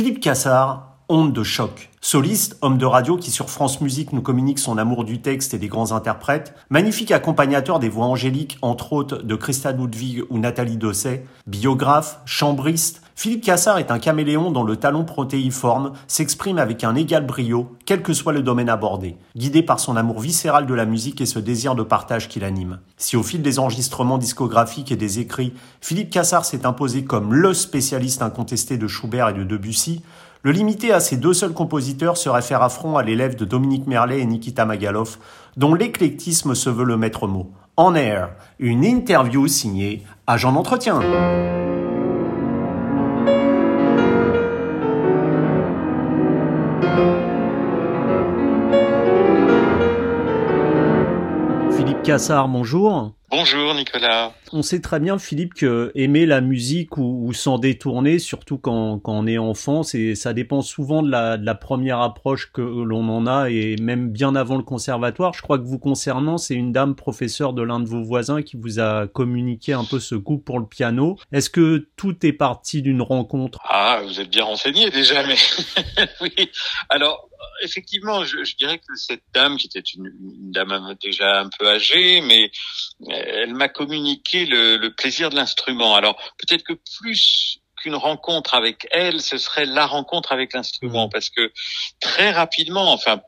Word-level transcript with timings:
Philippe 0.00 0.20
Cassard, 0.20 0.94
Onde 1.10 1.34
de 1.34 1.42
choc. 1.42 1.90
Soliste, 2.00 2.56
homme 2.62 2.78
de 2.78 2.86
radio 2.86 3.18
qui 3.18 3.30
sur 3.30 3.50
France 3.50 3.82
Musique 3.82 4.14
nous 4.14 4.22
communique 4.22 4.58
son 4.58 4.78
amour 4.78 5.04
du 5.04 5.20
texte 5.20 5.52
et 5.52 5.58
des 5.58 5.68
grands 5.68 5.92
interprètes, 5.92 6.54
magnifique 6.70 7.10
accompagnateur 7.10 7.80
des 7.80 7.90
voix 7.90 8.06
angéliques 8.06 8.56
entre 8.62 8.94
autres 8.94 9.18
de 9.18 9.34
Christa 9.34 9.72
Ludwig 9.72 10.22
ou 10.30 10.38
Nathalie 10.38 10.78
Dosset, 10.78 11.26
biographe, 11.46 12.20
chambriste, 12.24 13.02
Philippe 13.20 13.44
Cassard 13.44 13.76
est 13.76 13.90
un 13.90 13.98
caméléon 13.98 14.50
dont 14.50 14.64
le 14.64 14.76
talon 14.76 15.04
protéiforme 15.04 15.92
s'exprime 16.06 16.56
avec 16.56 16.84
un 16.84 16.94
égal 16.94 17.26
brio, 17.26 17.76
quel 17.84 18.00
que 18.00 18.14
soit 18.14 18.32
le 18.32 18.40
domaine 18.40 18.70
abordé, 18.70 19.18
guidé 19.36 19.62
par 19.62 19.78
son 19.78 19.96
amour 19.96 20.20
viscéral 20.20 20.64
de 20.64 20.72
la 20.72 20.86
musique 20.86 21.20
et 21.20 21.26
ce 21.26 21.38
désir 21.38 21.74
de 21.74 21.82
partage 21.82 22.30
qui 22.30 22.40
l'anime. 22.40 22.78
Si 22.96 23.18
au 23.18 23.22
fil 23.22 23.42
des 23.42 23.58
enregistrements 23.58 24.16
discographiques 24.16 24.90
et 24.90 24.96
des 24.96 25.18
écrits, 25.18 25.52
Philippe 25.82 26.08
Cassard 26.08 26.46
s'est 26.46 26.64
imposé 26.64 27.04
comme 27.04 27.34
LE 27.34 27.52
spécialiste 27.52 28.22
incontesté 28.22 28.78
de 28.78 28.88
Schubert 28.88 29.28
et 29.28 29.34
de 29.34 29.44
Debussy, 29.44 30.00
le 30.42 30.52
limiter 30.52 30.90
à 30.90 31.00
ces 31.00 31.18
deux 31.18 31.34
seuls 31.34 31.52
compositeurs 31.52 32.16
serait 32.16 32.40
faire 32.40 32.62
affront 32.62 32.96
à 32.96 33.02
l'élève 33.02 33.36
de 33.36 33.44
Dominique 33.44 33.86
Merlet 33.86 34.20
et 34.20 34.24
Nikita 34.24 34.64
Magaloff, 34.64 35.18
dont 35.58 35.74
l'éclectisme 35.74 36.54
se 36.54 36.70
veut 36.70 36.86
le 36.86 36.96
maître 36.96 37.26
mot. 37.26 37.50
En 37.76 37.94
air, 37.94 38.30
une 38.58 38.82
interview 38.82 39.46
signée 39.46 40.04
Agent 40.26 40.52
d'entretien. 40.52 41.02
Cassard, 52.10 52.48
bonjour. 52.48 53.12
Bonjour 53.30 53.72
Nicolas. 53.72 54.32
On 54.52 54.62
sait 54.62 54.80
très 54.80 54.98
bien 54.98 55.20
Philippe 55.20 55.54
que 55.54 55.92
aimer 55.94 56.26
la 56.26 56.40
musique 56.40 56.96
ou, 56.96 57.32
s'en 57.32 57.56
détourner, 57.58 58.18
surtout 58.18 58.58
quand, 58.58 58.98
quand, 58.98 59.12
on 59.12 59.28
est 59.28 59.38
enfant, 59.38 59.84
c'est 59.84 60.16
ça 60.16 60.32
dépend 60.32 60.60
souvent 60.60 61.04
de 61.04 61.08
la, 61.12 61.36
de 61.36 61.46
la 61.46 61.54
première 61.54 62.00
approche 62.00 62.50
que 62.50 62.62
l'on 62.62 63.08
en 63.08 63.28
a 63.28 63.48
et 63.48 63.76
même 63.80 64.10
bien 64.10 64.34
avant 64.34 64.56
le 64.56 64.64
conservatoire. 64.64 65.34
Je 65.34 65.42
crois 65.42 65.56
que 65.56 65.62
vous 65.62 65.78
concernant, 65.78 66.36
c'est 66.36 66.56
une 66.56 66.72
dame 66.72 66.96
professeure 66.96 67.52
de 67.52 67.62
l'un 67.62 67.78
de 67.78 67.86
vos 67.86 68.02
voisins 68.02 68.42
qui 68.42 68.56
vous 68.56 68.80
a 68.80 69.06
communiqué 69.06 69.72
un 69.72 69.84
peu 69.84 70.00
ce 70.00 70.16
goût 70.16 70.38
pour 70.38 70.58
le 70.58 70.66
piano. 70.66 71.16
Est-ce 71.30 71.48
que 71.48 71.88
tout 71.94 72.26
est 72.26 72.32
parti 72.32 72.82
d'une 72.82 73.02
rencontre? 73.02 73.60
Ah, 73.68 74.00
vous 74.04 74.18
êtes 74.18 74.30
bien 74.30 74.42
renseigné 74.42 74.90
déjà, 74.90 75.24
mais 75.24 75.36
oui. 76.20 76.50
Alors 76.88 77.29
effectivement, 77.60 78.24
je, 78.24 78.56
dirais 78.56 78.78
que 78.78 78.96
cette 78.96 79.22
dame, 79.32 79.56
qui 79.56 79.66
était 79.66 79.80
une, 79.80 80.12
dame 80.52 80.96
déjà 81.02 81.40
un 81.40 81.50
peu 81.58 81.68
âgée, 81.68 82.20
mais 82.20 82.50
elle 83.08 83.54
m'a 83.54 83.68
communiqué 83.68 84.46
le, 84.46 84.88
plaisir 84.88 85.30
de 85.30 85.36
l'instrument. 85.36 85.94
Alors 85.94 86.16
peut-être 86.38 86.64
que 86.64 86.74
plus 87.00 87.59
qu'une 87.80 87.94
rencontre 87.94 88.54
avec 88.54 88.86
elle, 88.90 89.20
ce 89.20 89.38
serait 89.38 89.66
la 89.66 89.86
rencontre 89.86 90.32
avec 90.32 90.52
l'instrument, 90.52 91.06
mmh. 91.06 91.10
parce 91.10 91.30
que 91.30 91.52
très 92.00 92.30
rapidement, 92.30 92.92
enfin, 92.92 93.20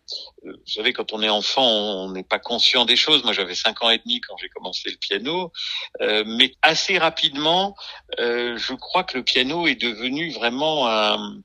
vous 0.45 0.53
savez, 0.67 0.93
quand 0.93 1.13
on 1.13 1.23
est 1.23 1.29
enfant, 1.29 1.67
on 1.67 2.13
n'est 2.13 2.25
pas 2.25 2.39
conscient 2.39 2.85
des 2.85 2.97
choses. 2.97 3.23
Moi, 3.25 3.33
j'avais 3.33 3.55
cinq 3.55 3.83
ans 3.83 3.91
et 3.91 3.99
demi 3.99 4.21
quand 4.21 4.37
j'ai 4.37 4.49
commencé 4.49 4.91
le 4.91 4.97
piano, 4.97 5.53
euh, 6.01 6.25
mais 6.27 6.55
assez 6.63 6.99
rapidement, 6.99 7.77
euh, 8.19 8.57
je 8.57 8.75
crois 8.75 9.05
que 9.05 9.17
le 9.17 9.25
piano 9.25 9.67
est 9.67 9.81
devenu 9.81 10.33
vraiment 10.33 10.89
un, 10.89 11.37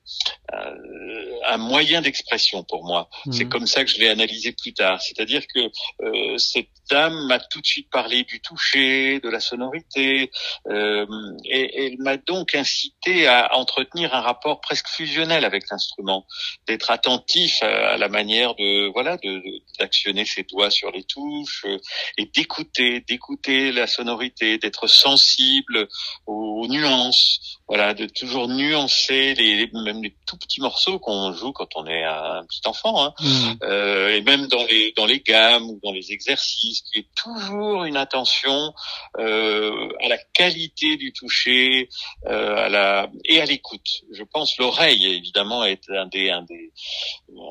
un 1.46 1.58
moyen 1.58 2.00
d'expression 2.02 2.64
pour 2.64 2.84
moi. 2.84 3.08
Mmh. 3.26 3.32
C'est 3.32 3.48
comme 3.48 3.66
ça 3.66 3.84
que 3.84 3.90
je 3.90 3.98
l'ai 3.98 4.08
analysé 4.08 4.52
plus 4.52 4.72
tard. 4.72 5.00
C'est-à-dire 5.00 5.42
que 5.46 5.70
euh, 6.02 6.38
cette 6.38 6.68
dame 6.90 7.26
m'a 7.26 7.38
tout 7.38 7.60
de 7.60 7.66
suite 7.66 7.90
parlé 7.90 8.24
du 8.24 8.40
toucher, 8.40 9.20
de 9.20 9.28
la 9.28 9.40
sonorité, 9.40 10.30
euh, 10.68 11.06
et, 11.44 11.86
elle 11.86 11.98
m'a 11.98 12.16
donc 12.16 12.54
incité 12.54 12.97
à 13.06 13.56
entretenir 13.56 14.14
un 14.14 14.20
rapport 14.20 14.60
presque 14.60 14.88
fusionnel 14.88 15.44
avec 15.44 15.64
l'instrument, 15.70 16.26
d'être 16.66 16.90
attentif 16.90 17.62
à, 17.62 17.96
la 17.96 18.08
manière 18.08 18.54
de 18.54 18.90
voilà 18.92 19.16
de 19.16 19.42
d'actionner 19.78 20.24
ses 20.24 20.42
doigts 20.42 20.70
sur 20.70 20.90
les 20.90 21.04
touches 21.04 21.64
euh, 21.66 21.78
et 22.16 22.26
d'écouter, 22.26 23.00
d'écouter 23.08 23.72
la 23.72 23.86
sonorité, 23.86 24.58
d'être 24.58 24.88
sensible 24.88 25.88
aux, 26.26 26.62
aux 26.62 26.66
nuances, 26.66 27.58
voilà, 27.68 27.94
de 27.94 28.06
toujours 28.06 28.48
nuancer 28.48 29.34
les, 29.34 29.70
même 29.72 30.02
les 30.02 30.16
tout 30.26 30.36
petits 30.36 30.60
morceaux 30.60 30.98
qu'on 30.98 31.32
joue 31.32 31.52
quand 31.52 31.76
on 31.76 31.86
est 31.86 32.02
un 32.02 32.44
petit 32.46 32.62
enfant, 32.66 33.04
hein. 33.04 33.14
Mmh. 33.20 33.52
Euh, 33.62 34.16
et 34.16 34.20
même 34.22 34.46
dans 34.46 34.64
les 34.64 34.92
dans 34.96 35.06
les 35.06 35.20
gammes 35.20 35.64
ou 35.64 35.80
dans 35.82 35.92
les 35.92 36.12
exercices, 36.12 36.82
qui 36.82 37.00
est 37.00 37.08
toujours 37.14 37.84
une 37.84 37.96
attention 37.96 38.72
euh, 39.18 39.88
à 40.02 40.08
la 40.08 40.18
qualité 40.34 40.96
du 40.96 41.12
toucher, 41.12 41.88
euh, 42.26 42.56
à 42.56 42.68
la 42.68 42.87
et 43.24 43.40
à 43.40 43.44
l'écoute. 43.44 44.02
Je 44.12 44.22
pense 44.24 44.58
l'oreille 44.58 45.06
évidemment 45.06 45.64
est 45.64 45.88
un 45.90 46.06
des 46.06 46.30
un 46.30 46.42
des 46.42 46.72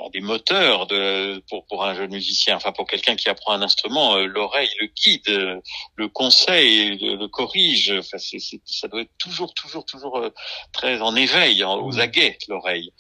un 0.06 0.10
des 0.10 0.22
moteurs 0.22 0.88
de 0.88 1.42
pour 1.50 1.66
pour 1.66 1.86
un 1.86 1.94
jeune 1.96 2.12
musicien, 2.12 2.56
enfin 2.56 2.72
pour 2.72 2.88
quelqu'un 2.88 3.16
qui 3.16 3.30
apprend 3.30 3.54
un 3.54 3.62
instrument, 3.62 4.16
euh, 4.16 4.26
l'oreille 4.26 4.70
le 4.80 4.88
guide, 4.88 5.62
le 5.96 6.08
conseil, 6.08 6.98
le, 6.98 7.16
le 7.16 7.28
corrige. 7.28 7.94
Enfin, 7.98 8.18
c'est, 8.18 8.40
ça 8.66 8.88
doit 8.88 9.02
être 9.02 9.18
toujours 9.18 9.54
toujours 9.54 9.86
toujours 9.86 10.18
euh, 10.18 10.30
très 10.72 11.02
en 11.02 11.16
éveil, 11.16 11.64
aux 11.64 11.94
mmh. 11.94 12.00
aguets, 12.00 12.38
l'oreille. 12.48 12.92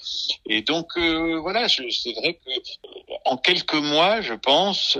Et 0.49 0.61
donc 0.61 0.97
euh, 0.97 1.39
voilà, 1.39 1.67
c'est 1.69 2.13
vrai 2.13 2.33
que 2.35 2.49
euh, 2.49 3.15
en 3.25 3.37
quelques 3.37 3.73
mois, 3.73 4.21
je 4.21 4.33
pense, 4.33 4.97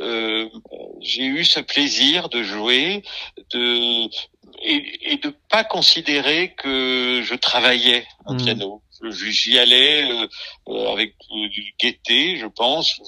j'ai 1.01 1.23
eu 1.23 1.43
ce 1.45 1.59
plaisir 1.59 2.29
de 2.29 2.43
jouer, 2.43 3.03
de 3.51 4.09
et, 4.67 5.13
et 5.13 5.17
de 5.17 5.33
pas 5.49 5.63
considérer 5.63 6.53
que 6.55 7.21
je 7.23 7.35
travaillais 7.35 8.05
en 8.25 8.33
mmh. 8.33 8.37
piano. 8.37 8.81
J'y 9.09 9.57
allais 9.59 10.09
avec 10.67 11.13
du 11.29 11.75
gaieté, 11.79 12.37
je 12.37 12.47
pense 12.47 12.99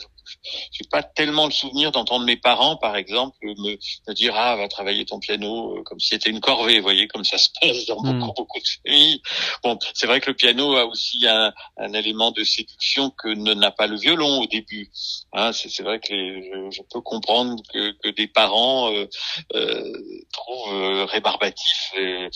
j'ai 0.71 0.85
pas 0.89 1.03
tellement 1.03 1.45
le 1.45 1.51
souvenir 1.51 1.91
d'entendre 1.91 2.25
mes 2.25 2.37
parents, 2.37 2.77
par 2.77 2.95
exemple, 2.95 3.37
me, 3.41 4.13
dire 4.13 4.33
ah 4.35 4.55
va 4.55 4.67
travailler 4.67 5.05
ton 5.05 5.19
piano 5.19 5.77
euh, 5.77 5.83
comme 5.83 5.99
si 5.99 6.09
c'était 6.09 6.29
une 6.29 6.39
corvée, 6.41 6.77
vous 6.77 6.83
voyez, 6.83 7.07
comme 7.07 7.23
ça 7.23 7.37
se 7.37 7.49
passe 7.61 7.85
dans 7.85 8.01
beaucoup 8.01 8.13
hmm. 8.13 8.33
beaucoup 8.35 8.59
de 8.59 8.67
familles. 8.83 9.21
Bon, 9.63 9.77
c'est 9.93 10.07
vrai 10.07 10.21
que 10.21 10.29
le 10.29 10.35
piano 10.35 10.75
a 10.75 10.85
aussi 10.85 11.27
un, 11.27 11.53
un 11.77 11.93
élément 11.93 12.31
de 12.31 12.43
séduction 12.43 13.09
que 13.11 13.29
ne 13.29 13.53
n'a 13.53 13.71
pas 13.71 13.87
le 13.87 13.97
violon 13.97 14.41
au 14.41 14.47
début. 14.47 14.89
Hein, 15.33 15.51
c'est 15.53 15.83
vrai 15.83 15.99
que 15.99 16.13
je, 16.13 16.69
je, 16.71 16.81
peux 16.91 17.01
comprendre 17.01 17.61
que, 17.71 17.91
que 18.01 18.09
des 18.09 18.27
parents 18.27 18.91
euh, 18.93 19.07
euh, 19.55 20.25
trouvent 20.31 20.73
euh, 20.73 21.05
rébarbatif 21.05 21.93
euh, 21.97 22.29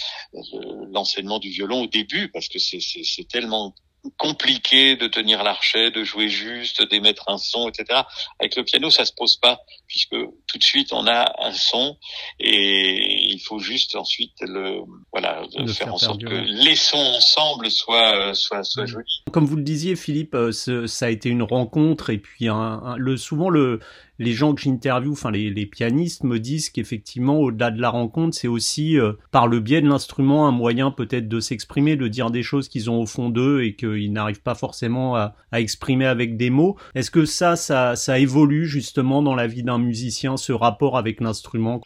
l'enseignement 0.92 1.40
du 1.40 1.50
violon 1.50 1.84
au 1.84 1.88
début 1.88 2.30
parce 2.30 2.48
que 2.48 2.60
c'est 2.60 3.28
tellement 3.28 3.74
compliqué 4.18 4.96
de 4.96 5.08
tenir 5.08 5.44
l'archet, 5.44 5.92
de 5.92 6.04
jouer 6.04 6.30
juste, 6.30 6.88
d'émettre 6.90 7.30
un 7.30 7.38
son, 7.38 7.70
etc. 7.70 8.02
Avec 8.40 8.56
le 8.56 8.64
piano, 8.64 8.90
ça 8.90 9.06
se 9.06 9.14
pose 9.14 9.38
pas, 9.38 9.60
puisque 9.88 10.16
tout 10.48 10.58
de 10.58 10.64
suite 10.64 10.92
on 10.92 11.08
a 11.08 11.34
un 11.40 11.54
son 11.54 11.98
et 12.40 13.32
il 13.32 13.40
faut 13.40 13.60
juste 13.60 13.96
ensuite 13.96 14.34
le 14.42 14.80
voilà 15.12 15.44
faire, 15.68 15.94
en 15.94 15.98
sorte 15.98 16.24
que 16.24 16.34
les 16.34 16.76
sons 16.76 16.98
ensemble 16.98 17.72
soient 17.72 18.34
soient 18.34 18.64
soient 18.64 18.86
jolis. 18.86 19.24
Comme 19.32 19.46
vous 19.46 19.56
le 19.56 19.64
disiez, 19.64 19.96
Philippe, 19.96 20.36
euh, 20.36 20.52
ça 20.52 21.06
a 21.06 21.10
été 21.10 21.30
une 21.30 21.44
rencontre 21.44 22.10
et 22.10 22.18
puis 22.18 22.48
un, 22.48 22.96
le 22.98 23.18
souvent 23.18 23.50
le 23.50 23.80
les 24.20 24.34
gens 24.34 24.54
que 24.54 24.62
j'interviewe, 24.62 25.14
enfin 25.14 25.32
les, 25.32 25.66
pianistes 25.66 26.24
me 26.24 26.40
disent 26.40 26.70
qu'effectivement 26.70 27.40
au-delà 27.40 27.72
de 27.72 27.82
la 27.82 27.90
rencontre, 27.90 28.38
c'est 28.38 28.48
aussi 28.48 28.98
euh, 28.98 29.14
par 29.32 29.48
le 29.48 29.60
biais 29.60 29.82
de 29.82 29.88
l'instrument 29.88 30.48
un 30.48 30.52
moyen 30.52 30.92
peut-être 30.92 31.28
de 31.28 31.40
s'exprimer, 31.40 31.96
de 31.96 32.08
dire 32.08 32.30
des 32.30 32.44
choses 32.44 32.68
qu'ils 32.68 32.90
ont 32.90 33.02
au 33.02 33.06
fond 33.06 33.30
d'eux 33.30 33.64
et 33.64 33.76
qu'ils 33.76 34.12
n'arrivent 34.12 34.42
pas 34.42 34.56
forcément 34.56 35.16
à, 35.16 35.36
à, 35.52 35.60
exprimer 35.60 36.06
avec 36.06 36.38
des 36.38 36.50
mots. 36.50 36.78
Est-ce 36.96 37.12
que 37.12 37.26
ça, 37.26 37.56
ça, 37.56 37.96
ça 37.96 38.20
évolue 38.20 38.68
justement 38.68 39.22
dans 39.22 39.36
la 39.36 39.48
vie 39.48 39.64
d'un 39.64 39.78
musicien, 39.80 40.38
ce 40.38 40.52
rapport 40.52 40.98
avec 40.98 41.20
l'instrument? 41.22 41.82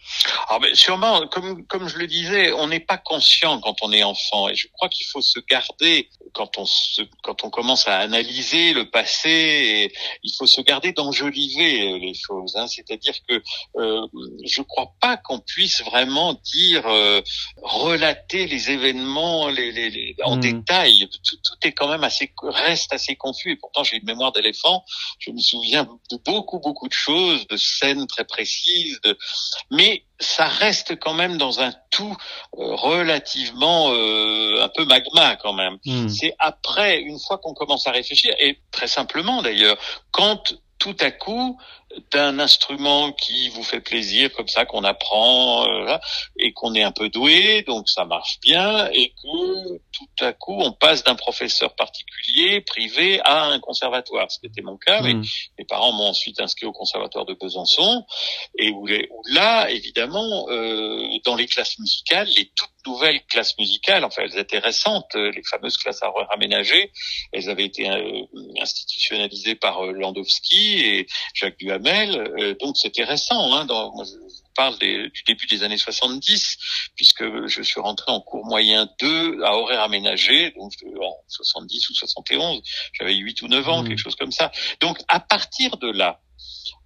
Ah 0.49 0.57
ben 0.61 0.73
Sûrement, 0.73 1.27
comme, 1.27 1.65
comme 1.67 1.87
je 1.87 1.97
le 1.97 2.07
disais, 2.07 2.51
on 2.53 2.67
n'est 2.67 2.79
pas 2.79 2.97
conscient 2.97 3.59
quand 3.61 3.75
on 3.81 3.91
est 3.91 4.03
enfant 4.03 4.49
et 4.49 4.55
je 4.55 4.67
crois 4.73 4.89
qu'il 4.89 5.05
faut 5.07 5.21
se 5.21 5.39
garder 5.49 6.09
quand 6.33 6.57
on 6.57 6.65
se, 6.65 7.01
quand 7.23 7.43
on 7.43 7.49
commence 7.49 7.87
à 7.87 7.97
analyser 7.97 8.73
le 8.73 8.89
passé, 8.89 9.91
il 10.23 10.31
faut 10.37 10.45
se 10.45 10.61
garder 10.61 10.91
d'enjoliver 10.91 11.97
les 11.99 12.13
choses. 12.17 12.55
Hein. 12.55 12.67
C'est-à-dire 12.67 13.15
que 13.27 13.41
euh, 13.77 14.07
je 14.45 14.61
crois 14.61 14.93
pas 14.99 15.17
qu'on 15.17 15.39
puisse 15.39 15.81
vraiment 15.83 16.33
dire 16.33 16.85
euh, 16.87 17.21
relater 17.61 18.47
les 18.47 18.71
événements 18.71 19.47
les, 19.47 19.71
les, 19.71 19.89
les 19.89 20.15
en 20.23 20.37
mmh. 20.37 20.41
détail. 20.41 21.09
Tout, 21.09 21.37
tout, 21.37 21.67
est 21.67 21.71
quand 21.71 21.87
même 21.87 22.03
assez 22.03 22.31
reste 22.41 22.93
assez 22.93 23.15
confus. 23.15 23.51
Et 23.51 23.55
pourtant 23.55 23.83
j'ai 23.83 23.97
une 23.97 24.05
mémoire 24.05 24.31
d'éléphant. 24.31 24.83
Je 25.19 25.31
me 25.31 25.39
souviens 25.39 25.87
de 26.11 26.17
beaucoup 26.25 26.59
beaucoup 26.59 26.87
de 26.87 26.93
choses, 26.93 27.47
de 27.47 27.57
scènes 27.57 28.07
très 28.07 28.25
précises. 28.25 28.99
De... 29.03 29.17
Mais 29.71 30.03
ça 30.19 30.45
reste 30.45 30.99
quand 30.99 31.13
même 31.13 31.37
dans 31.37 31.59
un 31.59 31.73
tout 31.91 32.15
euh, 32.57 32.75
relativement 32.75 33.91
euh, 33.91 34.63
un 34.63 34.69
peu 34.69 34.85
magma 34.85 35.35
quand 35.35 35.53
même. 35.53 35.77
Mmh. 35.85 36.09
C'est 36.09 36.33
après, 36.39 36.99
une 36.99 37.19
fois 37.19 37.37
qu'on 37.37 37.53
commence 37.53 37.87
à 37.87 37.91
réfléchir, 37.91 38.33
et 38.39 38.59
très 38.71 38.87
simplement 38.87 39.41
d'ailleurs, 39.41 39.77
quand 40.11 40.55
tout 40.79 40.95
à 40.99 41.11
coup, 41.11 41.59
d'un 42.11 42.39
instrument 42.39 43.11
qui 43.11 43.49
vous 43.49 43.63
fait 43.63 43.81
plaisir, 43.81 44.31
comme 44.33 44.47
ça 44.47 44.65
qu'on 44.65 44.83
apprend 44.83 45.67
euh, 45.67 45.97
et 46.39 46.53
qu'on 46.53 46.73
est 46.75 46.83
un 46.83 46.91
peu 46.91 47.09
doué, 47.09 47.63
donc 47.63 47.89
ça 47.89 48.05
marche 48.05 48.39
bien, 48.41 48.89
et 48.91 49.09
que 49.09 49.77
tout 49.91 50.25
à 50.25 50.33
coup 50.33 50.57
on 50.59 50.71
passe 50.71 51.03
d'un 51.03 51.15
professeur 51.15 51.75
particulier 51.75 52.61
privé 52.61 53.19
à 53.23 53.45
un 53.45 53.59
conservatoire, 53.59 54.31
ce 54.31 54.39
qui 54.39 54.47
était 54.47 54.61
mon 54.61 54.77
cas. 54.77 55.01
Mais 55.01 55.13
mmh. 55.13 55.25
mes 55.59 55.65
parents 55.65 55.91
m'ont 55.91 56.07
ensuite 56.09 56.39
inscrit 56.39 56.65
au 56.65 56.71
conservatoire 56.73 57.25
de 57.25 57.33
Besançon, 57.33 58.05
et 58.57 58.71
où, 58.71 58.87
là, 59.27 59.69
évidemment, 59.69 60.47
euh, 60.49 61.01
dans 61.25 61.35
les 61.35 61.47
classes 61.47 61.77
musicales, 61.79 62.27
les 62.37 62.51
toutes 62.55 62.69
nouvelles 62.85 63.21
classes 63.25 63.57
musicales, 63.57 64.05
enfin 64.05 64.23
elles 64.23 64.37
étaient 64.37 64.59
récentes, 64.59 65.15
euh, 65.15 65.31
les 65.31 65.43
fameuses 65.43 65.77
classes 65.77 66.01
à 66.03 66.11
aménagées, 66.31 66.91
elles 67.31 67.49
avaient 67.49 67.65
été 67.65 67.89
euh, 67.89 68.21
institutionnalisées 68.61 69.55
par 69.55 69.83
Landowski 69.83 70.79
et 70.79 71.07
Jacques 71.33 71.57
Duhamel, 71.57 71.86
donc 72.59 72.77
c'était 72.77 73.03
récent. 73.03 73.53
Hein, 73.53 73.65
dans, 73.65 73.93
moi, 73.95 74.05
je 74.05 74.13
parle 74.55 74.77
du 74.79 75.23
début 75.25 75.45
des 75.47 75.63
années 75.63 75.77
70, 75.77 76.57
puisque 76.95 77.47
je 77.47 77.61
suis 77.61 77.79
rentré 77.79 78.11
en 78.11 78.21
cours 78.21 78.45
moyen 78.45 78.89
2 78.99 79.43
à 79.43 79.55
horaire 79.55 79.81
aménagé, 79.81 80.51
donc 80.51 80.73
en 81.01 81.15
70 81.27 81.89
ou 81.89 81.93
71, 81.93 82.61
j'avais 82.93 83.15
8 83.15 83.41
ou 83.43 83.47
9 83.47 83.69
ans, 83.69 83.83
mmh. 83.83 83.87
quelque 83.89 83.99
chose 83.99 84.15
comme 84.15 84.31
ça. 84.31 84.51
Donc 84.81 84.97
à 85.07 85.19
partir 85.19 85.77
de 85.77 85.89
là, 85.91 86.19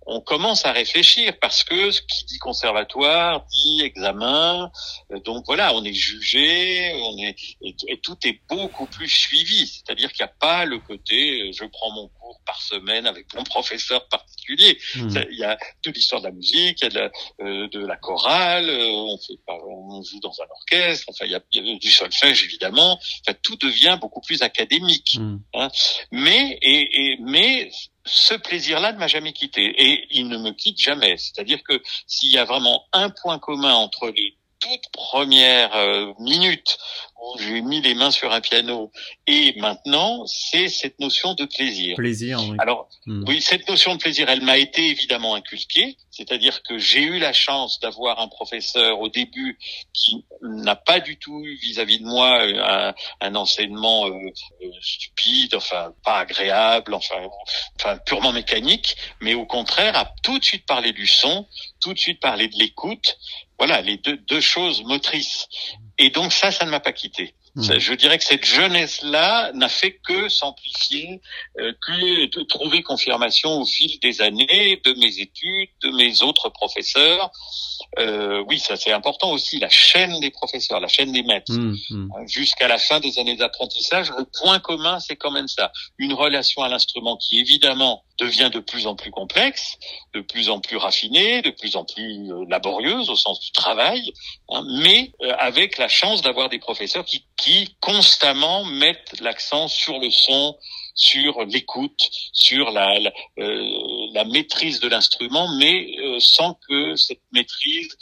on 0.05 0.19
commence 0.19 0.65
à 0.65 0.71
réfléchir 0.71 1.33
parce 1.39 1.63
que 1.63 1.91
ce 1.91 2.01
qui 2.01 2.25
dit 2.25 2.39
conservatoire 2.39 3.45
dit 3.51 3.81
examen. 3.81 4.71
Euh, 5.11 5.19
donc 5.19 5.45
voilà, 5.45 5.73
on 5.75 5.83
est 5.83 5.93
jugé, 5.93 6.93
on 6.95 7.17
est 7.17 7.35
et, 7.61 7.99
tout 8.01 8.17
est 8.25 8.39
beaucoup 8.49 8.87
plus 8.87 9.07
suivi. 9.07 9.67
C'est-à-dire 9.67 10.11
qu'il 10.11 10.25
n'y 10.25 10.29
a 10.29 10.33
pas 10.39 10.65
le 10.65 10.79
côté 10.79 11.41
euh, 11.41 11.51
je 11.53 11.65
prends 11.65 11.91
mon 11.91 12.07
cours 12.07 12.39
par 12.45 12.61
semaine 12.61 13.05
avec 13.05 13.33
mon 13.35 13.43
professeur 13.55 14.07
particulier. 14.07 14.79
Hmm. 14.95 15.09
Il 15.29 15.37
y 15.37 15.43
a 15.43 15.57
toute 15.83 15.95
l'histoire 15.95 16.21
de 16.21 16.27
la 16.27 16.33
musique, 16.33 16.81
il 16.81 16.83
y 16.83 16.87
a 16.87 16.89
de 16.89 16.99
la, 16.99 17.11
euh, 17.41 17.67
de 17.69 17.85
la 17.85 17.97
chorale, 17.97 18.69
on 18.69 19.17
fait 19.17 19.33
on 19.47 20.01
joue 20.01 20.19
dans 20.19 20.33
un 20.41 20.49
orchestre. 20.49 21.05
Enfin, 21.09 21.25
il 21.25 21.31
y 21.31 21.35
a, 21.35 21.77
du 21.77 21.91
solfège 21.91 22.43
évidemment. 22.43 22.99
Enfin, 23.27 23.37
tout 23.43 23.55
devient 23.57 23.97
beaucoup 24.01 24.21
plus 24.21 24.41
académique. 24.41 25.17
Hmm. 25.19 25.37
Hein. 25.53 25.69
Mais 26.11 26.57
et, 26.61 27.11
et 27.11 27.17
mais 27.21 27.69
ce 28.11 28.33
plaisir-là 28.33 28.91
ne 28.93 28.97
m'a 28.97 29.07
jamais 29.07 29.33
quitté 29.33 29.63
et 29.63 30.07
il 30.11 30.27
ne 30.27 30.37
me 30.37 30.51
quitte 30.51 30.79
jamais. 30.79 31.17
C'est-à-dire 31.17 31.63
que 31.63 31.81
s'il 32.07 32.31
y 32.31 32.37
a 32.37 32.45
vraiment 32.45 32.85
un 32.91 33.09
point 33.09 33.39
commun 33.39 33.73
entre 33.73 34.09
les 34.09 34.35
toutes 34.59 34.91
premières 34.93 35.75
euh, 35.75 36.13
minutes 36.19 36.77
où 37.21 37.39
j'ai 37.39 37.61
mis 37.61 37.81
les 37.81 37.93
mains 37.93 38.11
sur 38.11 38.31
un 38.31 38.41
piano 38.41 38.91
et 39.27 39.53
maintenant, 39.59 40.25
c'est 40.25 40.67
cette 40.67 40.99
notion 40.99 41.33
de 41.35 41.45
plaisir. 41.45 41.95
Plaisir, 41.95 42.39
oui. 42.49 42.57
Alors, 42.59 42.89
hmm. 43.05 43.23
oui, 43.27 43.41
cette 43.41 43.67
notion 43.69 43.95
de 43.95 43.99
plaisir, 43.99 44.29
elle 44.29 44.41
m'a 44.41 44.57
été 44.57 44.89
évidemment 44.89 45.35
inculquée, 45.35 45.97
c'est-à-dire 46.09 46.63
que 46.63 46.77
j'ai 46.77 47.03
eu 47.03 47.19
la 47.19 47.33
chance 47.33 47.79
d'avoir 47.79 48.19
un 48.19 48.27
professeur 48.27 48.99
au 48.99 49.09
début 49.09 49.57
qui 49.93 50.25
n'a 50.41 50.75
pas 50.75 50.99
du 50.99 51.17
tout 51.17 51.41
eu 51.43 51.55
vis-à-vis 51.57 51.99
de 51.99 52.05
moi 52.05 52.41
un, 52.41 52.93
un 53.21 53.35
enseignement 53.35 54.07
euh, 54.07 54.11
euh, 54.63 54.67
stupide, 54.81 55.55
enfin 55.55 55.93
pas 56.03 56.19
agréable, 56.19 56.93
enfin, 56.93 57.21
enfin 57.79 57.97
purement 58.05 58.31
mécanique, 58.33 58.95
mais 59.21 59.35
au 59.35 59.45
contraire 59.45 59.95
a 59.95 60.11
tout 60.23 60.39
de 60.39 60.43
suite 60.43 60.65
parlé 60.65 60.91
du 60.91 61.07
son, 61.07 61.47
tout 61.79 61.93
de 61.93 61.99
suite 61.99 62.19
parlé 62.19 62.47
de 62.47 62.57
l'écoute, 62.57 63.17
voilà 63.57 63.81
les 63.81 63.97
deux, 63.97 64.17
deux 64.17 64.41
choses 64.41 64.83
motrices. 64.83 65.47
Et 66.01 66.09
donc 66.09 66.33
ça, 66.33 66.51
ça 66.51 66.65
ne 66.65 66.71
m'a 66.71 66.79
pas 66.79 66.93
quitté. 66.93 67.35
Hmm. 67.53 67.77
Je 67.77 67.93
dirais 67.93 68.17
que 68.17 68.23
cette 68.23 68.43
jeunesse-là 68.43 69.51
n'a 69.53 69.69
fait 69.69 69.99
que 70.03 70.29
s'amplifier, 70.29 71.21
euh, 71.59 71.73
que 71.85 72.25
de 72.25 72.43
trouver 72.43 72.81
confirmation 72.81 73.61
au 73.61 73.65
fil 73.65 73.99
des 73.99 74.19
années 74.21 74.81
de 74.83 74.93
mes 74.93 75.19
études, 75.19 75.69
de 75.83 75.91
mes 75.91 76.23
autres 76.23 76.49
professeurs. 76.49 77.29
Euh, 77.99 78.43
oui, 78.47 78.59
ça 78.59 78.75
c'est 78.75 78.91
important 78.91 79.31
aussi, 79.31 79.59
la 79.59 79.69
chaîne 79.69 80.19
des 80.19 80.31
professeurs, 80.31 80.79
la 80.79 80.87
chaîne 80.87 81.11
des 81.11 81.23
maîtres. 81.23 81.51
Hmm, 81.51 81.75
hmm. 81.89 82.09
Euh, 82.17 82.27
jusqu'à 82.27 82.67
la 82.67 82.77
fin 82.77 82.99
des 82.99 83.19
années 83.19 83.35
d'apprentissage, 83.35 84.11
le 84.17 84.25
point 84.39 84.59
commun, 84.59 84.99
c'est 84.99 85.15
quand 85.15 85.31
même 85.31 85.47
ça. 85.47 85.71
Une 85.97 86.13
relation 86.13 86.63
à 86.63 86.69
l'instrument 86.69 87.17
qui, 87.17 87.39
évidemment, 87.39 88.03
devient 88.21 88.49
de 88.53 88.59
plus 88.59 88.87
en 88.87 88.95
plus 88.95 89.11
complexe, 89.11 89.77
de 90.13 90.21
plus 90.21 90.49
en 90.49 90.59
plus 90.59 90.77
raffinée, 90.77 91.41
de 91.41 91.49
plus 91.49 91.75
en 91.75 91.83
plus 91.85 92.31
euh, 92.31 92.45
laborieuse 92.47 93.09
au 93.09 93.15
sens 93.15 93.39
du 93.39 93.51
travail, 93.51 94.13
hein, 94.49 94.63
mais 94.83 95.11
euh, 95.21 95.33
avec 95.39 95.77
la 95.77 95.87
chance 95.87 96.21
d'avoir 96.21 96.49
des 96.49 96.59
professeurs 96.59 97.03
qui, 97.03 97.25
qui 97.37 97.75
constamment 97.79 98.63
mettent 98.63 99.19
l'accent 99.21 99.67
sur 99.67 99.99
le 99.99 100.11
son, 100.11 100.55
sur 100.93 101.43
l'écoute, 101.45 101.99
sur 102.31 102.71
la, 102.71 102.99
la, 102.99 103.11
euh, 103.39 104.00
la, 104.13 104.25
maîtrise 104.25 104.79
de 104.79 104.87
l'instrument, 104.87 105.47
mais 105.57 105.95
sans 106.19 106.57
que 106.67 106.95
cette 106.95 107.21
maîtrise 107.33 107.95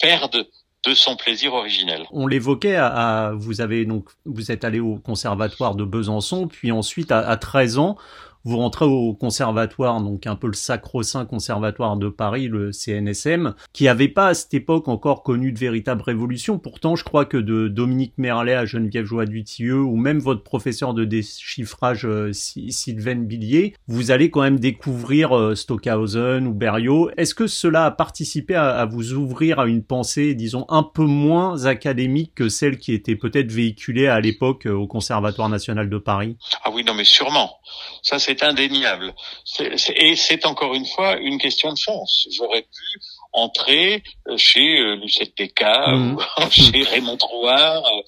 perde 0.00 0.46
de 0.86 0.94
son 0.94 1.16
plaisir 1.16 1.54
originel. 1.54 2.06
On 2.12 2.26
l'évoquait, 2.26 2.76
à, 2.76 3.32
vous 3.34 3.60
avez 3.60 3.84
donc 3.84 4.08
vous 4.24 4.52
êtes 4.52 4.64
allé 4.64 4.80
au 4.80 4.96
conservatoire 4.96 5.74
de 5.74 5.84
Besançon, 5.84 6.46
puis 6.48 6.70
ensuite 6.72 7.10
à, 7.10 7.18
à 7.18 7.36
13 7.36 7.78
ans, 7.78 7.96
vous 8.44 8.56
rentrez 8.56 8.84
au 8.84 9.14
conservatoire, 9.14 10.00
donc 10.00 10.26
un 10.26 10.36
peu 10.36 10.46
le 10.46 10.54
sacro-saint 10.54 11.26
conservatoire 11.26 11.96
de 11.96 12.08
Paris, 12.08 12.48
le 12.48 12.72
CNSM, 12.72 13.54
qui 13.72 13.88
avait 13.88 14.08
pas 14.08 14.28
à 14.28 14.34
cette 14.34 14.54
époque 14.54 14.88
encore 14.88 15.22
connu 15.22 15.52
de 15.52 15.58
véritable 15.58 16.02
révolution. 16.02 16.58
Pourtant, 16.58 16.96
je 16.96 17.04
crois 17.04 17.24
que 17.24 17.36
de 17.36 17.68
Dominique 17.68 18.14
Merlet 18.16 18.54
à 18.54 18.66
Geneviève 18.66 19.04
Joie 19.04 19.26
Dutilleux, 19.26 19.80
ou 19.80 19.96
même 19.96 20.18
votre 20.18 20.42
professeur 20.42 20.94
de 20.94 21.04
déchiffrage 21.04 22.04
euh, 22.04 22.32
Sylvain 22.32 23.16
Billier, 23.16 23.74
vous 23.86 24.10
allez 24.10 24.30
quand 24.30 24.42
même 24.42 24.58
découvrir 24.58 25.36
euh, 25.36 25.54
Stockhausen 25.54 26.46
ou 26.46 26.54
Berriot. 26.54 27.10
Est-ce 27.16 27.34
que 27.34 27.46
cela 27.46 27.86
a 27.86 27.90
participé 27.90 28.54
à, 28.54 28.70
à, 28.70 28.86
vous 28.86 29.12
ouvrir 29.12 29.58
à 29.58 29.66
une 29.66 29.82
pensée, 29.82 30.34
disons, 30.34 30.64
un 30.68 30.82
peu 30.82 31.04
moins 31.04 31.66
académique 31.66 32.34
que 32.34 32.48
celle 32.48 32.78
qui 32.78 32.92
était 32.92 33.16
peut-être 33.16 33.52
véhiculée 33.52 34.06
à 34.06 34.20
l'époque 34.20 34.66
euh, 34.66 34.72
au 34.72 34.86
Conservatoire 34.86 35.48
national 35.48 35.90
de 35.90 35.98
Paris? 35.98 36.36
Ah 36.64 36.70
oui, 36.72 36.84
non 36.84 36.94
mais 36.94 37.04
sûrement. 37.04 37.58
Ça, 38.02 38.18
c'est 38.28 38.42
indéniable. 38.42 39.14
et 39.60 40.16
c'est 40.16 40.44
encore 40.44 40.74
une 40.74 40.84
fois 40.84 41.16
une 41.16 41.38
question 41.38 41.72
de 41.72 41.78
chance. 41.78 42.28
J'aurais 42.30 42.62
pu 42.62 43.00
entrer 43.32 44.02
euh, 44.28 44.36
chez 44.36 44.78
euh, 44.80 44.96
Lucette 44.96 45.32
Desca 45.36 45.92
mmh. 45.92 46.12
ou 46.12 46.20
chez 46.50 46.82
Raymond 46.82 47.16
Trouard, 47.16 47.86
euh, 47.86 48.02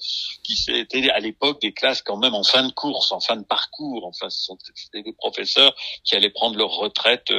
c'était 0.55 1.09
à 1.09 1.19
l'époque 1.19 1.61
des 1.61 1.73
classes 1.73 2.01
quand 2.01 2.17
même 2.17 2.33
en 2.33 2.43
fin 2.43 2.63
de 2.63 2.71
course, 2.71 3.11
en 3.11 3.19
fin 3.19 3.35
de 3.35 3.43
parcours. 3.43 4.05
Enfin, 4.05 4.29
c'était 4.29 5.01
des 5.01 5.13
professeurs 5.13 5.73
qui 6.03 6.15
allaient 6.15 6.29
prendre 6.29 6.57
leur 6.57 6.71
retraite 6.71 7.31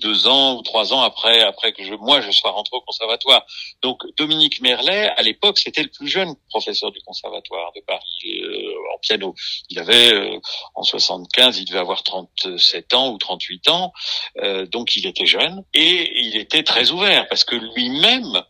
deux 0.00 0.26
ans 0.26 0.56
ou 0.56 0.62
trois 0.62 0.92
ans 0.92 1.02
après 1.02 1.42
après 1.42 1.72
que 1.72 1.84
je, 1.84 1.94
moi 1.94 2.20
je 2.20 2.30
sois 2.30 2.50
rentré 2.50 2.76
au 2.76 2.80
conservatoire. 2.80 3.44
Donc 3.82 4.02
Dominique 4.16 4.60
Merlet, 4.60 5.10
à 5.16 5.22
l'époque, 5.22 5.58
c'était 5.58 5.82
le 5.82 5.90
plus 5.90 6.08
jeune 6.08 6.34
professeur 6.48 6.90
du 6.92 7.00
conservatoire 7.00 7.72
de 7.74 7.80
Paris 7.86 8.42
en 8.94 8.98
piano. 8.98 9.34
Il 9.70 9.78
avait 9.78 10.38
en 10.74 10.82
75, 10.82 11.58
il 11.58 11.64
devait 11.64 11.78
avoir 11.78 12.02
37 12.02 12.94
ans 12.94 13.12
ou 13.12 13.18
38 13.18 13.68
ans, 13.68 13.92
donc 14.70 14.96
il 14.96 15.06
était 15.06 15.26
jeune 15.26 15.64
et 15.74 16.20
il 16.20 16.36
était 16.36 16.62
très 16.62 16.90
ouvert 16.90 17.28
parce 17.28 17.44
que 17.44 17.56
lui-même, 17.56 18.42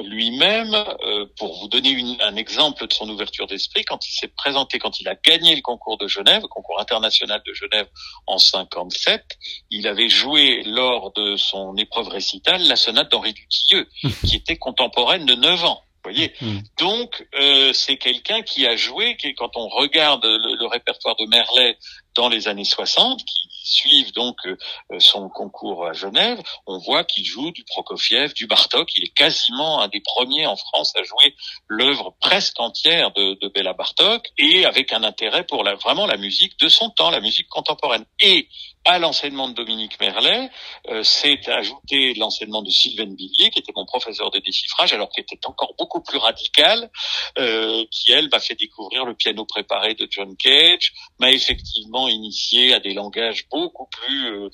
lui-même, 0.00 0.74
euh, 0.74 1.26
pour 1.36 1.58
vous 1.60 1.68
donner 1.68 2.16
un 2.20 2.36
exemple 2.36 2.86
de 2.86 2.92
son 2.92 3.08
ouverture 3.08 3.46
d'esprit, 3.46 3.84
quand 3.84 4.06
il 4.06 4.12
s'est 4.12 4.28
présenté, 4.28 4.78
quand 4.78 5.00
il 5.00 5.08
a 5.08 5.14
gagné 5.14 5.54
le 5.54 5.60
concours 5.60 5.98
de 5.98 6.08
Genève, 6.08 6.42
le 6.42 6.48
concours 6.48 6.80
international 6.80 7.42
de 7.46 7.52
Genève 7.52 7.88
en 8.26 8.38
57, 8.38 9.22
il 9.70 9.86
avait 9.86 10.08
joué 10.08 10.62
lors 10.64 11.12
de 11.12 11.36
son 11.36 11.76
épreuve 11.76 12.08
récitale 12.08 12.62
la 12.62 12.76
sonate 12.76 13.10
d'Henri 13.10 13.34
Dutilleux, 13.34 13.88
qui 14.26 14.36
était 14.36 14.56
contemporaine 14.56 15.26
de 15.26 15.34
9 15.34 15.64
ans. 15.64 15.82
voyez 16.04 16.32
mm. 16.40 16.58
Donc, 16.78 17.26
euh, 17.34 17.72
c'est 17.74 17.98
quelqu'un 17.98 18.40
qui 18.40 18.66
a 18.66 18.76
joué, 18.76 19.16
qui, 19.18 19.34
quand 19.34 19.56
on 19.56 19.68
regarde 19.68 20.24
le, 20.24 20.56
le, 20.56 20.66
répertoire 20.66 21.16
de 21.16 21.26
Merlet 21.26 21.76
dans 22.14 22.30
les 22.30 22.48
années 22.48 22.64
60, 22.64 23.22
qui 23.24 23.48
suivent 23.64 24.12
donc 24.12 24.36
euh, 24.46 24.56
son 24.98 25.28
concours 25.28 25.86
à 25.86 25.92
Genève, 25.92 26.40
on 26.66 26.78
voit 26.78 27.04
qu'il 27.04 27.24
joue 27.24 27.50
du 27.50 27.64
Prokofiev, 27.64 28.34
du 28.34 28.46
Bartok. 28.46 28.90
Il 28.96 29.04
est 29.04 29.14
quasiment 29.14 29.80
un 29.80 29.88
des 29.88 30.00
premiers 30.00 30.46
en 30.46 30.56
France 30.56 30.92
à 30.96 31.02
jouer 31.02 31.34
l'œuvre 31.68 32.14
presque 32.20 32.58
entière 32.60 33.12
de, 33.12 33.38
de 33.40 33.48
Béla 33.48 33.72
Bartok 33.72 34.28
et 34.38 34.64
avec 34.64 34.92
un 34.92 35.04
intérêt 35.04 35.44
pour 35.44 35.64
la, 35.64 35.74
vraiment 35.74 36.06
la 36.06 36.16
musique 36.16 36.58
de 36.58 36.68
son 36.68 36.90
temps, 36.90 37.10
la 37.10 37.20
musique 37.20 37.48
contemporaine. 37.48 38.04
Et 38.20 38.48
à 38.84 38.98
l'enseignement 38.98 39.48
de 39.48 39.54
Dominique 39.54 40.00
Merlet, 40.00 40.50
euh, 40.88 41.02
s'est 41.04 41.48
ajouté 41.48 42.14
l'enseignement 42.14 42.62
de 42.62 42.70
Sylvain 42.70 43.06
Billier, 43.06 43.50
qui 43.50 43.60
était 43.60 43.72
mon 43.76 43.86
professeur 43.86 44.30
de 44.30 44.38
déchiffrage, 44.40 44.92
alors 44.92 45.08
qu'il 45.10 45.22
était 45.22 45.46
encore 45.46 45.74
beaucoup 45.78 46.02
plus 46.02 46.18
radical, 46.18 46.90
euh, 47.38 47.84
qui 47.90 48.10
elle 48.10 48.28
m'a 48.28 48.40
fait 48.40 48.56
découvrir 48.56 49.04
le 49.04 49.14
piano 49.14 49.44
préparé 49.44 49.94
de 49.94 50.08
John 50.10 50.36
Cage, 50.36 50.92
m'a 51.20 51.30
effectivement 51.30 52.08
initié 52.08 52.74
à 52.74 52.80
des 52.80 52.92
langages 52.92 53.46
beaucoup 53.52 53.88
plus 53.90 54.26
euh, 54.26 54.50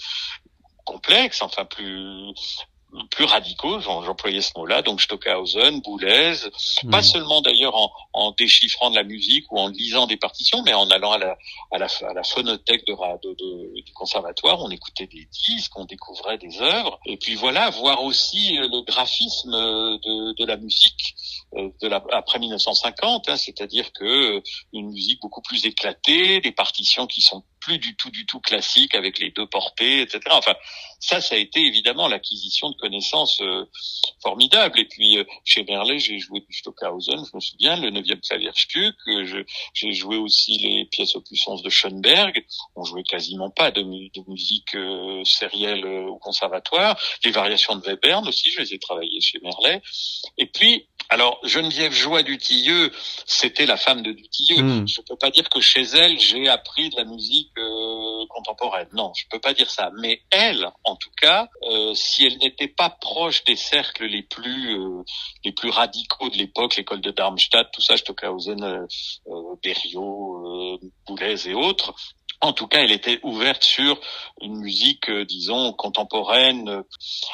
complexes, 0.84 1.42
enfin 1.42 1.64
plus 1.64 2.32
plus 3.10 3.24
radicaux, 3.24 3.80
j'employais 3.80 4.40
ce 4.40 4.52
mot-là, 4.56 4.82
donc 4.82 5.02
Stockhausen, 5.02 5.80
Boulez, 5.82 6.34
pas 6.90 7.00
hmm. 7.00 7.02
seulement 7.02 7.42
d'ailleurs 7.42 7.76
en, 7.76 7.92
en, 8.14 8.32
déchiffrant 8.32 8.90
de 8.90 8.96
la 8.96 9.02
musique 9.02 9.50
ou 9.52 9.58
en 9.58 9.68
lisant 9.68 10.06
des 10.06 10.16
partitions, 10.16 10.62
mais 10.62 10.72
en 10.72 10.88
allant 10.88 11.12
à 11.12 11.18
la, 11.18 11.38
à 11.72 11.78
la, 11.78 11.86
à 11.86 12.14
la 12.14 12.22
phonothèque 12.22 12.86
de, 12.86 12.92
de, 12.94 13.34
de, 13.34 13.82
du 13.82 13.92
conservatoire, 13.92 14.60
on 14.62 14.70
écoutait 14.70 15.06
des 15.06 15.28
disques, 15.30 15.72
on 15.76 15.84
découvrait 15.84 16.38
des 16.38 16.60
œuvres, 16.62 16.98
et 17.04 17.18
puis 17.18 17.34
voilà, 17.34 17.68
voir 17.70 18.02
aussi 18.04 18.52
le 18.56 18.80
graphisme 18.82 19.52
de, 19.52 20.34
de 20.34 20.46
la 20.46 20.56
musique 20.56 21.14
euh, 21.56 21.68
de 21.82 21.88
la, 21.88 22.02
après 22.12 22.38
1950, 22.38 23.28
hein, 23.28 23.36
c'est-à-dire 23.36 23.92
que 23.92 24.42
une 24.72 24.90
musique 24.90 25.20
beaucoup 25.20 25.42
plus 25.42 25.66
éclatée, 25.66 26.40
des 26.40 26.52
partitions 26.52 27.06
qui 27.06 27.20
sont 27.20 27.44
plus 27.68 27.78
du 27.78 27.94
tout 27.96 28.10
du 28.10 28.24
tout 28.24 28.40
classiques 28.40 28.94
avec 28.94 29.18
les 29.18 29.30
deux 29.30 29.46
portées, 29.46 30.00
etc. 30.00 30.20
Enfin, 30.30 30.54
ça, 31.00 31.20
ça 31.20 31.34
a 31.34 31.38
été 31.38 31.60
évidemment 31.60 32.08
l'acquisition 32.08 32.70
de 32.70 32.76
connaissances 32.76 33.42
euh, 33.42 33.66
formidables. 34.22 34.80
Et 34.80 34.86
puis 34.86 35.18
euh, 35.18 35.24
chez 35.44 35.64
Merlet, 35.64 35.98
j'ai 35.98 36.18
joué 36.18 36.40
du 36.40 36.56
Stockhausen, 36.56 37.24
je 37.30 37.36
me 37.36 37.40
souviens, 37.40 37.76
le 37.76 37.90
9e 37.90 38.26
Klavierstück. 38.26 38.96
Euh, 39.08 39.44
j'ai 39.74 39.92
joué 39.92 40.16
aussi 40.16 40.56
les 40.56 40.86
pièces 40.86 41.14
aux 41.14 41.20
puissances 41.20 41.62
de 41.62 41.68
Schoenberg. 41.68 42.42
On 42.74 42.84
jouait 42.84 43.02
quasiment 43.02 43.50
pas 43.50 43.70
de, 43.70 43.82
musique 44.26 44.76
sérielle 45.24 45.84
au 45.86 46.16
conservatoire. 46.16 46.98
Les 47.24 47.30
variations 47.30 47.76
de 47.76 47.86
Webern 47.86 48.26
aussi, 48.26 48.50
je 48.50 48.60
les 48.60 48.74
ai 48.74 48.78
travaillées 48.78 49.20
chez 49.20 49.38
Merlet. 49.40 49.82
Et 50.38 50.46
puis 50.46 50.86
alors, 51.10 51.40
Geneviève 51.42 51.92
Joie 51.92 52.22
Dutilleux, 52.22 52.92
c'était 53.24 53.64
la 53.64 53.78
femme 53.78 54.02
de 54.02 54.12
Dutilleux. 54.12 54.62
Hmm. 54.62 54.86
Je 54.86 55.00
peux 55.00 55.16
pas 55.16 55.30
dire 55.30 55.48
que 55.48 55.60
chez 55.60 55.80
elle, 55.80 56.20
j'ai 56.20 56.48
appris 56.48 56.90
de 56.90 56.96
la 56.96 57.04
musique 57.04 57.50
euh, 57.56 58.26
contemporaine. 58.28 58.88
Non, 58.92 59.12
je 59.16 59.24
peux 59.30 59.38
pas 59.38 59.54
dire 59.54 59.70
ça. 59.70 59.90
Mais 60.00 60.22
elle, 60.30 60.68
en 60.84 60.96
tout 60.96 61.10
cas, 61.16 61.48
euh, 61.62 61.94
si 61.94 62.26
elle 62.26 62.36
n'était 62.38 62.68
pas 62.68 62.90
proche 62.90 63.42
des 63.44 63.56
cercles 63.56 64.04
les 64.04 64.22
plus 64.22 64.78
euh, 64.78 65.02
les 65.44 65.52
plus 65.52 65.70
radicaux 65.70 66.28
de 66.28 66.36
l'époque, 66.36 66.76
l'école 66.76 67.00
de 67.00 67.10
Darmstadt, 67.10 67.70
tout 67.72 67.80
ça, 67.80 67.96
Stockhausen, 67.96 68.62
euh, 68.62 68.86
Berriot, 69.62 70.78
Boulez 71.06 71.48
et 71.48 71.54
autres, 71.54 71.94
en 72.42 72.52
tout 72.52 72.68
cas, 72.68 72.80
elle 72.82 72.92
était 72.92 73.18
ouverte 73.22 73.64
sur 73.64 73.98
une 74.42 74.58
musique, 74.58 75.10
disons, 75.10 75.72
contemporaine, 75.72 76.82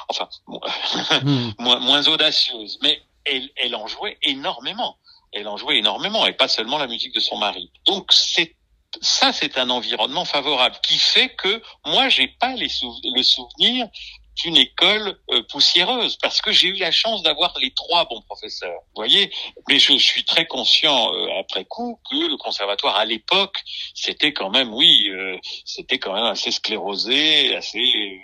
enfin, 0.09 0.29
hmm. 1.25 1.51
moins, 1.59 1.81
moins 1.81 2.07
audacieuse. 2.07 2.79
Mais 2.81 3.03
elle, 3.25 3.51
elle 3.57 3.75
en 3.75 3.87
jouait 3.87 4.19
énormément. 4.23 4.99
Elle 5.33 5.49
en 5.49 5.57
jouait 5.57 5.79
énormément, 5.79 6.27
et 6.27 6.33
pas 6.33 6.49
seulement 6.49 6.79
la 6.79 6.87
musique 6.87 7.15
de 7.15 7.21
son 7.21 7.39
mari. 7.39 7.71
Donc 7.87 8.13
c'est 8.13 8.55
ça, 9.01 9.33
c'est 9.33 9.59
un 9.59 9.71
environnement 9.71 10.25
favorable 10.25 10.77
qui 10.83 10.99
fait 10.99 11.31
que 11.31 11.61
moi, 11.85 12.09
j'ai 12.09 12.29
pas 12.29 12.55
les 12.55 12.69
le 13.03 13.23
souvenir 13.23 13.89
d'une 14.37 14.57
école 14.57 15.17
euh, 15.31 15.43
poussiéreuse 15.49 16.17
parce 16.17 16.41
que 16.41 16.51
j'ai 16.51 16.69
eu 16.69 16.75
la 16.75 16.91
chance 16.91 17.23
d'avoir 17.23 17.55
les 17.61 17.73
trois 17.73 18.05
bons 18.07 18.21
professeurs. 18.23 18.81
Vous 18.89 18.97
voyez, 18.97 19.33
mais 19.69 19.79
je, 19.79 19.97
suis 19.97 20.25
très 20.25 20.47
conscient 20.47 21.15
euh, 21.15 21.39
après 21.39 21.65
coup 21.65 22.01
que 22.11 22.17
le 22.17 22.37
conservatoire 22.37 22.97
à 22.97 23.05
l'époque, 23.05 23.57
c'était 23.95 24.33
quand 24.33 24.51
même, 24.51 24.75
oui, 24.75 25.09
euh, 25.09 25.39
c'était 25.65 25.99
quand 25.99 26.15
même 26.15 26.25
assez 26.25 26.51
sclérosé, 26.51 27.55
assez 27.55 28.21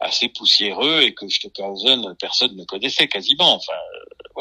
assez 0.00 0.28
poussiéreux 0.28 1.00
et 1.02 1.14
que 1.14 1.28
Stockhausen 1.28 2.14
personne 2.20 2.54
ne 2.56 2.64
connaissait 2.64 3.08
quasiment. 3.08 3.54
Enfin, 3.54 3.72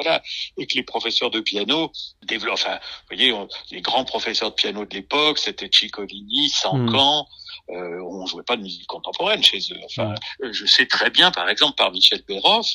voilà, 0.01 0.21
et 0.57 0.67
que 0.67 0.75
les 0.75 0.83
professeurs 0.83 1.31
de 1.31 1.39
piano 1.39 1.91
développent. 2.23 2.53
Enfin, 2.53 2.75
vous 2.75 3.15
voyez, 3.15 3.33
les 3.71 3.81
grands 3.81 4.05
professeurs 4.05 4.49
de 4.49 4.55
piano 4.55 4.85
de 4.85 4.93
l'époque, 4.93 5.37
c'était 5.37 5.69
Ciccolini, 5.71 6.49
Sancan. 6.49 7.27
Euh, 7.69 8.01
on 8.01 8.25
jouait 8.25 8.43
pas 8.43 8.55
de 8.55 8.61
musique 8.61 8.87
contemporaine 8.87 9.43
chez 9.43 9.59
eux. 9.71 9.79
Enfin, 9.85 10.13
je 10.41 10.65
sais 10.65 10.85
très 10.85 11.09
bien, 11.09 11.31
par 11.31 11.49
exemple, 11.49 11.75
par 11.75 11.91
Michel 11.91 12.23
Béroff, 12.27 12.67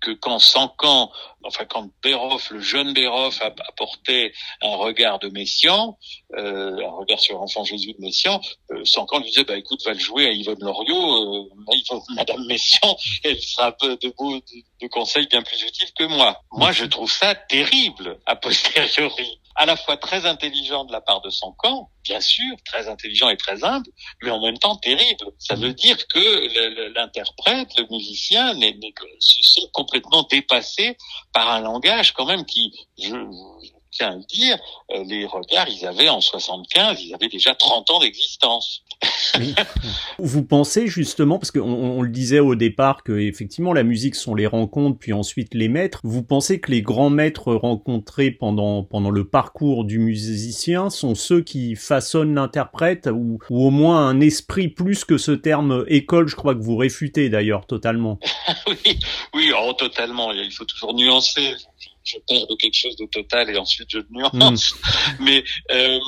que 0.00 0.12
quand 0.12 0.38
Sancan, 0.38 1.10
enfin 1.44 1.64
quand 1.64 1.90
Béroff, 2.02 2.50
le 2.50 2.60
jeune 2.60 2.92
Béroff, 2.92 3.40
apportait 3.42 4.32
un 4.62 4.76
regard 4.76 5.18
de 5.18 5.28
Messian, 5.28 5.98
euh, 6.36 6.86
un 6.86 6.90
regard 6.90 7.20
sur 7.20 7.38
l'enfant 7.38 7.64
Jésus 7.64 7.94
de 7.94 8.00
Messian, 8.00 8.40
euh, 8.70 8.84
Sancan 8.84 9.18
lui 9.18 9.26
disait 9.26 9.44
bah 9.44 9.56
écoute 9.56 9.84
va 9.84 9.92
le 9.92 9.98
jouer 9.98 10.26
à 10.26 10.30
Yvonne 10.30 10.60
Loriot, 10.60 11.46
euh, 11.46 11.94
Madame 12.14 12.46
Messian, 12.46 12.96
elle 13.24 13.40
sera 13.40 13.76
de, 13.82 13.98
de, 14.00 14.12
de 14.80 14.86
conseils 14.88 15.26
bien 15.26 15.42
plus 15.42 15.62
utiles 15.62 15.92
que 15.96 16.04
moi. 16.04 16.42
Moi 16.52 16.72
je 16.72 16.84
trouve 16.84 17.10
ça 17.10 17.34
terrible 17.34 18.18
a 18.26 18.36
posteriori 18.36 19.40
à 19.58 19.66
la 19.66 19.76
fois 19.76 19.96
très 19.96 20.24
intelligent 20.24 20.84
de 20.84 20.92
la 20.92 21.00
part 21.00 21.20
de 21.20 21.30
son 21.30 21.52
camp, 21.52 21.90
bien 22.04 22.20
sûr, 22.20 22.54
très 22.64 22.88
intelligent 22.88 23.28
et 23.28 23.36
très 23.36 23.64
humble, 23.64 23.90
mais 24.22 24.30
en 24.30 24.40
même 24.40 24.56
temps 24.56 24.76
terrible. 24.76 25.32
Ça 25.40 25.56
veut 25.56 25.74
dire 25.74 25.98
que 26.06 26.94
l'interprète, 26.94 27.76
le 27.76 27.86
musicien, 27.90 28.54
se 29.18 29.42
sont 29.42 29.68
complètement 29.72 30.22
dépassés 30.30 30.96
par 31.32 31.50
un 31.50 31.60
langage 31.60 32.12
quand 32.12 32.24
même 32.24 32.46
qui, 32.46 32.72
je, 32.98 33.10
tiens 33.98 34.12
à 34.12 34.14
le 34.14 34.24
dire, 34.24 34.58
euh, 34.90 35.04
les 35.04 35.26
regards, 35.26 35.68
ils 35.68 35.86
avaient 35.86 36.08
en 36.08 36.20
75, 36.20 37.02
ils 37.02 37.14
avaient 37.14 37.28
déjà 37.28 37.54
30 37.54 37.90
ans 37.90 38.00
d'existence. 38.00 38.82
Vous 40.18 40.44
pensez 40.44 40.86
justement, 40.88 41.38
parce 41.38 41.50
qu'on 41.50 41.60
on 41.60 42.02
le 42.02 42.08
disait 42.08 42.40
au 42.40 42.54
départ, 42.54 43.02
que 43.04 43.12
effectivement 43.12 43.72
la 43.72 43.84
musique 43.84 44.14
sont 44.14 44.34
les 44.34 44.46
rencontres, 44.46 44.98
puis 44.98 45.12
ensuite 45.12 45.54
les 45.54 45.68
maîtres. 45.68 46.00
Vous 46.02 46.22
pensez 46.22 46.60
que 46.60 46.70
les 46.70 46.82
grands 46.82 47.10
maîtres 47.10 47.54
rencontrés 47.54 48.30
pendant 48.30 48.82
pendant 48.82 49.10
le 49.10 49.28
parcours 49.28 49.84
du 49.84 49.98
musicien 49.98 50.90
sont 50.90 51.14
ceux 51.14 51.42
qui 51.42 51.76
façonnent 51.76 52.34
l'interprète, 52.34 53.08
ou, 53.12 53.38
ou 53.50 53.66
au 53.66 53.70
moins 53.70 54.08
un 54.08 54.20
esprit 54.20 54.68
plus 54.68 55.04
que 55.04 55.18
ce 55.18 55.32
terme 55.32 55.84
école, 55.88 56.28
je 56.28 56.36
crois 56.36 56.54
que 56.54 56.62
vous 56.62 56.76
réfutez 56.76 57.28
d'ailleurs 57.28 57.66
totalement. 57.66 58.18
oui, 58.66 58.98
oui, 59.34 59.52
oh, 59.56 59.72
totalement. 59.74 60.32
Il 60.32 60.50
faut 60.52 60.64
toujours 60.64 60.94
nuancer 60.94 61.54
je 62.08 62.18
perds 62.26 62.46
de 62.46 62.54
quelque 62.54 62.74
chose 62.74 62.96
de 62.96 63.06
total 63.06 63.50
et 63.50 63.58
ensuite 63.58 63.88
je 63.90 63.98
nuance. 64.10 64.74
Hmm. 64.74 65.16
Mais 65.20 65.44
euh, 65.70 65.98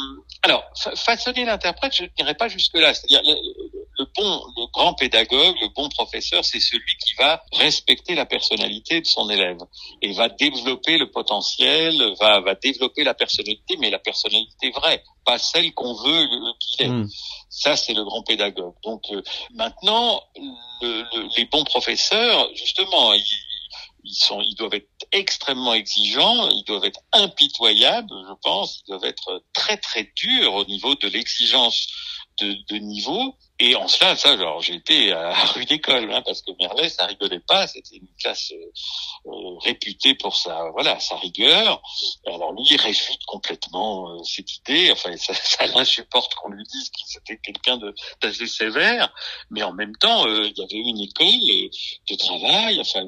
alors, 0.42 0.64
façonner 0.96 1.44
l'interprète, 1.44 1.94
je 1.94 2.04
ne 2.04 2.08
dirais 2.16 2.34
pas 2.34 2.48
jusque-là. 2.48 2.94
C'est-à-dire, 2.94 3.20
le, 3.24 4.06
bon, 4.16 4.42
le 4.56 4.72
grand 4.72 4.94
pédagogue, 4.94 5.54
le 5.60 5.68
bon 5.74 5.90
professeur, 5.90 6.44
c'est 6.44 6.60
celui 6.60 6.96
qui 7.04 7.14
va 7.18 7.42
respecter 7.52 8.14
la 8.14 8.24
personnalité 8.24 9.02
de 9.02 9.06
son 9.06 9.28
élève 9.28 9.58
et 10.00 10.12
va 10.12 10.30
développer 10.30 10.96
le 10.96 11.10
potentiel, 11.10 12.14
va, 12.18 12.40
va 12.40 12.54
développer 12.54 13.04
la 13.04 13.12
personnalité, 13.12 13.76
mais 13.78 13.90
la 13.90 13.98
personnalité 13.98 14.70
vraie, 14.70 15.02
pas 15.26 15.38
celle 15.38 15.74
qu'on 15.74 15.92
veut 15.94 16.26
qu'il 16.58 16.86
ait. 16.86 16.88
Hmm. 16.88 17.08
Ça, 17.50 17.76
c'est 17.76 17.92
le 17.92 18.04
grand 18.04 18.22
pédagogue. 18.22 18.74
Donc 18.82 19.02
euh, 19.10 19.22
maintenant, 19.52 20.22
le, 20.80 21.04
les 21.36 21.44
bons 21.44 21.64
professeurs, 21.64 22.48
justement, 22.54 23.12
ils, 23.12 23.49
ils 24.04 24.14
sont, 24.14 24.40
ils 24.40 24.54
doivent 24.54 24.74
être 24.74 24.88
extrêmement 25.12 25.74
exigeants, 25.74 26.48
ils 26.50 26.64
doivent 26.64 26.84
être 26.84 27.00
impitoyables, 27.12 28.08
je 28.28 28.34
pense, 28.42 28.80
ils 28.80 28.90
doivent 28.90 29.04
être 29.04 29.44
très 29.52 29.76
très 29.76 30.12
durs 30.16 30.54
au 30.54 30.64
niveau 30.64 30.94
de 30.94 31.08
l'exigence 31.08 31.88
de, 32.38 32.56
de 32.68 32.76
niveau 32.76 33.36
et 33.62 33.76
en 33.76 33.86
cela, 33.88 34.16
ça, 34.16 34.38
genre, 34.38 34.62
été 34.66 35.12
à 35.12 35.34
rue 35.52 35.66
d'école, 35.66 36.10
hein, 36.10 36.22
parce 36.24 36.40
que 36.40 36.50
Merlet, 36.58 36.88
ça 36.88 37.04
rigolait 37.04 37.42
pas. 37.46 37.66
C'était 37.66 37.96
une 37.96 38.08
classe 38.18 38.52
euh, 38.52 39.30
euh, 39.30 39.58
réputée 39.58 40.14
pour 40.14 40.34
sa, 40.34 40.70
voilà, 40.70 40.98
sa 40.98 41.16
rigueur. 41.16 41.82
Alors 42.26 42.54
lui, 42.54 42.62
il 42.70 42.80
réfute 42.80 43.22
complètement 43.26 44.12
euh, 44.12 44.22
cette 44.24 44.56
idée. 44.56 44.90
Enfin, 44.90 45.14
ça, 45.18 45.34
ça 45.44 45.66
l'insupporte 45.66 46.34
qu'on 46.36 46.48
lui 46.48 46.64
dise 46.64 46.88
qu'il 46.88 47.04
était 47.18 47.36
quelqu'un 47.36 47.76
de 47.76 47.94
d'assez 48.22 48.46
sévère, 48.46 49.12
mais 49.50 49.62
en 49.62 49.74
même 49.74 49.94
temps, 49.96 50.26
il 50.26 50.54
y 50.56 50.62
avait 50.62 50.78
une 50.78 51.00
école 51.00 51.70
de 52.08 52.14
travail. 52.16 52.80
Enfin, 52.80 53.04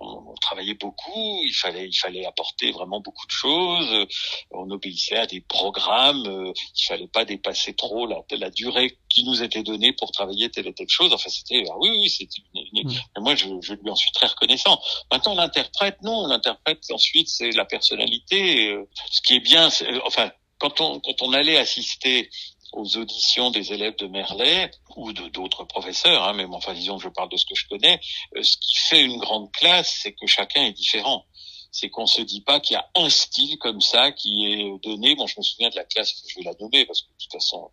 on, 0.00 0.34
travaillait 0.40 0.74
beaucoup. 0.74 1.40
Il 1.44 1.54
fallait, 1.54 1.88
il 1.88 1.94
fallait 1.94 2.24
apporter 2.24 2.72
vraiment 2.72 3.00
beaucoup 3.00 3.26
de 3.26 3.32
choses. 3.32 4.06
On 4.50 4.70
obéissait 4.70 5.18
à 5.18 5.26
des 5.26 5.40
programmes. 5.40 6.52
il 6.76 6.84
fallait 6.86 7.06
pas 7.06 7.24
dépasser 7.24 7.74
trop 7.74 8.06
la, 8.06 8.22
la 8.30 8.50
durée 8.50 8.98
qui 9.08 9.24
nous 9.24 9.42
était 9.42 9.62
donné 9.68 9.92
pour 9.92 10.10
travailler 10.10 10.50
telle 10.50 10.66
et 10.66 10.72
telle 10.72 10.88
chose. 10.88 11.12
Enfin, 11.12 11.30
c'était 11.30 11.64
ah 11.70 11.74
oui, 11.78 11.90
oui, 11.90 12.08
c'était 12.10 12.40
une, 12.54 12.88
mm. 12.88 13.20
moi 13.20 13.34
je, 13.34 13.46
je, 13.60 13.74
lui 13.74 13.90
en 13.90 13.96
suis 13.96 14.12
très 14.12 14.26
reconnaissant. 14.26 14.80
Maintenant, 15.10 15.34
l'interprète, 15.34 16.02
non, 16.02 16.26
l'interprète 16.26 16.84
ensuite 16.90 17.28
c'est 17.28 17.50
la 17.52 17.64
personnalité. 17.64 18.68
Euh, 18.68 18.88
ce 19.10 19.20
qui 19.22 19.34
est 19.34 19.40
bien, 19.40 19.70
c'est, 19.70 19.86
enfin, 20.02 20.30
quand 20.58 20.80
on 20.80 21.00
quand 21.00 21.22
on 21.22 21.32
allait 21.32 21.58
assister 21.58 22.30
aux 22.72 22.96
auditions 22.98 23.50
des 23.50 23.72
élèves 23.72 23.96
de 23.96 24.06
Merlet 24.06 24.70
ou 24.96 25.12
de 25.12 25.28
d'autres 25.28 25.64
professeurs, 25.64 26.24
hein, 26.24 26.34
mais 26.34 26.44
enfin 26.50 26.74
disons 26.74 26.98
que 26.98 27.04
je 27.04 27.08
parle 27.08 27.30
de 27.30 27.36
ce 27.36 27.46
que 27.46 27.54
je 27.54 27.66
connais, 27.68 28.00
euh, 28.36 28.42
ce 28.42 28.56
qui 28.58 28.76
fait 28.88 29.02
une 29.02 29.18
grande 29.18 29.50
classe, 29.52 30.00
c'est 30.02 30.12
que 30.12 30.26
chacun 30.26 30.64
est 30.64 30.72
différent 30.72 31.24
c'est 31.70 31.90
qu'on 31.90 32.06
se 32.06 32.22
dit 32.22 32.40
pas 32.40 32.60
qu'il 32.60 32.74
y 32.74 32.76
a 32.76 32.88
un 32.94 33.10
style 33.10 33.58
comme 33.58 33.80
ça 33.80 34.12
qui 34.12 34.46
est 34.46 34.78
donné. 34.82 35.14
Bon, 35.14 35.26
je 35.26 35.34
me 35.38 35.42
souviens 35.42 35.68
de 35.70 35.76
la 35.76 35.84
classe, 35.84 36.22
je 36.26 36.36
vais 36.36 36.44
la 36.44 36.54
nommer 36.60 36.86
parce 36.86 37.02
que 37.02 37.08
de 37.08 37.14
toute 37.20 37.32
façon, 37.32 37.70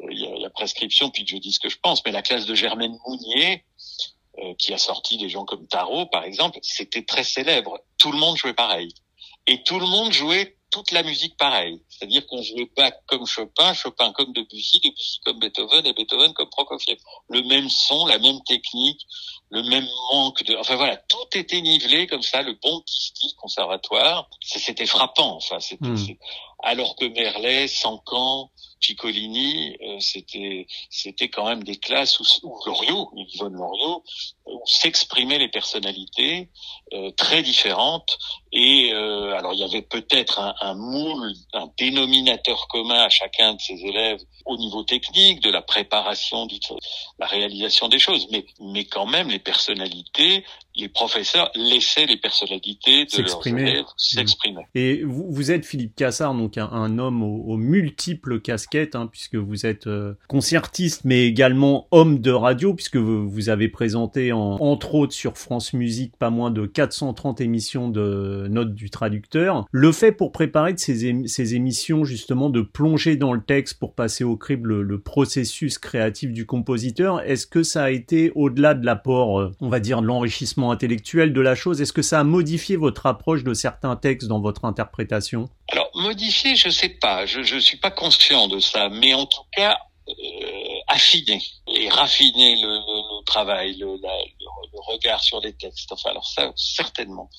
euh, 0.00 0.06
il 0.10 0.18
y, 0.20 0.44
a, 0.44 0.50
prescription 0.50 1.10
puis 1.10 1.24
je 1.26 1.36
dis 1.36 1.52
ce 1.52 1.60
que 1.60 1.68
je 1.68 1.78
pense. 1.78 2.04
Mais 2.04 2.12
la 2.12 2.22
classe 2.22 2.46
de 2.46 2.54
Germaine 2.54 2.98
Mounier, 3.06 3.64
euh, 4.38 4.54
qui 4.58 4.72
a 4.72 4.78
sorti 4.78 5.16
des 5.16 5.28
gens 5.28 5.44
comme 5.44 5.66
Tarot, 5.66 6.06
par 6.06 6.24
exemple, 6.24 6.58
c'était 6.62 7.04
très 7.04 7.24
célèbre. 7.24 7.78
Tout 7.98 8.12
le 8.12 8.18
monde 8.18 8.36
jouait 8.36 8.54
pareil. 8.54 8.92
Et 9.46 9.62
tout 9.62 9.78
le 9.78 9.86
monde 9.86 10.12
jouait 10.12 10.56
toute 10.70 10.92
la 10.92 11.02
musique 11.02 11.36
pareille. 11.36 11.80
C'est-à-dire 11.88 12.26
qu'on 12.26 12.42
jouait 12.42 12.70
Bach 12.76 12.94
comme 13.06 13.26
Chopin, 13.26 13.74
Chopin 13.74 14.12
comme 14.12 14.32
Debussy, 14.32 14.80
Debussy 14.80 15.20
comme 15.24 15.38
Beethoven 15.38 15.86
et 15.86 15.92
Beethoven 15.92 16.32
comme 16.32 16.48
Prokofiev. 16.48 16.98
Le 17.28 17.42
même 17.42 17.68
son, 17.68 18.06
la 18.06 18.18
même 18.18 18.40
technique, 18.42 19.06
le 19.50 19.62
même 19.64 19.86
manque 20.12 20.42
de, 20.44 20.56
enfin 20.56 20.76
voilà, 20.76 20.96
tout 20.96 21.36
était 21.36 21.60
nivelé 21.60 22.06
comme 22.06 22.22
ça, 22.22 22.42
le 22.42 22.54
bon 22.62 22.82
style 22.86 23.34
conservatoire. 23.36 24.28
C'était 24.42 24.86
frappant, 24.86 25.36
enfin, 25.36 25.60
c'était, 25.60 25.88
hmm. 25.88 26.16
alors 26.62 26.96
que 26.96 27.06
Merlet, 27.06 27.66
Sancan, 27.68 28.50
Piccolini, 28.80 29.76
euh, 29.82 30.00
c'était 30.00 30.66
c'était 30.88 31.28
quand 31.28 31.46
même 31.46 31.62
des 31.62 31.76
classes 31.76 32.18
où, 32.18 32.24
où 32.42 32.58
Loriot, 32.66 33.10
Yvonne 33.14 33.54
Loriot, 33.54 34.02
où 34.46 34.62
s'exprimaient 34.64 35.38
les 35.38 35.48
personnalités 35.48 36.48
euh, 36.92 37.10
très 37.12 37.42
différentes. 37.42 38.18
Et 38.52 38.90
euh, 38.92 39.36
alors 39.36 39.52
il 39.52 39.60
y 39.60 39.64
avait 39.64 39.82
peut-être 39.82 40.40
un, 40.40 40.54
un, 40.60 40.74
moule, 40.74 41.32
un 41.52 41.70
dénominateur 41.78 42.66
commun 42.68 43.02
à 43.02 43.08
chacun 43.08 43.54
de 43.54 43.60
ces 43.60 43.84
élèves 43.84 44.20
au 44.46 44.56
niveau 44.56 44.82
technique, 44.82 45.40
de 45.40 45.50
la 45.50 45.62
préparation, 45.62 46.46
de 46.46 46.58
la 47.18 47.26
réalisation 47.26 47.88
des 47.88 47.98
choses, 47.98 48.26
mais 48.30 48.44
mais 48.60 48.84
quand 48.84 49.06
même 49.06 49.28
les 49.28 49.38
personnalités 49.38 50.44
les 50.76 50.88
professeurs 50.88 51.50
laissaient 51.54 52.06
les 52.06 52.16
personnalités 52.16 53.04
de 53.04 53.22
leurs 53.22 53.46
élèves 53.46 53.84
s'exprimer. 53.96 54.66
Et 54.74 55.02
vous, 55.02 55.26
vous, 55.28 55.50
êtes 55.50 55.66
Philippe 55.66 55.96
Cassard, 55.96 56.34
donc 56.34 56.58
un, 56.58 56.98
homme 56.98 57.22
aux, 57.22 57.56
multiples 57.56 58.40
casquettes, 58.40 58.69
hein, 58.94 59.08
puisque 59.10 59.36
vous 59.36 59.66
êtes 59.66 59.86
euh, 59.86 60.14
concertiste, 60.28 61.02
mais 61.04 61.26
également 61.26 61.88
homme 61.90 62.20
de 62.20 62.30
radio, 62.30 62.74
puisque 62.74 62.96
vous, 62.96 63.28
vous 63.28 63.48
avez 63.48 63.68
présenté 63.68 64.32
en, 64.32 64.56
entre 64.60 64.94
autres 64.94 65.12
sur 65.12 65.38
France 65.38 65.72
Musique 65.72 66.16
pas 66.16 66.30
moins 66.30 66.50
de 66.50 66.66
430 66.66 67.40
émissions 67.40 67.88
de 67.88 68.46
notes 68.48 68.74
du 68.74 68.90
traducteur. 68.90 69.66
Le 69.70 69.92
fait 69.92 70.12
pour 70.12 70.32
préparer 70.32 70.74
ces 70.76 71.54
émissions 71.54 72.04
justement 72.04 72.50
de 72.50 72.60
plonger 72.60 73.16
dans 73.16 73.32
le 73.32 73.40
texte 73.40 73.78
pour 73.78 73.94
passer 73.94 74.24
au 74.24 74.36
crible 74.36 74.80
le, 74.80 75.00
processus 75.00 75.78
créatif 75.78 76.32
du 76.32 76.46
compositeur, 76.46 77.20
est-ce 77.22 77.46
que 77.46 77.62
ça 77.62 77.84
a 77.84 77.90
été 77.90 78.32
au-delà 78.34 78.74
de 78.74 78.84
l'apport, 78.84 79.40
euh, 79.40 79.52
on 79.60 79.68
va 79.68 79.80
dire, 79.80 80.02
de 80.02 80.06
l'enrichissement 80.06 80.70
intellectuel 80.70 81.32
de 81.32 81.40
la 81.40 81.54
chose? 81.54 81.80
Est-ce 81.80 81.92
que 81.92 82.02
ça 82.02 82.20
a 82.20 82.24
modifié 82.24 82.76
votre 82.76 83.06
approche 83.06 83.42
de 83.44 83.54
certains 83.54 83.96
textes 83.96 84.28
dans 84.28 84.40
votre 84.40 84.64
interprétation? 84.64 85.48
Alors, 85.72 85.90
modifié, 85.94 86.56
je 86.56 86.68
sais 86.68 86.88
pas. 86.88 87.26
Je 87.26 87.54
ne 87.54 87.60
suis 87.60 87.76
pas 87.76 87.90
conscient 87.90 88.48
de 88.48 88.58
ça. 88.58 88.88
Mais 88.88 89.14
en 89.14 89.26
tout 89.26 89.44
cas, 89.52 89.78
euh, 90.08 90.12
affiner 90.88 91.40
et 91.68 91.88
raffiner 91.88 92.56
le, 92.60 92.68
le, 92.68 93.24
travail, 93.24 93.76
le, 93.76 93.86
le, 93.86 94.39
regard 94.80 95.22
sur 95.22 95.40
les 95.40 95.52
textes. 95.52 95.92
Enfin, 95.92 96.10
alors 96.10 96.26
ça, 96.26 96.52
certainement. 96.56 97.30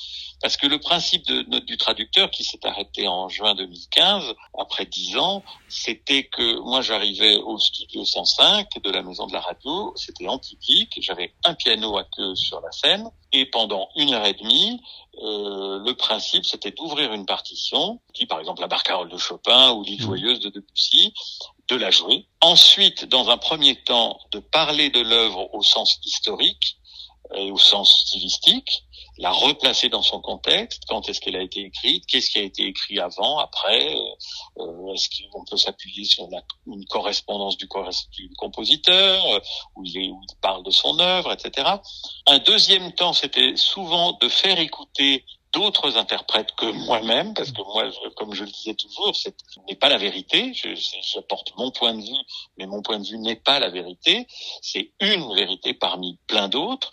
Parce 0.41 0.57
que 0.57 0.65
le 0.65 0.79
principe 0.79 1.25
de 1.27 1.43
note 1.43 1.65
du 1.65 1.77
traducteur, 1.77 2.31
qui 2.31 2.43
s'est 2.43 2.65
arrêté 2.65 3.07
en 3.07 3.29
juin 3.29 3.53
2015, 3.53 4.33
après 4.59 4.85
dix 4.85 5.15
ans, 5.17 5.43
c'était 5.69 6.23
que 6.23 6.59
moi 6.61 6.81
j'arrivais 6.81 7.37
au 7.37 7.59
studio 7.59 8.03
105 8.03 8.67
de 8.83 8.89
la 8.89 9.03
maison 9.03 9.27
de 9.27 9.33
la 9.33 9.39
radio, 9.39 9.93
c'était 9.95 10.27
antipique, 10.27 10.97
j'avais 10.99 11.33
un 11.43 11.53
piano 11.53 11.95
à 11.97 12.05
queue 12.05 12.35
sur 12.35 12.59
la 12.59 12.71
scène, 12.71 13.11
et 13.31 13.45
pendant 13.45 13.89
une 13.95 14.13
heure 14.13 14.25
et 14.25 14.33
demie, 14.33 14.81
euh, 15.21 15.79
le 15.85 15.93
principe 15.93 16.45
c'était 16.45 16.71
d'ouvrir 16.71 17.13
une 17.13 17.27
partition, 17.27 18.01
qui 18.13 18.25
par 18.25 18.39
exemple 18.39 18.61
la 18.61 18.67
barcarolle 18.67 19.09
de 19.09 19.17
Chopin 19.17 19.71
ou 19.73 19.83
l'île 19.83 20.01
mmh. 20.01 20.05
joyeuse 20.05 20.39
de 20.39 20.49
Debussy, 20.49 21.13
de 21.67 21.75
la 21.75 21.91
jouer. 21.91 22.25
Ensuite, 22.41 23.05
dans 23.05 23.29
un 23.29 23.37
premier 23.37 23.75
temps, 23.75 24.19
de 24.31 24.39
parler 24.39 24.89
de 24.89 24.99
l'œuvre 24.99 25.53
au 25.53 25.61
sens 25.61 25.99
historique 26.03 26.77
et 27.35 27.51
au 27.51 27.57
sens 27.57 28.01
stylistique, 28.05 28.83
la 29.17 29.31
replacer 29.31 29.89
dans 29.89 30.01
son 30.01 30.19
contexte, 30.19 30.83
quand 30.87 31.07
est-ce 31.07 31.21
qu'elle 31.21 31.35
a 31.35 31.41
été 31.41 31.61
écrite, 31.61 32.05
qu'est-ce 32.07 32.31
qui 32.31 32.39
a 32.39 32.43
été 32.43 32.65
écrit 32.65 32.99
avant, 32.99 33.37
après, 33.39 33.95
euh, 34.57 34.93
est-ce 34.93 35.09
qu'on 35.31 35.45
peut 35.45 35.57
s'appuyer 35.57 36.05
sur 36.05 36.27
une 36.65 36.85
correspondance 36.85 37.57
du, 37.57 37.67
compositeur, 38.37 39.25
euh, 39.27 39.39
où 39.75 39.83
il, 39.85 40.11
où 40.11 40.21
il 40.27 40.35
parle 40.41 40.63
de 40.63 40.71
son 40.71 40.99
œuvre, 40.99 41.31
etc. 41.31 41.69
Un 42.25 42.39
deuxième 42.39 42.93
temps, 42.93 43.13
c'était 43.13 43.55
souvent 43.55 44.17
de 44.21 44.27
faire 44.27 44.59
écouter 44.59 45.25
d'autres 45.53 45.97
interprètes 45.97 46.53
que 46.55 46.65
moi-même, 46.65 47.33
parce 47.33 47.51
que 47.51 47.61
moi, 47.61 47.89
comme 48.15 48.33
je 48.33 48.43
le 48.43 48.51
disais 48.51 48.73
toujours, 48.73 49.15
ce 49.15 49.29
n'est 49.67 49.75
pas 49.75 49.89
la 49.89 49.97
vérité. 49.97 50.53
J'apporte 51.13 51.53
mon 51.57 51.71
point 51.71 51.93
de 51.93 52.01
vue, 52.01 52.23
mais 52.57 52.65
mon 52.65 52.81
point 52.81 52.99
de 52.99 53.05
vue 53.05 53.17
n'est 53.17 53.35
pas 53.35 53.59
la 53.59 53.69
vérité. 53.69 54.27
C'est 54.61 54.91
une 54.99 55.33
vérité 55.35 55.73
parmi 55.73 56.17
plein 56.27 56.47
d'autres. 56.47 56.91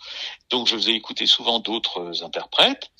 Donc, 0.49 0.67
je 0.67 0.75
faisais 0.75 0.93
écouter 0.93 1.25
souvent 1.25 1.59
d'autres 1.59 2.23
interprètes, 2.23 2.91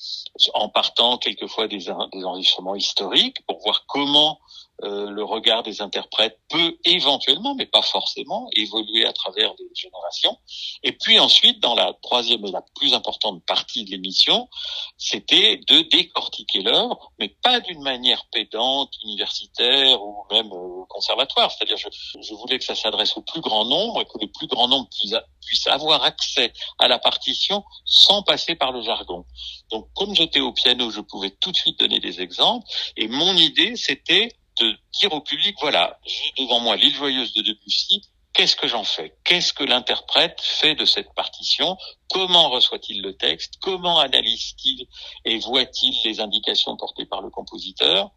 en 0.54 0.68
partant 0.68 1.18
quelquefois 1.18 1.68
des, 1.68 1.78
des 2.12 2.24
enregistrements 2.24 2.76
historiques 2.76 3.44
pour 3.46 3.60
voir 3.60 3.84
comment 3.86 4.40
euh, 4.84 5.10
le 5.10 5.24
regard 5.24 5.62
des 5.62 5.82
interprètes 5.82 6.38
peut 6.48 6.78
éventuellement, 6.84 7.54
mais 7.54 7.66
pas 7.66 7.82
forcément, 7.82 8.48
évoluer 8.56 9.04
à 9.04 9.12
travers 9.12 9.52
les 9.58 9.68
générations. 9.74 10.38
Et 10.82 10.92
puis 10.92 11.18
ensuite, 11.18 11.60
dans 11.60 11.74
la 11.74 11.92
troisième 12.02 12.44
et 12.46 12.50
la 12.50 12.62
plus 12.76 12.94
importante 12.94 13.44
partie 13.44 13.84
de 13.84 13.90
l'émission, 13.90 14.48
c'était 14.96 15.60
de 15.68 15.82
décortiquer 15.82 16.62
l'œuvre, 16.62 17.12
mais 17.18 17.28
pas 17.42 17.60
d'une 17.60 17.82
manière 17.82 18.24
pédante, 18.32 18.92
universitaire 19.04 20.02
ou 20.02 20.24
même 20.30 20.50
euh, 20.52 20.84
conservatoire. 20.88 21.50
C'est-à-dire, 21.50 21.76
je, 21.76 21.88
je, 22.20 22.34
voulais 22.34 22.58
que 22.58 22.64
ça 22.64 22.74
s'adresse 22.74 23.16
au 23.16 23.22
plus 23.22 23.40
grand 23.40 23.64
nombre 23.64 24.00
et 24.00 24.04
que 24.04 24.18
le 24.20 24.28
plus 24.28 24.46
grand 24.46 24.68
nombre 24.68 24.88
puisse, 24.90 25.14
puisse 25.46 25.66
avoir 25.66 26.02
accès 26.04 26.52
à 26.78 26.88
la 26.88 26.98
partition 26.98 27.64
sans 27.84 28.22
passer 28.22 28.54
par 28.54 28.72
le 28.72 28.82
jargon. 28.82 29.24
Donc, 29.70 29.88
comme 29.94 30.14
j'étais 30.14 30.40
au 30.40 30.52
piano, 30.52 30.90
je 30.90 31.00
pouvais 31.00 31.30
tout 31.30 31.52
de 31.52 31.56
suite 31.56 31.78
donner 31.78 32.00
des 32.00 32.20
exemples. 32.20 32.66
Et 32.96 33.08
mon 33.08 33.36
idée, 33.36 33.76
c'était 33.76 34.30
de 34.60 34.76
dire 34.92 35.12
au 35.12 35.20
public, 35.20 35.56
voilà, 35.60 35.98
j'ai 36.04 36.44
devant 36.44 36.60
moi 36.60 36.76
l'île 36.76 36.94
joyeuse 36.94 37.32
de 37.32 37.42
Debussy, 37.42 38.02
qu'est-ce 38.32 38.56
que 38.56 38.68
j'en 38.68 38.84
fais? 38.84 39.16
Qu'est-ce 39.24 39.52
que 39.52 39.64
l'interprète 39.64 40.40
fait 40.40 40.74
de 40.74 40.84
cette 40.84 41.12
partition? 41.14 41.76
Comment 42.10 42.48
reçoit-il 42.50 43.02
le 43.02 43.16
texte? 43.16 43.54
Comment 43.60 43.98
analyse-t-il 43.98 44.86
et 45.24 45.38
voit-il 45.38 45.94
les 46.04 46.20
indications 46.20 46.76
portées 46.76 47.06
par 47.06 47.22
le 47.22 47.30
compositeur? 47.30 48.10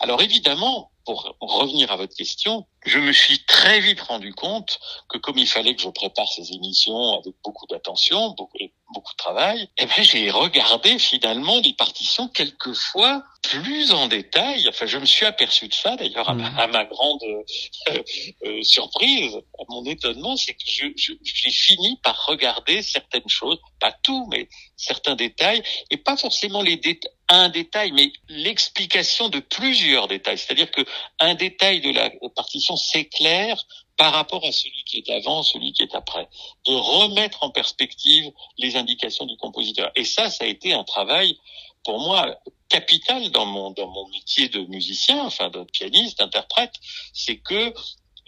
Alors 0.00 0.20
évidemment, 0.22 0.90
pour 1.06 1.36
revenir 1.40 1.90
à 1.92 1.96
votre 1.96 2.14
question, 2.14 2.66
je 2.84 2.98
me 2.98 3.12
suis 3.12 3.44
très 3.44 3.80
vite 3.80 4.00
rendu 4.00 4.34
compte 4.34 4.78
que 5.08 5.18
comme 5.18 5.38
il 5.38 5.46
fallait 5.46 5.74
que 5.74 5.82
je 5.82 5.88
prépare 5.88 6.28
ces 6.28 6.52
émissions 6.52 7.18
avec 7.18 7.34
beaucoup 7.44 7.66
d'attention, 7.66 8.30
beaucoup, 8.30 8.58
beaucoup 8.92 9.12
de 9.12 9.16
travail, 9.16 9.68
eh 9.78 9.86
ben 9.86 10.02
j'ai 10.02 10.30
regardé 10.30 10.98
finalement 10.98 11.60
les 11.60 11.72
partitions 11.72 12.28
quelquefois 12.28 13.24
plus 13.42 13.92
en 13.92 14.08
détail. 14.08 14.68
Enfin, 14.68 14.86
je 14.86 14.98
me 14.98 15.06
suis 15.06 15.26
aperçu 15.26 15.68
de 15.68 15.74
ça 15.74 15.96
d'ailleurs 15.96 16.28
à, 16.28 16.34
ma 16.34 16.84
mmh. 16.84 16.88
grande 16.88 17.22
euh, 17.24 18.02
euh, 18.44 18.62
surprise, 18.62 19.36
à 19.36 19.62
mon 19.68 19.84
étonnement, 19.84 20.36
c'est 20.36 20.54
que 20.54 20.64
j'ai 20.66 21.50
fini 21.50 21.98
par 22.02 22.26
regarder 22.26 22.82
certaines 22.82 23.28
choses, 23.28 23.58
pas 23.80 23.92
tout, 24.02 24.26
mais 24.30 24.48
certains 24.76 25.16
détails, 25.16 25.62
et 25.90 25.96
pas 25.96 26.16
forcément 26.16 26.62
les 26.62 26.76
détails 26.76 27.10
un 27.28 27.48
détail, 27.48 27.92
mais 27.92 28.12
l'explication 28.28 29.28
de 29.28 29.40
plusieurs 29.40 30.08
détails. 30.08 30.38
C'est-à-dire 30.38 30.70
que 30.70 30.82
un 31.18 31.34
détail 31.34 31.80
de 31.80 31.90
la 31.90 32.10
partition 32.34 32.76
s'éclaire 32.76 33.62
par 33.96 34.12
rapport 34.12 34.44
à 34.44 34.52
celui 34.52 34.84
qui 34.84 34.98
est 34.98 35.10
avant, 35.10 35.42
celui 35.42 35.72
qui 35.72 35.82
est 35.82 35.94
après. 35.94 36.28
De 36.66 36.72
remettre 36.72 37.42
en 37.42 37.50
perspective 37.50 38.30
les 38.58 38.76
indications 38.76 39.26
du 39.26 39.36
compositeur. 39.36 39.90
Et 39.96 40.04
ça, 40.04 40.30
ça 40.30 40.44
a 40.44 40.46
été 40.46 40.72
un 40.72 40.84
travail 40.84 41.38
pour 41.84 42.00
moi 42.00 42.38
capital 42.68 43.30
dans 43.30 43.46
mon 43.46 43.70
dans 43.70 43.88
mon 43.88 44.08
métier 44.08 44.48
de 44.48 44.60
musicien, 44.60 45.24
enfin 45.24 45.50
de 45.50 45.62
pianiste, 45.64 46.18
d'interprète, 46.18 46.74
c'est 47.12 47.36
que 47.36 47.72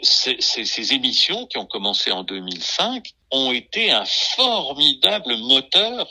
ces, 0.01 0.41
ces, 0.41 0.93
émissions 0.93 1.47
qui 1.47 1.59
ont 1.59 1.67
commencé 1.67 2.13
en 2.13 2.23
2005 2.23 3.15
ont 3.31 3.53
été 3.53 3.91
un 3.91 4.05
formidable 4.05 5.37
moteur 5.37 6.09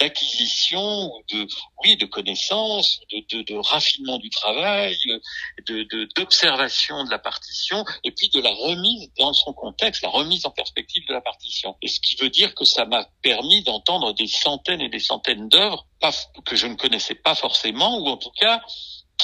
d'acquisition, 0.00 1.12
de 1.30 1.46
oui, 1.84 1.96
de 1.96 2.06
connaissances, 2.06 3.00
de, 3.12 3.36
de, 3.36 3.42
de, 3.42 3.54
raffinement 3.56 4.18
du 4.18 4.30
travail, 4.30 4.96
de 5.66 5.86
d'observation 6.16 7.00
de, 7.02 7.06
de, 7.06 7.10
la 7.10 7.18
partition, 7.18 7.84
et 8.02 8.10
puis 8.12 8.28
de 8.30 8.40
la 8.40 8.50
remise 8.50 9.10
dans 9.18 9.32
son 9.32 9.52
contexte, 9.52 10.02
la 10.02 10.08
remise 10.08 10.46
en 10.46 10.50
perspective 10.50 11.06
de 11.06 11.12
la 11.12 11.20
partition. 11.20 11.76
Et 11.82 11.88
ce 11.88 12.00
qui 12.00 12.16
veut 12.16 12.30
dire 12.30 12.54
que 12.54 12.64
ça 12.64 12.86
m'a 12.86 13.06
permis 13.22 13.62
d'entendre 13.62 14.12
des 14.14 14.26
centaines 14.26 14.80
et 14.80 14.88
des 14.88 15.00
centaines 15.00 15.48
d'œuvres 15.48 15.86
que 16.44 16.56
je 16.56 16.66
ne 16.66 16.74
connaissais 16.74 17.14
pas 17.14 17.34
forcément, 17.34 17.98
ou 17.98 18.08
en 18.08 18.16
tout 18.16 18.32
cas 18.38 18.60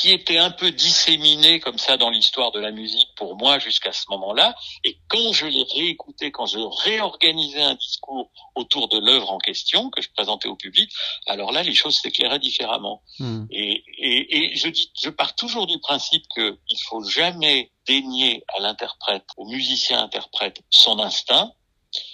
qui 0.01 0.13
était 0.13 0.39
un 0.39 0.51
peu 0.51 0.71
disséminé 0.71 1.61
comme 1.61 1.77
ça 1.77 1.99
dans 1.99 2.09
l'histoire 2.09 2.53
de 2.53 2.59
la 2.59 2.71
musique 2.71 3.11
pour 3.17 3.37
moi 3.37 3.59
jusqu'à 3.59 3.93
ce 3.93 4.05
moment-là. 4.09 4.55
Et 4.83 4.97
quand 5.09 5.35
je 5.35 5.45
l'ai 5.45 5.67
réécouté, 5.75 6.33
quand 6.33 6.47
je 6.47 6.59
réorganisais 6.59 7.61
un 7.61 7.75
discours 7.75 8.31
autour 8.55 8.89
de 8.89 8.99
l'œuvre 8.99 9.31
en 9.31 9.37
question 9.37 9.91
que 9.91 10.01
je 10.01 10.09
présentais 10.17 10.49
au 10.49 10.57
public, 10.57 10.91
alors 11.27 11.53
là, 11.53 11.63
les 11.63 11.75
choses 11.75 12.01
s'éclairaient 12.01 12.39
différemment. 12.39 13.03
Hmm. 13.19 13.45
Et, 13.51 13.85
et, 13.99 14.37
et, 14.39 14.57
je 14.57 14.69
dis, 14.69 14.91
je 14.99 15.11
pars 15.11 15.35
toujours 15.35 15.67
du 15.67 15.79
principe 15.81 16.25
qu'il 16.35 16.81
faut 16.89 17.05
jamais 17.05 17.71
dénier 17.87 18.43
à 18.57 18.61
l'interprète, 18.61 19.27
au 19.37 19.45
musicien 19.45 20.03
interprète, 20.03 20.63
son 20.71 20.99
instinct, 20.99 21.53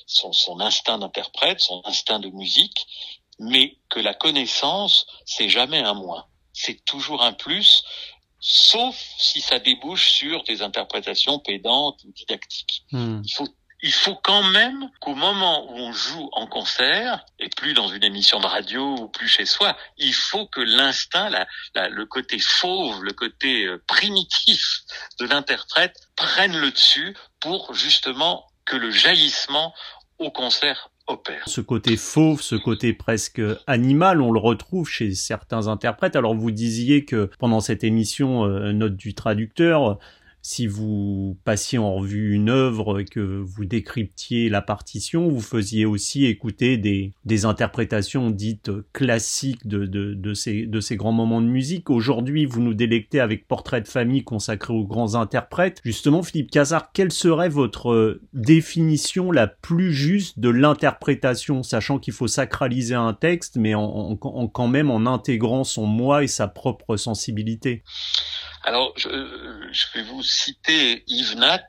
son, 0.09 0.33
son 0.33 0.59
instinct 0.59 0.99
d'interprète, 0.99 1.61
son 1.61 1.83
instinct 1.85 2.19
de 2.19 2.31
musique, 2.31 2.85
mais 3.39 3.79
que 3.91 4.01
la 4.01 4.15
connaissance, 4.15 5.07
c'est 5.25 5.49
jamais 5.49 5.79
un 5.79 5.95
moins 5.95 6.27
c'est 6.57 6.85
toujours 6.85 7.23
un 7.23 7.33
plus 7.33 7.85
sauf 8.41 8.97
si 9.19 9.41
ça 9.41 9.59
débouche 9.59 10.09
sur 10.11 10.45
des 10.45 10.63
interprétations 10.63 11.39
pédantes 11.39 12.01
ou 12.05 12.13
didactiques. 12.13 12.85
Hmm. 12.93 13.21
Il 13.25 13.33
faut 13.35 13.49
il 13.83 13.93
faut 13.93 14.15
quand 14.15 14.43
même 14.43 14.91
qu'au 15.01 15.15
moment 15.15 15.71
où 15.71 15.77
on 15.77 15.93
joue 15.93 16.31
en 16.33 16.47
concert, 16.47 17.25
et 17.39 17.51
plus 17.51 17.75
dans 17.75 17.89
une 17.89 18.03
émission 18.03 18.41
de 18.41 18.47
radio 18.47 18.97
ou 18.97 19.09
plus 19.09 19.29
chez 19.29 19.45
soi, 19.45 19.77
il 19.99 20.15
faut 20.15 20.47
que 20.47 20.63
l'instinct, 20.63 21.29
le 21.75 22.07
côté 22.07 22.39
fauve, 22.39 23.05
le 23.05 23.13
côté 23.13 23.65
euh, 23.67 23.83
primitif 23.87 24.81
de 25.21 25.27
l'interprète 25.27 25.95
prenne 26.17 26.57
le 26.57 26.71
dessus 26.71 27.15
pour 27.39 27.75
justement 27.75 28.47
que 28.65 28.77
le 28.77 28.91
jaillissement 28.91 29.75
au 30.19 30.31
concert 30.31 30.91
Ce 31.47 31.61
côté 31.61 31.97
fauve, 31.97 32.41
ce 32.41 32.57
côté 32.57 32.93
presque 32.93 33.41
animal, 33.67 34.21
on 34.21 34.33
le 34.33 34.41
retrouve 34.41 34.89
chez 34.89 35.15
certains 35.15 35.69
interprètes. 35.69 36.17
Alors 36.17 36.35
vous 36.35 36.51
disiez 36.51 37.05
que 37.05 37.31
pendant 37.39 37.61
cette 37.61 37.85
émission, 37.85 38.45
euh, 38.45 38.73
note 38.73 38.97
du 38.97 39.15
traducteur, 39.15 39.99
si 40.47 40.69
vous 40.69 41.37
passiez 41.43 41.77
en 41.77 41.93
revue 41.97 42.33
une 42.33 42.51
œuvre 42.51 43.01
et 43.01 43.05
que 43.05 43.43
vous 43.45 43.65
décryptiez 43.65 44.49
la 44.49 44.63
partition, 44.63 45.29
vous 45.29 45.41
faisiez 45.41 45.87
aussi 45.87 46.25
écouter 46.25 46.77
des, 46.77 47.45
interprétations 47.45 48.31
dites 48.31 48.71
classiques 48.93 49.67
de, 49.67 50.35
ces, 50.35 50.69
grands 50.93 51.11
moments 51.11 51.43
de 51.43 51.49
musique. 51.49 51.91
Aujourd'hui, 51.91 52.47
vous 52.47 52.61
nous 52.61 52.75
délectez 52.75 53.19
avec 53.19 53.49
Portrait 53.49 53.81
de 53.81 53.89
famille 53.89 54.23
consacré 54.23 54.73
aux 54.73 54.87
grands 54.87 55.17
interprètes. 55.17 55.81
Justement, 55.85 56.23
Philippe 56.23 56.53
Cazard, 56.53 56.93
quelle 56.93 57.11
serait 57.11 57.49
votre 57.49 58.21
définition 58.33 59.33
la 59.33 59.49
plus 59.49 59.93
juste 59.93 60.39
de 60.39 60.49
l'interprétation, 60.49 61.65
sachant 61.65 61.99
qu'il 61.99 62.15
faut 62.15 62.29
sacraliser 62.29 62.95
un 62.95 63.15
texte, 63.15 63.57
mais 63.57 63.75
en, 63.75 64.15
quand 64.15 64.69
même 64.69 64.93
en 64.93 65.13
intégrant 65.13 65.65
son 65.65 65.87
moi 65.87 66.23
et 66.23 66.29
sa 66.29 66.47
propre 66.47 66.97
sensibilité? 66.97 67.83
Alors, 68.67 68.93
je, 68.97 69.09
je, 69.71 69.87
vais 69.95 70.03
vous 70.03 70.25
citer 70.25 71.05
Yves 71.07 71.37
Nat, 71.37 71.63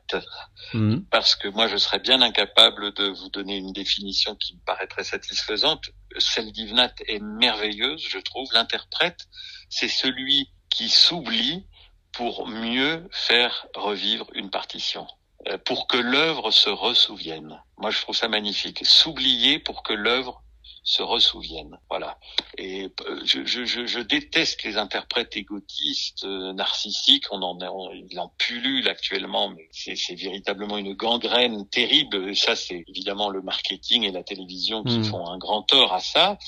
mhm. 0.74 1.04
parce 1.12 1.36
que 1.36 1.46
moi, 1.46 1.68
je 1.68 1.76
serais 1.76 2.00
bien 2.00 2.20
incapable 2.22 2.92
de 2.92 3.04
vous 3.04 3.28
donner 3.28 3.56
une 3.56 3.72
définition 3.72 4.34
qui 4.34 4.56
me 4.56 4.60
paraîtrait 4.66 5.04
satisfaisante. 5.04 5.90
Celle 6.18 6.50
d'Yves 6.50 6.74
Nat 6.74 6.92
est 7.06 7.20
merveilleuse, 7.20 8.04
je 8.10 8.18
trouve. 8.18 8.52
L'interprète, 8.52 9.28
c'est 9.68 9.86
celui 9.86 10.50
qui 10.70 10.88
s'oublie 10.88 11.66
pour 12.10 12.48
mieux 12.48 13.08
faire 13.12 13.68
revivre 13.76 14.26
une 14.34 14.50
partition 14.50 15.06
euh, 15.46 15.56
pour 15.56 15.86
que 15.86 15.98
l'œuvre 15.98 16.50
se 16.50 16.68
ressouvienne. 16.68 17.62
Moi, 17.76 17.92
je 17.92 18.00
trouve 18.00 18.16
ça 18.16 18.26
magnifique. 18.26 18.84
S'oublier 18.84 19.60
pour 19.60 19.84
que 19.84 19.92
l'œuvre 19.92 20.42
se 20.82 21.02
ressouviennent. 21.02 21.78
Voilà. 21.88 22.18
Et 22.56 22.84
euh, 22.84 23.20
je, 23.24 23.44
je, 23.44 23.64
je, 23.64 24.00
déteste 24.00 24.62
les 24.64 24.76
interprètes 24.76 25.36
égotistes, 25.36 26.24
euh, 26.24 26.52
narcissiques. 26.52 27.26
On 27.30 27.42
en, 27.42 27.58
on, 27.60 27.92
il 27.92 28.18
en 28.18 28.32
pullule 28.38 28.88
actuellement, 28.88 29.50
mais 29.50 29.68
c'est 29.72 30.14
véritablement 30.14 30.78
une 30.78 30.94
gangrène 30.94 31.68
terrible. 31.68 32.30
Et 32.30 32.34
ça, 32.34 32.56
c'est 32.56 32.84
évidemment 32.88 33.28
le 33.28 33.42
marketing 33.42 34.04
et 34.04 34.12
la 34.12 34.22
télévision 34.22 34.82
qui 34.84 34.98
hmm. 34.98 35.04
font 35.04 35.26
un 35.26 35.38
grand 35.38 35.62
tort 35.62 35.92
à 35.92 36.00
ça. 36.00 36.38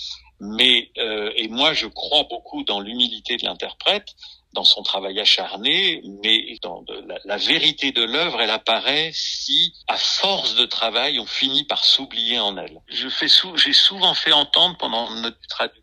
Mais 0.40 0.90
euh, 0.98 1.30
et 1.36 1.48
moi, 1.48 1.74
je 1.74 1.86
crois 1.86 2.24
beaucoup 2.24 2.64
dans 2.64 2.80
l'humilité 2.80 3.36
de 3.36 3.44
l'interprète 3.44 4.16
dans 4.52 4.64
son 4.64 4.82
travail 4.82 5.20
acharné, 5.20 6.02
mais 6.22 6.56
dans 6.62 6.84
la, 7.24 7.36
vérité 7.36 7.92
de 7.92 8.02
l'œuvre, 8.02 8.40
elle 8.40 8.50
apparaît 8.50 9.10
si, 9.14 9.72
à 9.86 9.96
force 9.96 10.56
de 10.56 10.66
travail, 10.66 11.18
on 11.18 11.26
finit 11.26 11.64
par 11.64 11.84
s'oublier 11.84 12.38
en 12.38 12.56
elle. 12.56 12.80
Je 12.88 13.08
fais 13.08 13.26
j'ai 13.54 13.72
souvent 13.72 14.14
fait 14.14 14.32
entendre 14.32 14.76
pendant 14.76 15.10
notre 15.10 15.40
traducteur 15.48 15.80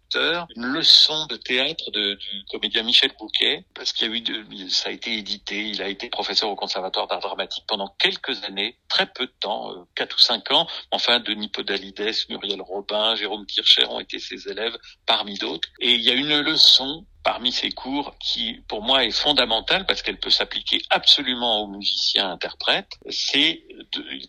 une 0.55 0.65
leçon 0.65 1.25
de 1.27 1.35
théâtre 1.35 1.91
de, 1.91 2.13
du 2.15 2.45
comédien 2.49 2.83
Michel 2.83 3.11
Bouquet, 3.19 3.65
parce 3.73 3.93
qu'il 3.93 4.07
y 4.07 4.11
a 4.11 4.15
eu, 4.15 4.21
de, 4.21 4.69
ça 4.69 4.89
a 4.89 4.91
été 4.91 5.17
édité, 5.17 5.69
il 5.69 5.81
a 5.81 5.89
été 5.89 6.09
professeur 6.09 6.49
au 6.49 6.55
Conservatoire 6.55 7.07
d'art 7.07 7.19
dramatique 7.19 7.63
pendant 7.67 7.93
quelques 7.99 8.43
années, 8.43 8.77
très 8.89 9.07
peu 9.07 9.25
de 9.25 9.33
temps, 9.39 9.71
euh, 9.71 9.83
quatre 9.95 10.15
ou 10.15 10.19
cinq 10.19 10.51
ans. 10.51 10.67
Enfin, 10.91 11.19
Denis 11.19 11.49
Podalides, 11.49 12.13
Muriel 12.29 12.61
Robin, 12.61 13.15
Jérôme 13.15 13.45
Kircher 13.45 13.85
ont 13.85 13.99
été 13.99 14.19
ses 14.19 14.47
élèves 14.49 14.77
parmi 15.05 15.37
d'autres. 15.37 15.67
Et 15.79 15.93
il 15.93 16.01
y 16.01 16.09
a 16.09 16.13
une 16.13 16.39
leçon 16.39 17.05
parmi 17.27 17.51
ces 17.51 17.71
cours 17.71 18.15
qui, 18.19 18.63
pour 18.69 18.81
moi, 18.81 19.03
est 19.03 19.11
fondamentale 19.11 19.85
parce 19.85 20.01
qu'elle 20.01 20.17
peut 20.17 20.29
s'appliquer 20.29 20.81
absolument 20.89 21.59
aux 21.59 21.67
musiciens 21.67 22.31
interprètes, 22.31 22.93
c'est 23.09 23.65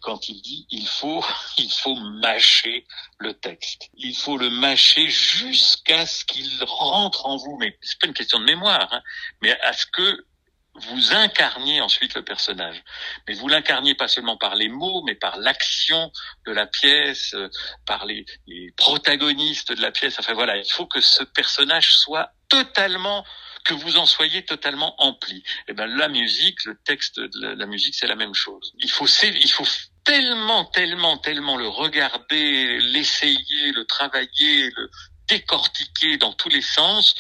quand 0.03 0.29
il 0.29 0.43
dit 0.43 0.67
il 0.73 0.85
faut, 0.85 1.25
il 1.59 1.71
faut 1.71 1.95
mâcher 1.95 2.85
le 3.19 3.35
texte. 3.35 3.89
Il 3.95 4.17
faut 4.17 4.37
le 4.37 4.51
mâcher 4.51 5.09
jusqu'à 5.09 6.07
ce 6.07 6.25
qu'il 6.25 6.51
rentre 6.65 7.27
en 7.27 7.37
vous. 7.37 7.57
Mais 7.61 7.79
c'est 7.83 8.01
pas 8.01 8.09
une 8.09 8.15
question 8.15 8.41
de 8.41 8.45
mémoire, 8.47 8.93
hein, 8.93 9.03
mais 9.43 9.57
à 9.61 9.73
ce 9.73 9.87
que 9.87 10.27
vous 10.79 11.13
incarniez 11.13 11.81
ensuite 11.81 12.15
le 12.15 12.23
personnage. 12.23 12.83
Mais 13.27 13.35
vous 13.35 13.49
l'incarniez 13.49 13.95
pas 13.95 14.09
seulement 14.09 14.37
par 14.37 14.55
les 14.55 14.69
mots, 14.69 15.03
mais 15.03 15.15
par 15.15 15.37
l'action 15.39 16.11
de 16.47 16.53
la 16.53 16.67
pièce, 16.67 17.35
euh, 17.35 17.49
par 17.87 18.07
les, 18.07 18.25
les, 18.47 18.73
protagonistes 18.77 19.73
de 19.73 19.83
la 19.83 19.91
pièce. 19.91 20.19
Enfin 20.19 20.35
voilà, 20.35 20.57
il 20.57 20.71
faut 20.71 20.87
que 20.87 21.01
ce 21.01 21.25
personnage 21.25 21.95
soit 21.95 22.33
totalement 22.49 23.25
que 23.65 23.75
vous 23.75 23.99
en 23.99 24.07
soyez 24.07 24.45
totalement 24.45 24.95
empli. 25.03 25.37
Et 25.37 25.43
eh 25.69 25.73
ben 25.75 25.87
la 25.87 26.09
musique, 26.09 26.65
le 26.65 26.79
texte 26.85 27.21
de 27.21 27.55
la, 27.55 27.67
musique, 27.67 27.95
c'est 27.95 28.07
la 28.07 28.17
même 28.17 28.35
chose. 28.35 28.73
Il 28.79 28.91
faut 28.91 29.07
il 29.07 29.51
faut 29.51 29.67
tellement, 30.05 30.65
tellement, 30.65 31.19
tellement 31.19 31.57
le 31.57 31.69
regarder, 31.69 32.79
l'essayer, 32.81 33.73
le 33.73 33.85
travailler, 33.85 34.71
le 34.75 34.91
décortiquer 35.27 36.17
dans 36.17 36.33
tous 36.33 36.49
les 36.49 36.63
sens 36.63 37.15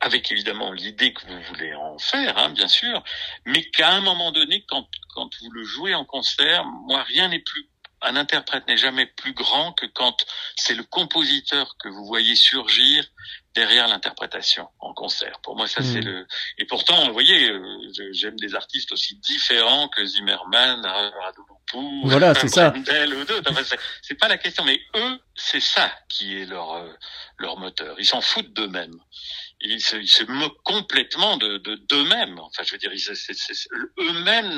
avec 0.00 0.30
évidemment 0.32 0.72
l'idée 0.72 1.12
que 1.12 1.20
vous 1.26 1.42
voulez 1.42 1.74
en 1.74 1.98
faire, 1.98 2.38
hein, 2.38 2.50
bien 2.50 2.68
sûr, 2.68 3.02
mais 3.44 3.62
qu'à 3.70 3.90
un 3.90 4.00
moment 4.00 4.32
donné, 4.32 4.64
quand, 4.68 4.88
quand 5.14 5.30
vous 5.40 5.50
le 5.50 5.64
jouez 5.64 5.94
en 5.94 6.04
concert, 6.04 6.64
moi, 6.64 7.02
rien 7.02 7.28
n'est 7.28 7.40
plus 7.40 7.70
un 8.02 8.16
interprète 8.16 8.66
n'est 8.66 8.76
jamais 8.76 9.06
plus 9.06 9.32
grand 9.32 9.72
que 9.72 9.86
quand 9.86 10.24
c'est 10.56 10.74
le 10.74 10.84
compositeur 10.84 11.76
que 11.78 11.88
vous 11.88 12.06
voyez 12.06 12.34
surgir 12.34 13.04
derrière 13.54 13.88
l'interprétation 13.88 14.68
en 14.78 14.94
concert. 14.94 15.40
Pour 15.42 15.56
moi, 15.56 15.66
ça 15.66 15.82
c'est 15.82 16.00
hmm. 16.00 16.06
le. 16.06 16.26
Et 16.58 16.64
pourtant, 16.64 17.06
vous 17.06 17.12
voyez, 17.12 17.50
euh, 17.50 17.60
j'aime 18.12 18.36
des 18.36 18.54
artistes 18.54 18.92
aussi 18.92 19.16
différents 19.16 19.88
que 19.88 20.04
Zimmerman, 20.04 20.84
Radulopou, 20.84 22.02
voilà, 22.04 22.34
c'est 22.34 22.48
ça. 22.48 22.72
ou 22.72 23.24
d'autres. 23.24 23.52
c'est 24.02 24.14
pas 24.14 24.28
la 24.28 24.38
question, 24.38 24.64
mais 24.64 24.80
eux, 24.96 25.20
c'est 25.34 25.60
ça 25.60 25.92
qui 26.08 26.40
est 26.40 26.46
leur 26.46 26.72
euh, 26.74 26.92
leur 27.38 27.58
moteur. 27.58 27.96
Ils 27.98 28.06
s'en 28.06 28.20
foutent 28.20 28.52
d'eux-mêmes 28.52 28.98
ils 29.62 29.80
se, 29.80 29.96
ils 29.96 30.08
se 30.08 30.24
moquent 30.24 30.62
complètement 30.64 31.36
de 31.36 31.58
d'eux-mêmes. 31.58 32.38
Enfin, 32.38 32.62
je 32.64 32.72
veux 32.72 32.78
dire, 32.78 32.90
eux-mêmes 33.98 34.50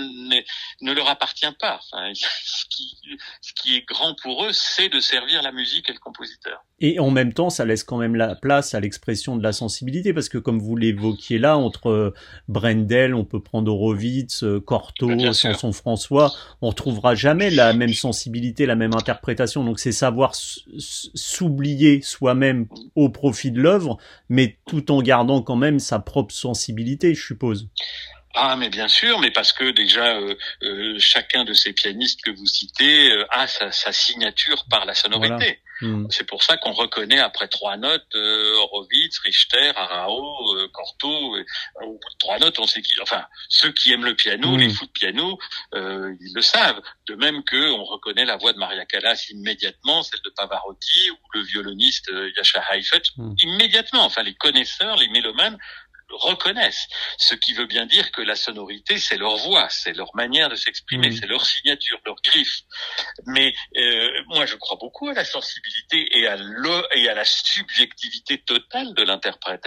ne 0.80 0.92
leur 0.92 1.08
appartient 1.08 1.52
pas. 1.58 1.80
Enfin, 1.92 2.12
ce, 2.14 2.64
qui, 2.70 2.98
ce 3.40 3.52
qui 3.54 3.76
est 3.76 3.86
grand 3.86 4.14
pour 4.22 4.44
eux, 4.44 4.52
c'est 4.52 4.88
de 4.88 5.00
servir 5.00 5.42
la 5.42 5.52
musique 5.52 5.90
et 5.90 5.92
le 5.92 5.98
compositeur. 5.98 6.64
Et 6.80 6.98
en 6.98 7.10
même 7.10 7.32
temps, 7.32 7.48
ça 7.48 7.64
laisse 7.64 7.84
quand 7.84 7.96
même 7.96 8.16
la 8.16 8.34
place 8.34 8.74
à 8.74 8.80
l'expression 8.80 9.36
de 9.36 9.42
la 9.42 9.52
sensibilité, 9.52 10.12
parce 10.12 10.28
que 10.28 10.38
comme 10.38 10.58
vous 10.58 10.76
l'évoquiez 10.76 11.38
là, 11.38 11.56
entre 11.56 11.90
euh, 11.90 12.14
Brendel, 12.48 13.14
on 13.14 13.24
peut 13.24 13.40
prendre 13.40 13.72
Horowitz, 13.72 14.42
euh, 14.42 14.60
Cortot, 14.60 15.32
Sanson 15.32 15.72
François, 15.72 16.32
on 16.60 16.70
retrouvera 16.70 17.14
jamais 17.14 17.50
la 17.50 17.72
même 17.72 17.94
sensibilité, 17.94 18.66
la 18.66 18.74
même 18.74 18.94
interprétation. 18.94 19.64
Donc 19.64 19.78
c'est 19.78 19.92
savoir 19.92 20.34
s'oublier 20.34 22.02
soi-même 22.02 22.66
au 22.96 23.10
profit 23.10 23.52
de 23.52 23.60
l'œuvre, 23.60 23.98
mais 24.28 24.58
tout 24.66 24.90
en 24.90 24.91
gardant 25.00 25.42
quand 25.42 25.56
même 25.56 25.78
sa 25.78 25.98
propre 25.98 26.34
sensibilité, 26.34 27.14
je 27.14 27.24
suppose. 27.24 27.68
Ah, 28.34 28.56
mais 28.56 28.70
bien 28.70 28.88
sûr, 28.88 29.18
mais 29.20 29.30
parce 29.30 29.52
que 29.52 29.70
déjà 29.70 30.16
euh, 30.16 30.34
euh, 30.62 30.96
chacun 30.98 31.44
de 31.44 31.52
ces 31.52 31.72
pianistes 31.72 32.22
que 32.22 32.30
vous 32.30 32.46
citez 32.46 33.12
euh, 33.12 33.26
a 33.30 33.46
sa, 33.46 33.70
sa, 33.72 33.92
signature 33.92 34.64
par 34.70 34.86
la 34.86 34.94
sonorité. 34.94 35.60
Hmm. 35.82 36.06
C'est 36.10 36.26
pour 36.26 36.42
ça 36.42 36.56
qu'on 36.56 36.72
reconnaît 36.72 37.18
après 37.18 37.48
trois 37.48 37.76
notes 37.76 38.14
Horowitz, 38.14 39.18
Richter, 39.18 39.72
Arao, 39.76 40.56
Cortot. 40.72 41.36
au 41.82 41.92
bout 41.92 42.10
de 42.12 42.18
trois 42.18 42.38
notes, 42.38 42.58
on 42.58 42.66
sait 42.66 42.82
qui. 42.82 43.00
Enfin, 43.00 43.24
ceux 43.48 43.72
qui 43.72 43.92
aiment 43.92 44.04
le 44.04 44.14
piano, 44.14 44.52
hmm. 44.52 44.60
les 44.60 44.70
fous 44.70 44.86
de 44.86 44.92
piano, 44.92 45.38
ils 45.74 46.32
le 46.34 46.42
savent. 46.42 46.80
De 47.08 47.14
même 47.14 47.42
que 47.44 47.70
on 47.72 47.84
reconnaît 47.84 48.24
la 48.24 48.36
voix 48.36 48.52
de 48.52 48.58
Maria 48.58 48.84
Callas 48.86 49.26
immédiatement, 49.30 50.02
celle 50.02 50.20
de 50.24 50.30
Pavarotti 50.30 51.10
ou 51.10 51.16
le 51.34 51.42
violoniste 51.42 52.10
Yasha 52.36 52.62
Heifetz 52.70 53.10
hmm. 53.16 53.34
immédiatement. 53.42 54.04
Enfin, 54.04 54.22
les 54.22 54.34
connaisseurs, 54.34 54.96
les 54.96 55.08
mélomanes 55.08 55.58
reconnaissent. 56.12 56.86
Ce 57.18 57.34
qui 57.34 57.52
veut 57.52 57.66
bien 57.66 57.86
dire 57.86 58.10
que 58.12 58.22
la 58.22 58.36
sonorité, 58.36 58.98
c'est 58.98 59.16
leur 59.16 59.36
voix, 59.36 59.68
c'est 59.70 59.92
leur 59.94 60.14
manière 60.14 60.48
de 60.48 60.56
s'exprimer, 60.56 61.10
mm. 61.10 61.16
c'est 61.16 61.26
leur 61.26 61.44
signature, 61.44 61.98
leur 62.04 62.16
griffe. 62.22 62.62
Mais 63.26 63.54
euh, 63.76 64.08
moi, 64.28 64.46
je 64.46 64.56
crois 64.56 64.76
beaucoup 64.76 65.08
à 65.08 65.14
la 65.14 65.24
sensibilité 65.24 66.18
et 66.18 66.26
à, 66.26 66.36
le, 66.36 66.86
et 66.94 67.08
à 67.08 67.14
la 67.14 67.24
subjectivité 67.24 68.38
totale 68.38 68.94
de 68.94 69.02
l'interprète. 69.02 69.66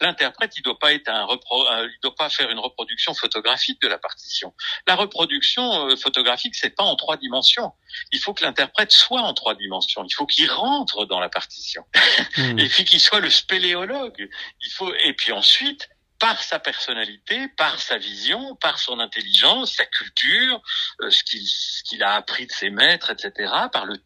L'interprète, 0.00 0.52
il 0.56 0.62
doit 0.62 0.78
pas 0.78 0.92
être 0.92 1.08
un, 1.08 1.24
repro, 1.24 1.66
il 1.82 1.98
doit 2.02 2.14
pas 2.14 2.30
faire 2.30 2.50
une 2.50 2.58
reproduction 2.58 3.14
photographique 3.14 3.80
de 3.82 3.88
la 3.88 3.98
partition. 3.98 4.54
La 4.86 4.94
reproduction 4.94 5.88
euh, 5.88 5.96
photographique, 5.96 6.54
c'est 6.54 6.74
pas 6.74 6.84
en 6.84 6.96
trois 6.96 7.16
dimensions. 7.16 7.72
Il 8.12 8.20
faut 8.20 8.34
que 8.34 8.44
l'interprète 8.44 8.92
soit 8.92 9.22
en 9.22 9.34
trois 9.34 9.54
dimensions. 9.54 10.04
Il 10.04 10.14
faut 10.14 10.26
qu'il 10.26 10.50
rentre 10.50 11.04
dans 11.06 11.20
la 11.20 11.28
partition. 11.28 11.84
Et 12.36 12.68
puis 12.68 12.84
qu'il 12.84 13.00
soit 13.00 13.20
le 13.20 13.30
spéléologue. 13.30 14.28
Il 14.64 14.72
faut 14.72 14.92
et 15.04 15.12
puis 15.14 15.32
ensuite, 15.32 15.88
par 16.18 16.42
sa 16.42 16.58
personnalité, 16.58 17.48
par 17.56 17.80
sa 17.80 17.96
vision, 17.96 18.56
par 18.56 18.78
son 18.78 18.98
intelligence, 18.98 19.76
sa 19.76 19.86
culture, 19.86 20.60
euh, 21.00 21.10
ce 21.10 21.22
qu'il 21.22 21.46
qu'il 21.84 22.02
a 22.02 22.14
appris 22.14 22.46
de 22.46 22.52
ses 22.52 22.70
maîtres, 22.70 23.10
etc., 23.10 23.52
par 23.72 23.86
le 23.86 23.96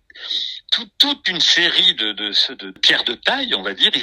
toute 0.98 1.26
une 1.28 1.40
série 1.40 1.94
de, 1.94 2.12
de, 2.12 2.54
de, 2.54 2.70
pierres 2.78 3.04
de 3.04 3.14
taille, 3.14 3.54
on 3.54 3.62
va 3.62 3.74
dire, 3.74 3.90
il, 3.94 4.02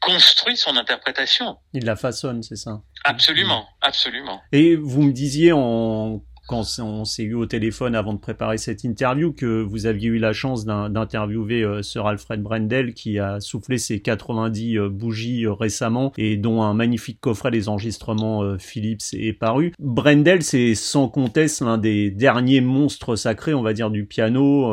construit 0.00 0.56
son 0.56 0.76
interprétation. 0.76 1.58
Il 1.74 1.84
la 1.84 1.96
façonne, 1.96 2.42
c'est 2.42 2.56
ça? 2.56 2.80
Absolument, 3.04 3.68
absolument. 3.82 4.40
Et 4.52 4.76
vous 4.76 5.02
me 5.02 5.12
disiez 5.12 5.52
en 5.52 6.22
quand 6.50 6.66
on 6.80 7.04
s'est 7.04 7.22
eu 7.22 7.34
au 7.34 7.46
téléphone 7.46 7.94
avant 7.94 8.12
de 8.12 8.18
préparer 8.18 8.58
cette 8.58 8.82
interview 8.82 9.32
que 9.32 9.62
vous 9.62 9.86
aviez 9.86 10.08
eu 10.08 10.18
la 10.18 10.32
chance 10.32 10.64
d'interviewer 10.64 11.62
euh, 11.62 11.80
Sir 11.80 12.04
Alfred 12.08 12.42
Brendel 12.42 12.92
qui 12.92 13.20
a 13.20 13.38
soufflé 13.38 13.78
ses 13.78 14.00
90 14.00 14.76
euh, 14.76 14.88
bougies 14.88 15.46
euh, 15.46 15.52
récemment 15.52 16.12
et 16.18 16.36
dont 16.36 16.62
un 16.62 16.74
magnifique 16.74 17.20
coffret 17.20 17.52
des 17.52 17.68
enregistrements 17.68 18.58
Philips 18.58 19.04
est 19.12 19.32
paru. 19.32 19.72
Brendel, 19.78 20.42
c'est 20.42 20.74
sans 20.74 21.06
conteste 21.06 21.60
l'un 21.60 21.78
des 21.78 22.10
derniers 22.10 22.60
monstres 22.60 23.14
sacrés, 23.14 23.54
on 23.54 23.62
va 23.62 23.72
dire, 23.72 23.90
du 23.90 24.04
piano, 24.04 24.72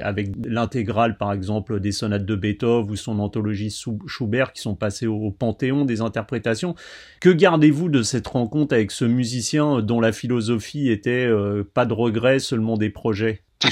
avec 0.00 0.30
l'intégrale, 0.46 1.18
par 1.18 1.32
exemple, 1.32 1.80
des 1.80 1.92
sonates 1.92 2.24
de 2.24 2.36
Beethoven 2.36 2.90
ou 2.90 2.96
son 2.96 3.18
anthologie 3.18 3.74
Schubert 4.06 4.52
qui 4.52 4.62
sont 4.62 4.76
passées 4.76 5.06
au 5.06 5.30
panthéon 5.30 5.84
des 5.84 6.00
interprétations. 6.00 6.74
Que 7.20 7.30
gardez-vous 7.30 7.88
de 7.90 8.02
cette 8.02 8.28
rencontre 8.28 8.74
avec 8.74 8.92
ce 8.92 9.04
musicien 9.04 9.82
dont 9.82 10.00
la 10.00 10.12
philosophie 10.12 10.88
était 10.88 11.17
euh, 11.24 11.68
pas 11.74 11.86
de 11.86 11.92
regrets, 11.92 12.38
seulement 12.38 12.76
des 12.76 12.90
projets. 12.90 13.42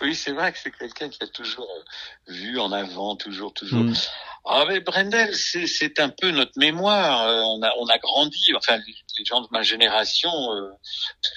oui, 0.00 0.14
c'est 0.14 0.32
vrai 0.32 0.52
que 0.52 0.58
c'est 0.58 0.70
quelqu'un 0.70 1.08
qui 1.08 1.22
a 1.22 1.26
toujours 1.26 1.68
euh, 1.68 2.32
vu 2.32 2.58
en 2.60 2.70
avant, 2.70 3.16
toujours, 3.16 3.52
toujours. 3.52 3.82
Mm. 3.82 3.94
Ah 4.44 4.64
mais 4.66 4.80
Brendel, 4.80 5.34
c'est 5.36 6.00
un 6.00 6.08
peu 6.08 6.30
notre 6.32 6.58
mémoire. 6.58 7.28
Euh, 7.28 7.42
on 7.42 7.62
a 7.62 7.72
on 7.78 7.86
a 7.86 7.98
grandi. 7.98 8.52
Enfin, 8.56 8.76
les 9.18 9.24
gens 9.24 9.40
de 9.40 9.46
ma 9.52 9.62
génération, 9.62 10.30
euh, 10.52 10.70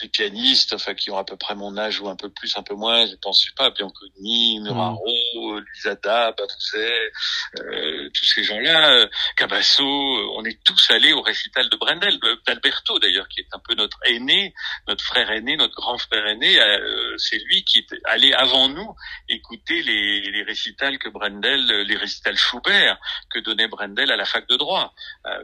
les 0.02 0.10
pianistes, 0.10 0.74
enfin 0.74 0.96
qui 0.96 1.12
ont 1.12 1.18
à 1.18 1.24
peu 1.24 1.38
près 1.38 1.54
mon 1.54 1.78
âge 1.78 2.00
ou 2.02 2.10
un 2.10 2.16
peu 2.16 2.30
plus, 2.30 2.58
un 2.58 2.64
peu 2.64 2.74
moins, 2.74 3.06
je 3.06 3.16
pense 3.22 3.46
pas, 3.56 3.70
Bianconi, 3.70 4.60
Muraro, 4.62 5.06
mmh. 5.06 5.60
Luisada, 5.60 6.32
Bavouzet, 6.32 7.12
euh, 7.60 8.05
tous 8.14 8.26
ces 8.26 8.44
gens-là, 8.44 8.92
euh, 8.92 9.08
Cabasso, 9.36 9.84
on 9.84 10.44
est 10.46 10.64
tous 10.64 10.92
allés 10.92 11.14
au 11.14 11.22
récital 11.22 11.70
de 11.70 11.76
Brendel, 11.76 12.18
d'Alberto 12.46 13.00
d'ailleurs, 13.00 13.28
qui 13.28 13.42
est 13.42 13.48
un 13.54 13.60
peu 13.60 13.76
notre 13.76 14.00
aîné, 14.06 14.54
notre 14.88 15.04
frère 15.04 15.32
aîné, 15.32 15.58
notre 15.58 15.76
grand 15.76 15.98
frère 15.98 16.26
aîné. 16.28 16.58
c'est 17.18 17.40
lui 17.46 17.64
qui 17.64 17.80
est 17.80 17.96
allé 18.06 18.34
avant 18.34 18.70
nous 18.70 18.96
écouter 19.30 19.82
les, 19.84 20.22
les 20.22 20.44
récitals 20.44 20.98
que 20.98 21.10
Brendel, 21.10 21.66
les 21.66 21.96
récitals 21.98 22.38
Schubert 22.38 22.98
que 23.30 23.40
donnait 23.40 23.68
Brendel 23.68 24.12
à 24.12 24.16
la 24.16 24.26
fac 24.26 24.48
de 24.48 24.56
droit, 24.56 24.94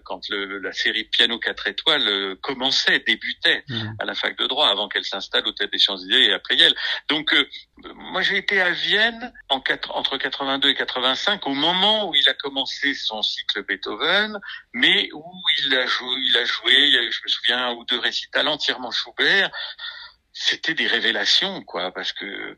quand 0.04 0.22
le, 0.30 0.60
la 0.60 0.74
série 0.74 1.06
Piano 1.06 1.40
4 1.40 1.68
étoiles 1.68 2.36
commençait, 2.42 3.00
débutait 3.00 3.64
mmh. 3.68 3.96
à 4.00 4.06
la 4.06 4.16
fac 4.16 4.38
de 4.38 4.48
droit 4.48 4.68
avant 4.68 4.88
qu'elle 4.88 5.06
s'installe 5.06 5.48
au 5.48 5.52
Tête 5.52 5.72
des 5.72 5.80
Champs-Élysées 5.80 6.30
et 6.30 6.34
à 6.34 6.40
Pleyel. 6.40 6.74
Donc, 7.10 7.34
euh, 7.34 7.48
moi, 7.96 8.22
j'ai 8.22 8.38
été 8.38 8.62
à 8.62 8.72
Vienne 8.72 9.34
en 9.50 9.62
entre 9.90 10.18
82 10.18 10.70
et 10.70 10.76
85 10.76 11.46
au 11.48 11.54
moment 11.54 12.10
où 12.10 12.16
il 12.16 12.28
a 12.30 12.34
commencé 12.34 12.61
son 12.66 13.22
cycle 13.22 13.64
Beethoven, 13.64 14.40
mais 14.74 15.10
où 15.14 15.24
il 15.60 15.76
a 15.76 15.86
joué, 15.86 16.16
il 16.18 16.38
a 16.38 16.46
joué, 16.46 16.92
je 17.12 17.20
me 17.24 17.28
souviens, 17.28 17.68
un 17.68 17.74
ou 17.74 17.86
deux 17.86 18.00
récitals 18.00 18.48
entièrement 18.48 18.92
Schubert. 18.92 19.52
C'était 20.34 20.74
des 20.74 20.88
révélations, 20.88 21.64
quoi, 21.64 21.92
parce 21.92 22.14
que 22.14 22.58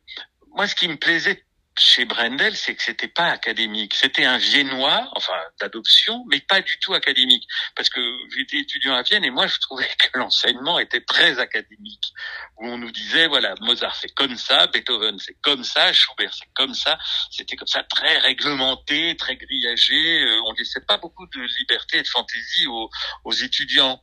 moi, 0.50 0.68
ce 0.68 0.76
qui 0.76 0.88
me 0.88 0.98
plaisait 0.98 1.46
chez 1.78 2.06
Brendel, 2.06 2.56
c'est 2.56 2.76
que 2.76 2.84
c'était 2.84 3.08
pas 3.08 3.28
académique. 3.28 3.96
C'était 3.96 4.26
un 4.26 4.38
Viennois, 4.38 5.10
enfin 5.16 5.40
d'adoption, 5.60 6.24
mais 6.30 6.40
pas 6.42 6.62
du 6.62 6.78
tout 6.80 6.94
académique. 6.94 7.48
Parce 7.76 7.90
que 7.90 8.00
j'étais 8.36 8.58
étudiant 8.58 8.94
à 8.94 9.02
Vienne 9.02 9.24
et 9.24 9.32
moi 9.32 9.48
je 9.48 9.58
trouvais 9.60 9.90
que 9.98 10.18
l'enseignement 10.18 10.80
était 10.80 11.02
très 11.02 11.40
académique, 11.40 12.14
où 12.58 12.68
on 12.68 12.78
nous 12.78 12.92
disait 12.92 13.28
voilà 13.28 13.56
Mozart 13.62 13.96
c'est 13.96 14.14
comme 14.14 14.36
ça, 14.36 14.68
Beethoven 14.68 15.18
c'est 15.20 15.38
comme 15.42 15.64
ça, 15.64 15.92
Schubert 15.94 16.34
c'est 16.34 16.52
comme 16.54 16.74
ça. 16.74 16.98
C'était 17.32 17.56
comme 17.56 17.68
ça 17.68 17.84
très 17.84 18.20
réglementé, 18.20 19.16
très 19.18 19.36
grillagé. 19.36 20.24
Euh, 20.24 20.42
on 20.46 20.54
laissait 20.54 20.82
pas 20.82 20.98
beaucoup 20.98 21.26
de 21.28 21.42
liberté 21.60 21.98
et 21.98 22.04
de 22.04 22.08
fantaisie 22.08 22.68
aux, 22.68 22.90
aux 23.24 23.34
étudiants. 23.34 24.02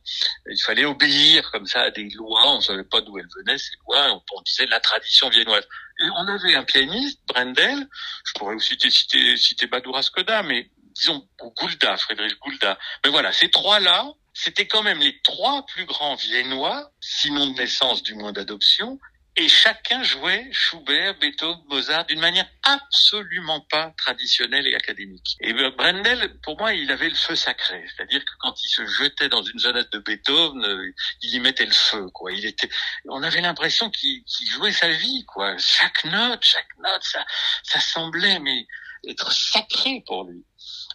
Il 0.49 0.61
fallait 0.61 0.85
obéir 0.85 1.49
comme 1.51 1.65
ça 1.65 1.81
à 1.81 1.91
des 1.91 2.09
lois. 2.09 2.55
On 2.55 2.61
savait 2.61 2.83
pas 2.83 3.01
d'où 3.01 3.17
elles 3.17 3.29
venaient 3.37 3.57
ces 3.57 3.75
lois. 3.87 4.21
On 4.33 4.41
disait 4.41 4.65
la 4.65 4.79
tradition 4.79 5.29
viennoise. 5.29 5.67
On 6.15 6.27
avait 6.27 6.55
un 6.55 6.63
pianiste, 6.63 7.19
Brendel, 7.27 7.87
je 8.25 8.33
pourrais 8.33 8.55
aussi 8.55 8.77
citer, 8.79 9.37
citer 9.37 9.67
Badoura 9.67 10.01
Skoda, 10.01 10.43
mais 10.43 10.69
disons 10.95 11.27
Goulda, 11.57 11.97
Frédéric 11.97 12.37
Goulda. 12.39 12.77
Mais 13.03 13.11
voilà, 13.11 13.31
ces 13.31 13.49
trois-là, 13.49 14.11
c'était 14.33 14.67
quand 14.67 14.83
même 14.83 14.99
les 14.99 15.19
trois 15.21 15.65
plus 15.65 15.85
grands 15.85 16.15
viennois, 16.15 16.91
sinon 16.99 17.47
de 17.47 17.53
naissance 17.53 18.03
du 18.03 18.15
moins 18.15 18.31
d'adoption, 18.31 18.99
et 19.37 19.47
chacun 19.47 20.03
jouait 20.03 20.49
Schubert, 20.51 21.17
Beethoven, 21.19 21.61
Mozart 21.69 22.05
d'une 22.05 22.19
manière 22.19 22.47
absolument 22.63 23.61
pas 23.61 23.93
traditionnelle 23.97 24.67
et 24.67 24.75
académique. 24.75 25.37
Et 25.39 25.53
Brendel, 25.53 26.37
pour 26.41 26.57
moi, 26.57 26.73
il 26.73 26.91
avait 26.91 27.07
le 27.07 27.15
feu 27.15 27.35
sacré. 27.35 27.85
C'est-à-dire 27.95 28.23
que 28.25 28.31
quand 28.39 28.53
il 28.63 28.67
se 28.67 28.85
jetait 28.85 29.29
dans 29.29 29.41
une 29.41 29.59
sonate 29.59 29.91
de 29.93 29.99
Beethoven, 29.99 30.65
euh, 30.65 30.91
il 31.21 31.33
y 31.33 31.39
mettait 31.39 31.65
le 31.65 31.71
feu, 31.71 32.07
quoi. 32.13 32.33
Il 32.33 32.45
était, 32.45 32.69
on 33.05 33.23
avait 33.23 33.41
l'impression 33.41 33.89
qu'il 33.89 34.23
jouait 34.49 34.73
sa 34.73 34.89
vie, 34.89 35.25
quoi. 35.25 35.57
Chaque 35.57 36.03
note, 36.05 36.43
chaque 36.43 36.77
note, 36.79 37.03
ça, 37.03 37.25
ça 37.63 37.79
semblait, 37.79 38.39
mais 38.39 38.67
être 39.07 39.31
sacré 39.31 40.03
pour 40.05 40.25
lui. 40.25 40.43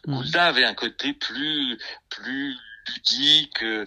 Mmh. 0.07 0.23
avait 0.35 0.65
un 0.65 0.75
côté 0.75 1.15
plus, 1.15 1.79
plus 2.11 2.57
ludique, 2.89 3.63
euh, 3.63 3.87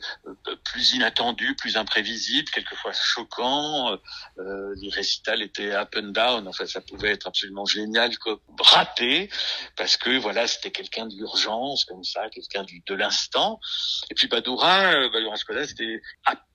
plus 0.64 0.94
inattendu, 0.94 1.56
plus 1.56 1.78
imprévisible, 1.78 2.50
quelquefois 2.50 2.92
choquant. 2.94 3.98
Euh, 4.38 4.74
les 4.82 4.90
récitals 4.90 5.42
étaient 5.42 5.72
up 5.72 5.96
and 5.98 6.10
down. 6.10 6.48
Enfin, 6.48 6.66
ça 6.66 6.82
pouvait 6.82 7.12
être 7.12 7.28
absolument 7.28 7.66
génial, 7.66 8.12
raté, 8.60 9.30
parce 9.76 9.98
que 9.98 10.18
voilà, 10.18 10.48
c'était 10.48 10.72
quelqu'un 10.72 11.08
d'urgence 11.08 11.86
comme 11.86 12.04
ça, 12.04 12.30
quelqu'un 12.30 12.64
de 12.64 12.96
l'instant. 12.96 13.60
Et 14.10 14.16
puis 14.16 14.28
Badoura, 14.28 14.94
euh, 14.94 15.10
Badoura 15.10 15.38
Skoda, 15.38 15.68
c'était 15.68 16.02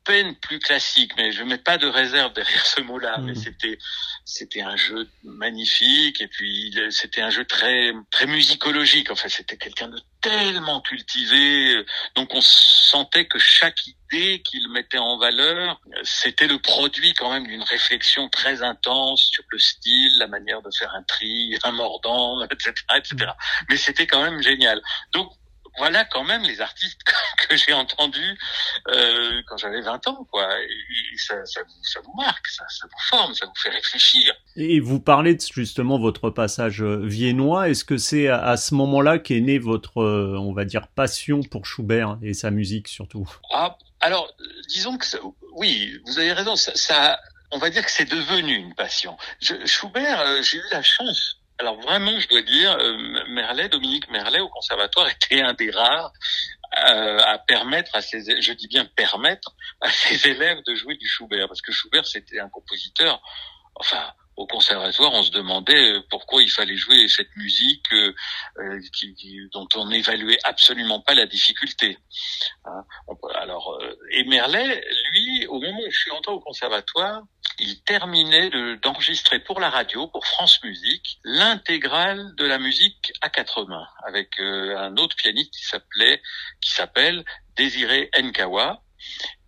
peine 0.04 0.34
plus 0.36 0.58
classique, 0.58 1.12
mais 1.16 1.32
je 1.32 1.42
mets 1.42 1.58
pas 1.58 1.78
de 1.78 1.86
réserve 1.86 2.32
derrière 2.34 2.66
ce 2.66 2.80
mot-là. 2.80 3.18
Mais 3.18 3.32
mmh. 3.32 3.36
c'était 3.36 3.78
c'était 4.24 4.62
un 4.62 4.76
jeu 4.76 5.08
magnifique 5.22 6.20
et 6.20 6.28
puis 6.28 6.74
c'était 6.90 7.20
un 7.20 7.30
jeu 7.30 7.44
très 7.44 7.92
très 8.10 8.26
musicologique. 8.26 9.10
En 9.10 9.16
fait, 9.16 9.28
c'était 9.28 9.56
quelqu'un 9.56 9.88
de 9.88 10.00
tellement 10.20 10.80
cultivé, 10.80 11.84
donc 12.14 12.32
on 12.32 12.40
sentait 12.40 13.26
que 13.26 13.38
chaque 13.38 13.86
idée 13.86 14.40
qu'il 14.42 14.70
mettait 14.70 14.98
en 14.98 15.18
valeur, 15.18 15.80
c'était 16.02 16.46
le 16.46 16.58
produit 16.58 17.12
quand 17.12 17.30
même 17.30 17.46
d'une 17.46 17.62
réflexion 17.62 18.30
très 18.30 18.62
intense 18.62 19.28
sur 19.30 19.44
le 19.48 19.58
style, 19.58 20.12
la 20.18 20.26
manière 20.26 20.62
de 20.62 20.70
faire 20.78 20.94
un 20.94 21.02
tri, 21.02 21.58
un 21.62 21.72
mordant, 21.72 22.42
etc., 22.50 22.72
etc. 22.96 23.32
Mais 23.68 23.76
c'était 23.76 24.06
quand 24.06 24.22
même 24.22 24.42
génial. 24.42 24.80
Donc 25.12 25.30
voilà 25.78 26.04
quand 26.04 26.24
même 26.24 26.42
les 26.42 26.60
artistes 26.60 27.00
que 27.48 27.56
j'ai 27.56 27.72
entendus 27.72 28.38
euh, 28.88 29.42
quand 29.46 29.56
j'avais 29.56 29.80
20 29.80 30.08
ans, 30.08 30.26
quoi. 30.30 30.48
Et 30.60 31.16
ça, 31.16 31.44
ça, 31.44 31.62
vous, 31.62 31.84
ça 31.84 32.00
vous 32.04 32.14
marque, 32.16 32.46
ça, 32.46 32.64
ça 32.68 32.86
vous 32.86 33.16
forme, 33.16 33.34
ça 33.34 33.46
vous 33.46 33.54
fait 33.56 33.70
réfléchir. 33.70 34.34
Et 34.56 34.80
vous 34.80 35.00
parlez 35.00 35.34
de 35.34 35.40
justement 35.40 35.98
votre 35.98 36.30
passage 36.30 36.82
euh, 36.82 37.04
viennois. 37.04 37.68
Est-ce 37.68 37.84
que 37.84 37.98
c'est 37.98 38.28
à, 38.28 38.56
ce 38.56 38.74
moment-là 38.74 39.18
qu'est 39.18 39.40
née 39.40 39.58
votre, 39.58 40.02
euh, 40.02 40.36
on 40.38 40.52
va 40.52 40.64
dire, 40.64 40.88
passion 40.88 41.42
pour 41.42 41.66
Schubert 41.66 42.18
et 42.22 42.34
sa 42.34 42.50
musique 42.50 42.88
surtout? 42.88 43.28
Ah, 43.52 43.76
alors 44.00 44.32
disons 44.68 44.96
que 44.98 45.06
oui, 45.52 46.00
vous 46.06 46.18
avez 46.18 46.32
raison. 46.32 46.56
Ça, 46.56 46.72
ça, 46.74 47.18
on 47.50 47.58
va 47.58 47.70
dire 47.70 47.84
que 47.84 47.90
c'est 47.90 48.10
devenu 48.10 48.54
une 48.54 48.74
passion. 48.74 49.16
Je, 49.40 49.54
Schubert, 49.64 50.20
euh, 50.20 50.42
j'ai 50.42 50.58
eu 50.58 50.64
la 50.72 50.82
chance 50.82 51.38
alors 51.58 51.80
vraiment, 51.80 52.18
je 52.18 52.28
dois 52.28 52.42
dire, 52.42 52.76
euh, 52.78 53.24
Merlet, 53.28 53.68
Dominique 53.68 54.10
Merlet 54.10 54.40
au 54.40 54.48
conservatoire 54.48 55.08
était 55.22 55.40
un 55.40 55.54
des 55.54 55.70
rares 55.70 56.12
euh, 56.88 57.18
à 57.18 57.38
permettre 57.38 57.94
à 57.94 58.02
ses, 58.02 58.40
je 58.42 58.52
dis 58.52 58.66
bien 58.66 58.84
permettre 58.84 59.54
à 59.80 59.90
ses 59.90 60.28
élèves 60.28 60.62
de 60.66 60.74
jouer 60.74 60.96
du 60.96 61.06
Schubert, 61.06 61.46
parce 61.46 61.62
que 61.62 61.72
Schubert 61.72 62.06
c'était 62.06 62.40
un 62.40 62.48
compositeur, 62.48 63.22
enfin 63.76 64.12
au 64.36 64.46
conservatoire, 64.46 65.12
on 65.12 65.22
se 65.22 65.30
demandait 65.30 65.92
euh, 65.92 66.00
pourquoi 66.10 66.42
il 66.42 66.50
fallait 66.50 66.76
jouer 66.76 67.08
cette 67.08 67.34
musique 67.36 67.86
qui, 68.92 69.38
dont 69.52 69.68
on 69.76 69.88
n'évaluait 69.88 70.38
absolument 70.44 71.00
pas 71.00 71.14
la 71.14 71.26
difficulté. 71.26 71.98
Hein. 72.64 72.84
alors, 73.34 73.78
et 74.10 74.24
Merlet, 74.24 74.84
lui, 75.12 75.46
au 75.46 75.60
moment 75.60 75.80
où 75.80 75.90
je 75.90 75.98
suis 75.98 76.10
entré 76.10 76.32
au 76.32 76.40
conservatoire, 76.40 77.22
il 77.58 77.82
terminait 77.82 78.50
d'enregistrer 78.78 79.38
pour 79.38 79.60
la 79.60 79.70
radio, 79.70 80.08
pour 80.08 80.26
France 80.26 80.62
Musique, 80.62 81.18
l'intégrale 81.24 82.34
de 82.36 82.44
la 82.44 82.58
musique 82.58 83.12
à 83.20 83.28
quatre 83.28 83.64
mains, 83.64 83.86
avec 84.06 84.40
euh, 84.40 84.76
un 84.76 84.96
autre 84.96 85.16
pianiste 85.16 85.52
qui 85.54 85.64
s'appelait, 85.64 86.20
qui 86.60 86.70
s'appelle 86.70 87.24
Désiré 87.56 88.10
Nkawa, 88.18 88.82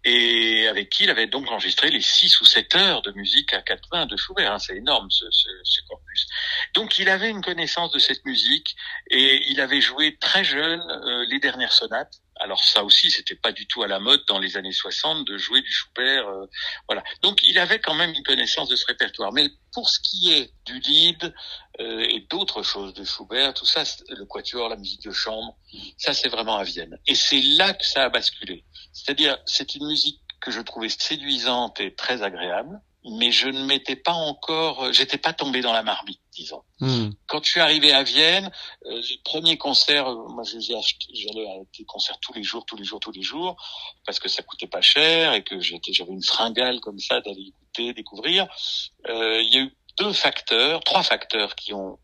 et 0.07 0.69
avec 0.69 0.89
qui 0.89 1.03
il 1.03 1.11
avait 1.11 1.27
donc 1.27 1.51
enregistré 1.51 1.91
les 1.91 2.01
six 2.01 2.41
ou 2.41 2.45
sept 2.45 2.77
heures 2.77 3.03
de 3.03 3.11
musique 3.13 3.53
à 3.53 3.61
quatre 3.61 3.89
mains 3.93 4.07
de 4.07 4.17
Schubert. 4.17 4.53
Hein, 4.53 4.59
c'est 4.61 4.77
énorme 4.77 5.11
ce, 5.11 5.25
ce, 5.31 5.49
ce, 5.65 5.81
corpus. 5.89 6.29
Donc 6.75 6.99
il 7.01 7.09
avait 7.09 7.29
une 7.29 7.43
connaissance 7.43 7.91
de 7.91 7.99
cette 7.99 8.25
musique 8.25 8.77
et 9.11 9.51
il 9.51 9.61
avait 9.61 9.81
joué 9.81 10.17
très 10.17 10.45
jeune 10.45 10.81
euh, 10.81 11.27
les 11.29 11.41
dernières 11.41 11.73
sonates 11.73 12.21
Alors 12.39 12.63
ça 12.63 12.85
aussi, 12.85 13.11
c'était 13.11 13.35
pas 13.35 13.53
du 13.53 13.67
tout 13.67 13.83
à 13.83 13.89
la 13.89 13.99
mode 13.99 14.23
dans 14.29 14.39
les 14.39 14.57
années 14.57 14.73
60 14.73 15.27
de 15.27 15.39
jouer 15.39 15.63
du 15.63 15.73
Schubert. 15.73 16.29
Euh, 16.29 16.47
voilà. 16.89 17.03
Donc 17.23 17.41
il 17.45 17.59
avait 17.59 17.79
quand 17.79 17.95
même 17.95 18.13
une 18.13 18.23
connaissance 18.23 18.69
de 18.69 18.77
ce 18.77 18.87
répertoire. 18.87 19.33
Mais 19.33 19.49
pour 19.73 19.89
ce 19.89 20.01
qui 20.01 20.33
est 20.33 20.53
du 20.65 20.79
lead 20.81 21.35
euh, 21.81 22.01
et 22.01 22.27
d'autres 22.29 22.63
choses 22.63 22.95
de 22.95 23.05
Schubert, 23.05 23.55
tout 23.55 23.67
ça, 23.67 23.85
le 24.09 24.25
quatuor, 24.27 24.69
la 24.69 24.77
musique 24.77 25.03
de 25.03 25.13
chambre, 25.13 25.57
ça 25.97 26.13
c'est 26.15 26.29
vraiment 26.29 26.57
à 26.57 26.65
Vienne. 26.65 26.99
Et 27.07 27.15
c'est 27.15 27.43
là 27.43 27.73
que 27.73 27.85
ça 27.85 28.05
a 28.05 28.09
basculé. 28.09 28.65
C'est-à-dire, 28.93 29.39
c'est 29.47 29.75
une 29.75 29.87
musique 29.87 30.21
que 30.41 30.51
je 30.51 30.61
trouvais 30.61 30.89
séduisante 30.89 31.81
et 31.81 31.95
très 31.95 32.23
agréable 32.23 32.81
mais 33.11 33.31
je 33.31 33.49
ne 33.49 33.65
m'étais 33.65 33.97
pas 33.97 34.13
encore, 34.13 34.93
j'étais 34.93 35.19
pas 35.19 35.33
tombé 35.33 35.61
dans 35.61 35.73
la 35.73 35.83
marmite, 35.83 36.21
disons. 36.33 36.63
Hmm. 36.81 37.11
Quand 37.27 37.45
je 37.45 37.51
suis 37.51 37.61
arrivé 37.61 37.93
à 37.93 38.03
Vienne, 38.03 38.51
euh, 38.87 39.01
les 39.01 39.21
premiers 39.25 39.57
concerts, 39.57 40.09
euh, 40.09 40.29
moi 40.29 40.43
j'allais 40.45 41.47
à 41.47 41.55
des 41.79 41.85
concerts 41.85 42.19
tous 42.21 42.33
les 42.33 42.43
jours, 42.43 42.65
tous 42.67 42.77
les 42.77 42.85
jours, 42.85 43.01
tous 43.01 43.13
les 43.13 43.23
jours, 43.23 43.57
parce 44.05 44.19
que 44.19 44.29
ça 44.29 44.43
coûtait 44.43 44.67
pas 44.67 44.81
cher 44.81 45.35
et 45.35 45.45
que 45.45 45.61
j'étais, 45.61 45.93
j'avais 45.93 46.13
une 46.13 46.23
fringale 46.23 46.81
comme 46.81 46.99
ça 46.99 47.21
d'aller 47.21 47.49
écouter, 47.49 47.93
découvrir. 47.95 48.47
Euh, 49.09 49.41
il 49.43 49.55
y 49.55 49.59
a 49.59 49.63
eu 49.63 49.77
deux 49.99 50.13
facteurs, 50.13 50.83
trois 50.85 51.03
facteurs 51.03 51.55
qui 51.55 51.73
ont 51.73 51.99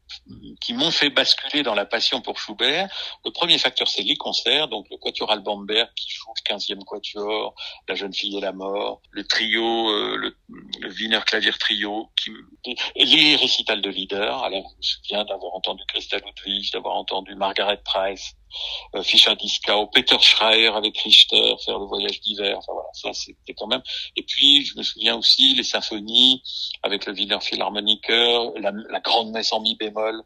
qui 0.60 0.74
m'ont 0.74 0.90
fait 0.90 1.10
basculer 1.10 1.62
dans 1.62 1.74
la 1.74 1.84
passion 1.84 2.20
pour 2.20 2.38
Schubert. 2.38 2.88
Le 3.24 3.30
premier 3.30 3.58
facteur, 3.58 3.88
c'est 3.88 4.02
les 4.02 4.16
concerts, 4.16 4.68
donc 4.68 4.86
le 4.90 4.96
Quatuor 4.96 5.30
Albamberg 5.30 5.88
qui 5.96 6.10
joue 6.10 6.32
le 6.36 6.54
15e 6.54 6.84
Quatuor, 6.84 7.54
La 7.88 7.94
jeune 7.94 8.12
fille 8.12 8.36
et 8.36 8.40
la 8.40 8.52
mort, 8.52 9.00
le 9.10 9.26
trio, 9.26 9.90
euh, 9.90 10.16
le, 10.16 10.36
le 10.80 10.88
Wiener 10.90 11.20
Clavier 11.26 11.52
Trio, 11.52 12.10
qui, 12.16 12.30
les 12.96 13.36
récitals 13.36 13.80
de 13.80 13.90
leader. 13.90 14.42
Alors, 14.44 14.70
je 14.70 14.76
me 14.76 14.82
souviens 14.82 15.24
d'avoir 15.24 15.54
entendu 15.54 15.82
Christa 15.88 16.18
Ludwig, 16.18 16.72
d'avoir 16.72 16.96
entendu 16.96 17.34
Margaret 17.34 17.80
Price, 17.84 18.34
Fischer 19.02 19.34
Dieskau, 19.36 19.86
Peter 19.88 20.18
Schreier 20.20 20.68
avec 20.68 20.98
Richter, 20.98 21.54
faire 21.64 21.78
le 21.78 21.86
voyage 21.86 22.20
d'hiver. 22.20 22.58
Enfin 22.58 22.72
voilà, 22.72 22.88
ça 22.92 23.12
c'était 23.12 23.54
quand 23.54 23.66
même. 23.66 23.82
Et 24.16 24.22
puis 24.22 24.64
je 24.64 24.76
me 24.76 24.82
souviens 24.82 25.16
aussi 25.16 25.54
les 25.54 25.64
symphonies 25.64 26.42
avec 26.82 27.06
le 27.06 27.12
Wiener 27.12 27.40
Philharmoniker, 27.40 28.52
la, 28.56 28.72
la 28.90 29.00
grande 29.00 29.30
messe 29.30 29.52
en 29.52 29.60
mi 29.60 29.76
bémol 29.76 30.22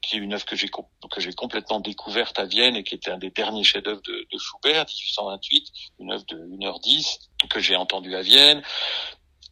qui 0.00 0.16
est 0.16 0.18
une 0.18 0.32
œuvre 0.32 0.44
que 0.44 0.56
j'ai 0.56 0.68
que 0.68 1.20
j'ai 1.20 1.32
complètement 1.32 1.80
découverte 1.80 2.38
à 2.38 2.44
Vienne 2.44 2.76
et 2.76 2.84
qui 2.84 2.94
était 2.94 3.10
un 3.10 3.18
des 3.18 3.30
derniers 3.30 3.64
chefs-d'œuvre 3.64 4.00
de, 4.02 4.26
de, 4.30 4.38
Schubert, 4.38 4.84
1828, 4.86 5.72
une 6.00 6.12
œuvre 6.12 6.24
de 6.26 6.36
1h10 6.36 7.18
que 7.50 7.60
j'ai 7.60 7.76
entendue 7.76 8.14
à 8.14 8.22
Vienne. 8.22 8.62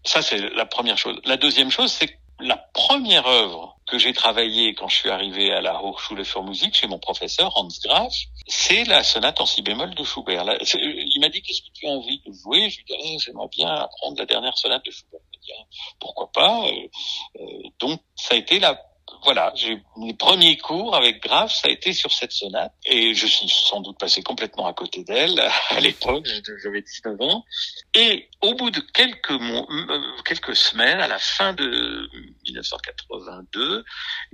Ça 0.04 0.22
c'est 0.22 0.38
la 0.38 0.66
première 0.66 0.98
chose. 0.98 1.18
La 1.24 1.36
deuxième 1.36 1.70
chose, 1.70 1.90
c'est 1.90 2.18
la 2.40 2.56
première 2.56 3.26
œuvre 3.26 3.75
que 3.87 3.99
j'ai 3.99 4.12
travaillée 4.12 4.75
quand 4.75 4.88
je 4.88 4.96
suis 4.96 5.11
arrivé 5.11 5.53
à 5.53 5.61
la 5.61 5.83
Hochschule 5.83 6.25
für 6.25 6.42
Musik 6.42 6.75
chez 6.75 6.87
mon 6.87 6.99
professeur 6.99 7.57
Hans 7.57 7.68
Graf, 7.85 8.12
c'est 8.49 8.85
la 8.85 9.05
sonate 9.05 9.40
en 9.40 9.46
si 9.46 9.62
bémol 9.62 9.94
de 9.94 10.05
Schubert. 10.05 10.44
il 10.75 11.20
m'a 11.20 11.29
dit 11.29 11.42
qu'est-ce 11.42 11.62
que 11.62 11.72
tu 11.72 11.87
as 11.87 11.90
envie 11.90 12.20
de 12.27 12.33
jouer? 12.33 12.68
Je 12.70 12.79
lui 12.79 12.85
ai 12.88 12.96
dit 12.96 13.14
ah, 13.14 13.22
j'aimerais 13.25 13.49
bien 13.49 13.68
apprendre 13.68 14.18
la 14.18 14.27
dernière 14.27 14.57
sonate 14.59 14.85
de 14.85 14.90
Schubert. 14.90 15.20
Il 15.33 15.38
m'a 15.38 15.42
dit 15.42 15.53
ah, 15.59 15.64
pourquoi 16.01 16.31
pas? 16.33 16.66
Euh, 16.66 17.40
euh, 17.40 17.68
Donc 17.79 18.01
ça 18.16 18.35
a 18.35 18.37
été 18.37 18.59
la 18.59 18.81
voilà, 19.22 19.53
mes 19.96 20.14
premiers 20.14 20.57
cours 20.57 20.94
avec 20.94 21.22
Graf, 21.22 21.53
ça 21.53 21.68
a 21.68 21.70
été 21.70 21.92
sur 21.92 22.12
cette 22.12 22.33
sonate, 22.33 22.72
et 22.85 23.14
je 23.14 23.27
suis 23.27 23.49
sans 23.49 23.81
doute 23.81 23.99
passé 23.99 24.22
complètement 24.22 24.66
à 24.66 24.72
côté 24.72 25.05
d'elle 25.05 25.40
à 25.70 25.81
l'époque, 25.81 26.27
j'avais 26.62 26.83
19 26.83 27.20
ans. 27.20 27.44
Et 27.94 28.29
au 28.42 28.55
bout 28.55 28.70
de 28.70 28.81
quelques 28.81 29.31
euh, 29.31 30.01
quelques 30.25 30.57
semaines, 30.57 31.01
à 31.01 31.09
la 31.09 31.18
fin 31.18 31.53
de 31.53 32.09
1982, 32.57 33.85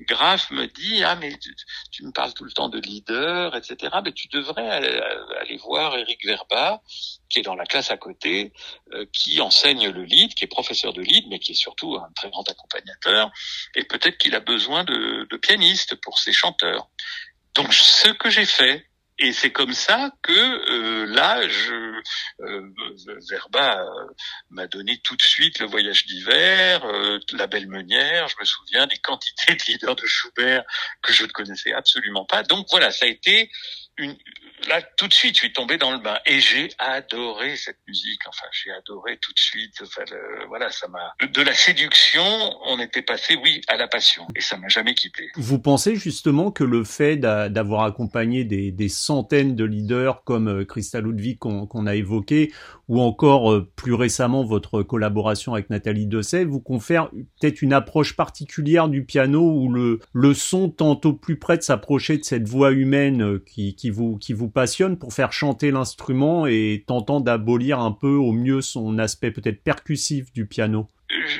Graf 0.00 0.50
me 0.50 0.66
dit 0.66 1.02
ah 1.04 1.16
mais 1.16 1.32
tu, 1.90 2.04
me 2.04 2.12
parles 2.12 2.34
tout 2.34 2.44
le 2.44 2.52
temps 2.52 2.68
de 2.68 2.78
leader, 2.78 3.56
etc. 3.56 3.96
Mais 4.04 4.12
tu 4.12 4.28
devrais 4.28 4.68
aller, 4.68 5.56
voir 5.58 5.96
Eric 5.96 6.24
Verba, 6.24 6.82
qui 7.28 7.40
est 7.40 7.42
dans 7.42 7.54
la 7.54 7.64
classe 7.64 7.90
à 7.90 7.96
côté, 7.96 8.52
euh, 8.92 9.06
qui 9.12 9.40
enseigne 9.40 9.88
le 9.88 10.04
lead, 10.04 10.34
qui 10.34 10.44
est 10.44 10.48
professeur 10.48 10.92
de 10.92 11.02
lead, 11.02 11.26
mais 11.28 11.38
qui 11.38 11.52
est 11.52 11.56
surtout 11.56 11.96
un 11.96 12.10
très 12.14 12.30
grand 12.30 12.48
accompagnateur, 12.48 13.30
et 13.74 13.84
peut-être 13.84 14.18
qu'il 14.18 14.34
a 14.34 14.40
besoin 14.40 14.84
de, 14.84 15.26
de 15.28 15.36
pianistes 15.36 15.94
pour 15.96 16.18
ses 16.18 16.32
chanteurs. 16.32 16.88
Donc 17.54 17.72
ce 17.74 18.08
que 18.08 18.30
j'ai 18.30 18.46
fait, 18.46 18.86
et 19.22 19.32
c'est 19.32 19.52
comme 19.52 19.72
ça 19.72 20.10
que 20.22 20.32
euh, 20.32 21.06
là, 21.06 21.46
je, 21.48 22.02
euh, 22.40 22.74
Verba 23.30 23.80
euh, 23.80 24.06
m'a 24.50 24.66
donné 24.66 24.98
tout 24.98 25.14
de 25.14 25.22
suite 25.22 25.60
le 25.60 25.66
voyage 25.66 26.06
d'hiver, 26.06 26.84
euh, 26.84 27.20
la 27.32 27.46
belle 27.46 27.68
meunière. 27.68 28.26
Je 28.26 28.34
me 28.40 28.44
souviens 28.44 28.88
des 28.88 28.98
quantités 28.98 29.54
de 29.54 29.62
leaders 29.68 29.94
de 29.94 30.06
Schubert 30.06 30.64
que 31.02 31.12
je 31.12 31.22
ne 31.22 31.28
connaissais 31.30 31.72
absolument 31.72 32.24
pas. 32.24 32.42
Donc 32.42 32.66
voilà, 32.70 32.90
ça 32.90 33.06
a 33.06 33.08
été 33.08 33.48
une, 33.98 34.16
là 34.68 34.80
tout 34.96 35.08
de 35.08 35.12
suite 35.12 35.34
je 35.34 35.40
suis 35.40 35.52
tombé 35.52 35.78
dans 35.78 35.92
le 35.92 35.98
bain. 35.98 36.18
Et 36.26 36.40
j'ai 36.40 36.70
adoré 36.78 37.56
cette 37.56 37.78
musique. 37.86 38.20
Enfin 38.28 38.46
j'ai 38.52 38.70
adoré 38.72 39.18
tout 39.18 39.32
de 39.32 39.38
suite. 39.38 39.82
Enfin, 39.82 40.02
voilà 40.48 40.70
ça 40.70 40.88
m'a 40.88 41.14
de 41.26 41.42
la 41.42 41.54
séduction 41.54 42.22
on 42.66 42.78
était 42.78 43.02
passé 43.02 43.36
oui 43.36 43.60
à 43.68 43.76
la 43.76 43.88
passion. 43.88 44.26
Et 44.36 44.40
ça 44.40 44.56
m'a 44.56 44.68
jamais 44.68 44.94
quitté. 44.94 45.30
Vous 45.36 45.58
pensez 45.58 45.96
justement 45.96 46.50
que 46.50 46.64
le 46.64 46.84
fait 46.84 47.16
d'avoir 47.16 47.84
accompagné 47.84 48.44
des, 48.44 48.70
des, 48.70 48.88
centaines 48.88 49.54
de 49.54 49.64
leaders 49.64 50.22
comme 50.24 50.48
euh, 50.48 50.64
Christa 50.64 51.00
Ludwig 51.00 51.38
qu'on 51.38 51.86
a 51.86 51.94
évoqué 51.94 52.52
ou 52.88 53.00
encore 53.00 53.52
euh, 53.52 53.70
plus 53.74 53.94
récemment 53.94 54.44
votre 54.44 54.82
collaboration 54.82 55.54
avec 55.54 55.70
Nathalie 55.70 56.06
Dessay 56.06 56.44
vous 56.44 56.60
confère 56.60 57.10
peut-être 57.40 57.62
une 57.62 57.72
approche 57.72 58.14
particulière 58.16 58.88
du 58.88 59.04
piano 59.04 59.40
où 59.40 59.72
le, 59.72 60.00
le 60.12 60.34
son 60.34 60.68
tente 60.68 61.06
au 61.06 61.12
plus 61.12 61.38
près 61.38 61.56
de 61.56 61.62
s'approcher 61.62 62.18
de 62.18 62.24
cette 62.24 62.48
voix 62.48 62.72
humaine 62.72 63.22
euh, 63.22 63.44
qui, 63.46 63.81
qui, 63.82 63.90
vous, 63.90 64.16
qui 64.16 64.32
vous 64.32 64.48
passionne 64.48 64.96
pour 64.96 65.12
faire 65.12 65.32
chanter 65.32 65.72
l'instrument 65.72 66.46
et 66.46 66.84
tentant 66.86 67.18
d'abolir 67.18 67.80
un 67.80 67.90
peu 67.90 68.14
au 68.14 68.30
mieux 68.30 68.62
son 68.62 68.96
aspect 69.00 69.32
peut-être 69.32 69.64
percussif 69.64 70.32
du 70.32 70.46
piano? 70.46 70.86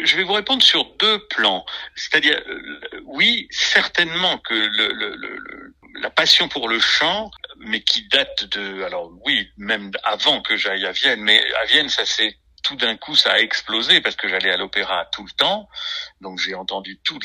Je 0.02 0.16
vais 0.16 0.24
vous 0.24 0.32
répondre 0.32 0.60
sur 0.60 0.84
deux 0.98 1.24
plans. 1.28 1.64
C'est-à-dire, 1.94 2.42
euh, 2.48 3.00
oui, 3.04 3.46
certainement 3.50 4.38
que 4.38 4.54
le, 4.54 5.72
la 6.00 6.10
passion 6.10 6.48
pour 6.48 6.68
le 6.68 6.80
chant, 6.80 7.30
mais 7.58 7.80
qui 7.80 8.08
date 8.08 8.46
de, 8.50 8.82
alors 8.82 9.12
oui, 9.24 9.48
même 9.56 9.92
avant 10.02 10.42
que 10.42 10.56
j'aille 10.56 10.84
à 10.84 10.90
Vienne, 10.90 11.22
mais 11.22 11.40
à 11.62 11.66
Vienne, 11.66 11.88
ça 11.88 12.04
s'est 12.04 12.34
tout 12.64 12.74
d'un 12.74 12.96
coup, 12.96 13.14
ça 13.14 13.34
a 13.34 13.38
explosé 13.38 14.00
parce 14.00 14.16
que 14.16 14.28
j'allais 14.28 14.50
à 14.50 14.56
l'opéra 14.56 15.06
tout 15.12 15.24
le 15.24 15.32
temps, 15.36 15.68
donc 16.20 16.40
j'ai 16.40 16.54
entendu 16.56 16.98
tout, 17.04 17.20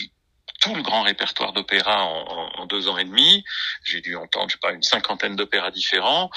tout 0.59 0.75
le 0.75 0.81
grand 0.81 1.03
répertoire 1.03 1.53
d'opéra 1.53 2.03
en, 2.03 2.51
en, 2.57 2.65
deux 2.65 2.87
ans 2.87 2.97
et 2.97 3.05
demi. 3.05 3.43
J'ai 3.83 4.01
dû 4.01 4.15
entendre, 4.15 4.49
je 4.49 4.53
sais 4.53 4.59
pas, 4.59 4.73
une 4.73 4.83
cinquantaine 4.83 5.35
d'opéras 5.35 5.71
différents, 5.71 6.29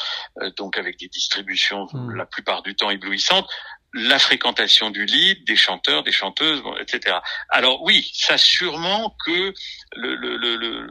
euh, 0.43 0.51
donc 0.57 0.77
avec 0.77 0.99
des 0.99 1.09
distributions 1.09 1.87
hmm. 1.93 2.15
la 2.15 2.27
plupart 2.27 2.63
du 2.63 2.75
temps 2.75 2.91
éblouissantes 2.91 3.49
la 3.93 4.19
fréquentation 4.19 4.91
du 4.91 5.05
lead, 5.05 5.45
des 5.45 5.57
chanteurs, 5.57 6.03
des 6.03 6.13
chanteuses, 6.13 6.63
etc. 6.81 7.19
Alors 7.49 7.83
oui, 7.83 8.09
ça 8.15 8.39
sûrement 8.39 9.17
que 9.27 9.53
le, 9.97 10.15
le, 10.15 10.37
le, 10.37 10.87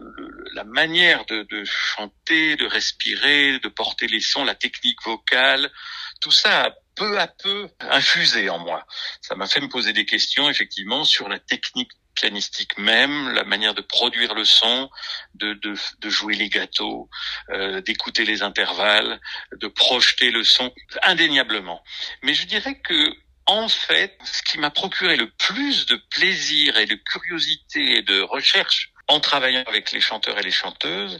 la 0.54 0.63
manière 0.65 1.26
de, 1.26 1.44
de, 1.50 1.63
chanter, 1.63 2.56
de 2.58 2.65
respirer, 2.65 3.60
de 3.60 3.68
porter 3.70 4.08
les 4.08 4.20
sons, 4.20 4.44
la 4.44 4.56
technique 4.56 5.02
vocale, 5.06 5.72
tout 6.20 6.32
ça 6.32 6.65
a 6.65 6.72
peu 6.96 7.18
à 7.18 7.28
peu 7.28 7.70
infusé 7.80 8.50
en 8.50 8.60
moi. 8.60 8.86
Ça 9.22 9.36
m'a 9.36 9.48
fait 9.48 9.62
me 9.62 9.70
poser 9.70 9.94
des 9.94 10.06
questions 10.06 10.50
effectivement 10.50 11.06
sur 11.06 11.30
la 11.30 11.39
technique 11.39 11.92
pianistique 12.19 12.77
même, 12.77 13.29
la 13.29 13.43
manière 13.43 13.73
de 13.73 13.82
produire 13.82 14.34
le 14.34 14.45
son, 14.45 14.89
de, 15.36 15.53
de, 15.53 15.73
de 15.99 16.10
jouer 16.10 16.36
les 16.36 16.49
gâteaux, 16.49 17.10
euh, 17.51 17.82
d'écouter 17.82 18.25
les 18.25 18.41
intervalles, 18.41 19.19
de 19.53 19.67
projeter 19.67 20.32
le 20.32 20.43
son, 20.43 20.73
indéniablement. 21.03 21.82
Mais 22.23 22.34
je 22.34 22.45
dirais 22.45 22.79
que 22.79 23.13
en 23.45 23.67
fait, 23.67 24.15
ce 24.25 24.43
qui 24.43 24.58
m'a 24.60 24.69
procuré 24.69 25.15
le 25.15 25.32
plus 25.32 25.86
de 25.88 25.95
plaisir 25.95 26.77
et 26.77 26.86
de 26.86 26.95
curiosité 26.95 27.97
et 27.97 28.01
de 28.03 28.21
recherche 28.21 28.91
en 29.08 29.19
travaillant 29.19 29.63
avec 29.65 29.91
les 29.91 30.01
chanteurs 30.01 30.38
et 30.38 30.43
les 30.43 30.51
chanteuses, 30.51 31.19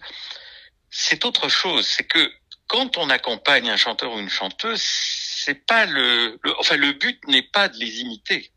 c'est 0.92 1.26
autre 1.26 1.50
chose. 1.50 1.88
C'est 1.88 2.04
que 2.04 2.32
quand 2.68 2.98
on 2.98 3.10
accompagne 3.10 3.70
un 3.70 3.78
chanteur 3.78 4.14
ou 4.14 4.20
une 4.20 4.30
chanteuse, 4.30 4.82
c'est 4.82 5.66
pas 5.66 5.86
le, 5.88 6.40
le 6.44 6.60
enfin 6.60 6.78
le 6.78 6.94
but 6.94 7.20
n'est 7.28 7.50
pas 7.58 7.68
de 7.68 7.78
les 7.80 8.02
imiter. 8.02 8.52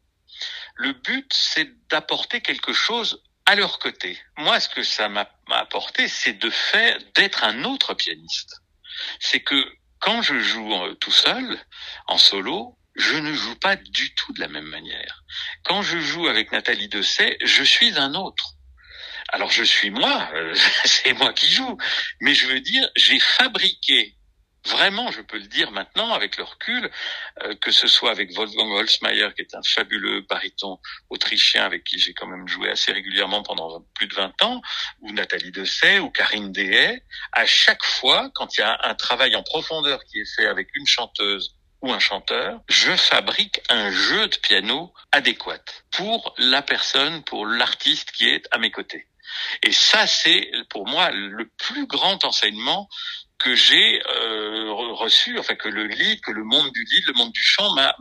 Le 0.83 0.95
but, 0.95 1.33
c'est 1.33 1.71
d'apporter 1.90 2.40
quelque 2.40 2.73
chose 2.73 3.23
à 3.47 3.55
leur 3.55 3.79
côté. 3.79 4.18
Moi, 4.37 4.59
ce 4.59 4.68
que 4.68 4.83
ça 4.83 5.09
m'a 5.09 5.31
apporté, 5.53 6.09
c'est 6.09 6.33
de 6.33 6.51
faire, 6.51 6.99
d'être 7.14 7.45
un 7.45 7.62
autre 7.62 7.95
pianiste. 7.95 8.57
C'est 9.21 9.38
que 9.38 9.64
quand 10.01 10.23
je 10.23 10.40
joue 10.40 10.75
euh, 10.75 10.95
tout 10.95 11.12
seul, 11.12 11.57
en 12.09 12.18
solo, 12.18 12.77
je 12.97 13.16
ne 13.16 13.33
joue 13.33 13.55
pas 13.55 13.77
du 13.77 14.12
tout 14.16 14.33
de 14.33 14.40
la 14.40 14.49
même 14.49 14.66
manière. 14.66 15.23
Quand 15.62 15.83
je 15.83 16.01
joue 16.01 16.27
avec 16.27 16.51
Nathalie 16.51 16.88
Dessay, 16.88 17.38
je 17.45 17.62
suis 17.62 17.97
un 17.97 18.14
autre. 18.14 18.55
Alors 19.29 19.53
je 19.53 19.62
suis 19.62 19.90
moi, 19.90 20.29
euh, 20.35 20.53
c'est 20.85 21.12
moi 21.12 21.33
qui 21.33 21.49
joue, 21.49 21.79
mais 22.21 22.35
je 22.35 22.49
veux 22.49 22.61
dire, 22.61 22.90
j'ai 22.97 23.21
fabriqué 23.21 24.17
Vraiment, 24.67 25.10
je 25.10 25.21
peux 25.23 25.38
le 25.38 25.48
dire 25.48 25.73
maintenant 25.73 26.13
avec 26.13 26.37
le 26.37 26.44
recul, 26.44 26.88
euh, 27.42 27.54
que 27.56 27.73
ce 27.73 27.88
soit 27.88 28.13
avec 28.13 28.33
Wolfgang 28.33 28.71
Holzmeier, 28.71 29.29
qui 29.35 29.42
est 29.42 29.54
un 29.56 29.63
fabuleux 29.63 30.21
baryton 30.29 30.79
autrichien 31.10 31.65
avec 31.65 31.83
qui 31.83 31.98
j'ai 31.98 32.15
quand 32.15 32.29
même 32.29 32.46
joué 32.46 32.71
assez 32.71 32.92
régulièrement 32.92 33.42
pendant 33.42 33.81
plus 33.94 34.06
de 34.06 34.15
20 34.15 34.42
ans, 34.42 34.63
ou 35.00 35.10
Nathalie 35.13 35.50
Dessay, 35.50 35.98
ou 35.98 36.10
Karine 36.10 36.52
Dehay, 36.52 37.02
à 37.33 37.44
chaque 37.44 37.85
fois, 37.85 38.31
quand 38.35 38.56
il 38.56 38.60
y 38.60 38.65
a 38.65 38.79
un 38.85 38.94
travail 38.94 39.35
en 39.35 39.42
profondeur 39.42 40.04
qui 40.04 40.21
est 40.21 40.35
fait 40.37 40.46
avec 40.46 40.69
une 40.77 40.87
chanteuse 40.87 41.56
ou 41.81 41.92
un 41.92 41.98
chanteur, 41.98 42.60
je 42.69 42.94
fabrique 42.96 43.60
un 43.69 43.90
jeu 43.90 44.29
de 44.29 44.37
piano 44.37 44.94
adéquat 45.10 45.65
pour 45.90 46.35
la 46.38 46.63
personne, 46.63 47.25
pour 47.25 47.46
l'artiste 47.46 48.13
qui 48.13 48.29
est 48.29 48.46
à 48.52 48.58
mes 48.58 48.71
côtés. 48.71 49.08
Et 49.63 49.73
ça, 49.73 50.06
c'est 50.06 50.50
pour 50.69 50.87
moi 50.87 51.10
le 51.10 51.48
plus 51.58 51.87
grand 51.87 52.25
enseignement 52.25 52.88
que 53.43 53.55
j'ai 53.55 54.01
euh, 54.07 54.73
reçu, 54.95 55.38
enfin 55.38 55.55
que 55.55 55.69
le 55.69 55.87
lit, 55.87 56.21
que 56.21 56.31
le 56.31 56.45
monde 56.45 56.71
du 56.73 56.85
lit, 56.85 57.03
le 57.07 57.15
monde 57.15 57.33
du 57.33 57.43
chant 57.43 57.75
m'a 57.75 57.95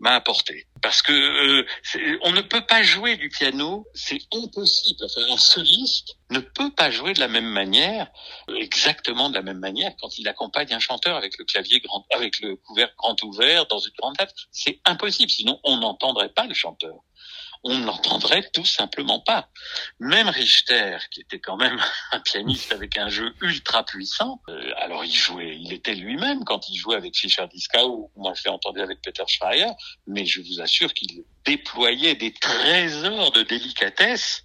m'a 0.00 0.14
apporté. 0.14 0.66
Parce 0.82 1.02
que 1.02 1.12
euh, 1.12 2.18
on 2.22 2.32
ne 2.32 2.42
peut 2.42 2.64
pas 2.66 2.82
jouer 2.82 3.16
du 3.16 3.30
piano, 3.30 3.86
c'est 3.94 4.20
impossible. 4.34 5.04
Enfin, 5.04 5.32
un 5.32 5.36
soliste 5.36 6.16
ne 6.30 6.40
peut 6.40 6.70
pas 6.74 6.90
jouer 6.90 7.14
de 7.14 7.20
la 7.20 7.28
même 7.28 7.48
manière, 7.48 8.08
exactement 8.56 9.30
de 9.30 9.34
la 9.34 9.42
même 9.42 9.58
manière, 9.58 9.92
quand 10.00 10.18
il 10.18 10.28
accompagne 10.28 10.72
un 10.72 10.78
chanteur 10.78 11.16
avec 11.16 11.38
le 11.38 11.44
clavier 11.44 11.80
grand, 11.80 12.04
avec 12.14 12.40
le 12.40 12.56
couvercle 12.56 12.94
grand 12.96 13.22
ouvert 13.22 13.66
dans 13.66 13.78
une 13.78 13.92
grande 13.98 14.16
table. 14.16 14.32
C'est 14.52 14.80
impossible, 14.84 15.30
sinon 15.30 15.58
on 15.64 15.78
n'entendrait 15.78 16.28
pas 16.28 16.46
le 16.46 16.54
chanteur 16.54 16.94
on 17.64 17.78
ne 17.78 17.86
l'entendrait 17.86 18.48
tout 18.52 18.64
simplement 18.64 19.20
pas. 19.20 19.48
Même 19.98 20.28
Richter, 20.28 20.98
qui 21.10 21.20
était 21.20 21.40
quand 21.40 21.56
même 21.56 21.80
un 22.12 22.20
pianiste 22.20 22.72
avec 22.72 22.96
un 22.98 23.08
jeu 23.08 23.34
ultra 23.40 23.84
puissant, 23.84 24.42
euh, 24.48 24.72
alors 24.76 25.04
il 25.04 25.14
jouait, 25.14 25.56
il 25.56 25.72
était 25.72 25.94
lui-même 25.94 26.44
quand 26.44 26.68
il 26.68 26.76
jouait 26.76 26.96
avec 26.96 27.16
Fischer 27.16 27.46
Dieskau, 27.50 28.10
moi 28.16 28.34
je 28.34 28.44
l'ai 28.44 28.50
entendu 28.50 28.80
avec 28.80 29.00
Peter 29.02 29.24
Schreier, 29.26 29.70
mais 30.06 30.26
je 30.26 30.42
vous 30.42 30.60
assure 30.60 30.92
qu'il 30.92 31.24
déployait 31.44 32.14
des 32.14 32.32
trésors 32.34 33.32
de 33.32 33.42
délicatesse 33.42 34.44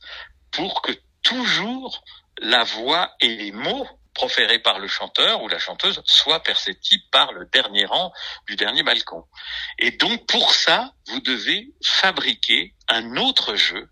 pour 0.51 0.82
que 0.82 0.93
toujours 1.22 2.03
la 2.41 2.63
voix 2.63 3.11
et 3.20 3.36
les 3.36 3.51
mots 3.51 3.88
proféré 4.20 4.59
par 4.59 4.80
le 4.80 4.89
chanteur 4.89 5.41
ou 5.43 5.47
la 5.47 5.59
chanteuse 5.59 6.01
soit 6.03 6.43
perceptible 6.43 7.05
par 7.09 7.32
le 7.32 7.45
dernier 7.53 7.86
rang 7.86 8.11
du 8.47 8.57
dernier 8.57 8.84
balcon. 8.84 9.24
Et 9.78 9.91
donc 9.91 10.28
pour 10.28 10.53
ça, 10.53 10.91
vous 11.07 11.22
devez 11.22 11.70
fabriquer 11.82 12.76
un 12.89 13.15
autre 13.15 13.55
jeu. 13.55 13.89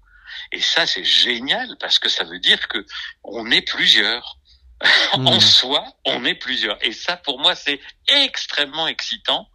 Et 0.52 0.60
ça, 0.60 0.86
c'est 0.86 1.06
génial 1.06 1.78
parce 1.80 1.98
que 1.98 2.10
ça 2.10 2.26
veut 2.26 2.40
dire 2.40 2.68
que 2.68 2.86
on 3.24 3.50
est 3.52 3.62
plusieurs. 3.62 4.38
en 5.14 5.38
mmh. 5.38 5.40
soi, 5.40 5.86
on 6.06 6.26
est 6.26 6.36
plusieurs. 6.36 6.78
Et 6.84 6.92
ça, 6.92 7.16
pour 7.16 7.40
moi, 7.40 7.56
c'est 7.56 7.80
extrêmement 8.10 8.88
excitant, 8.88 9.50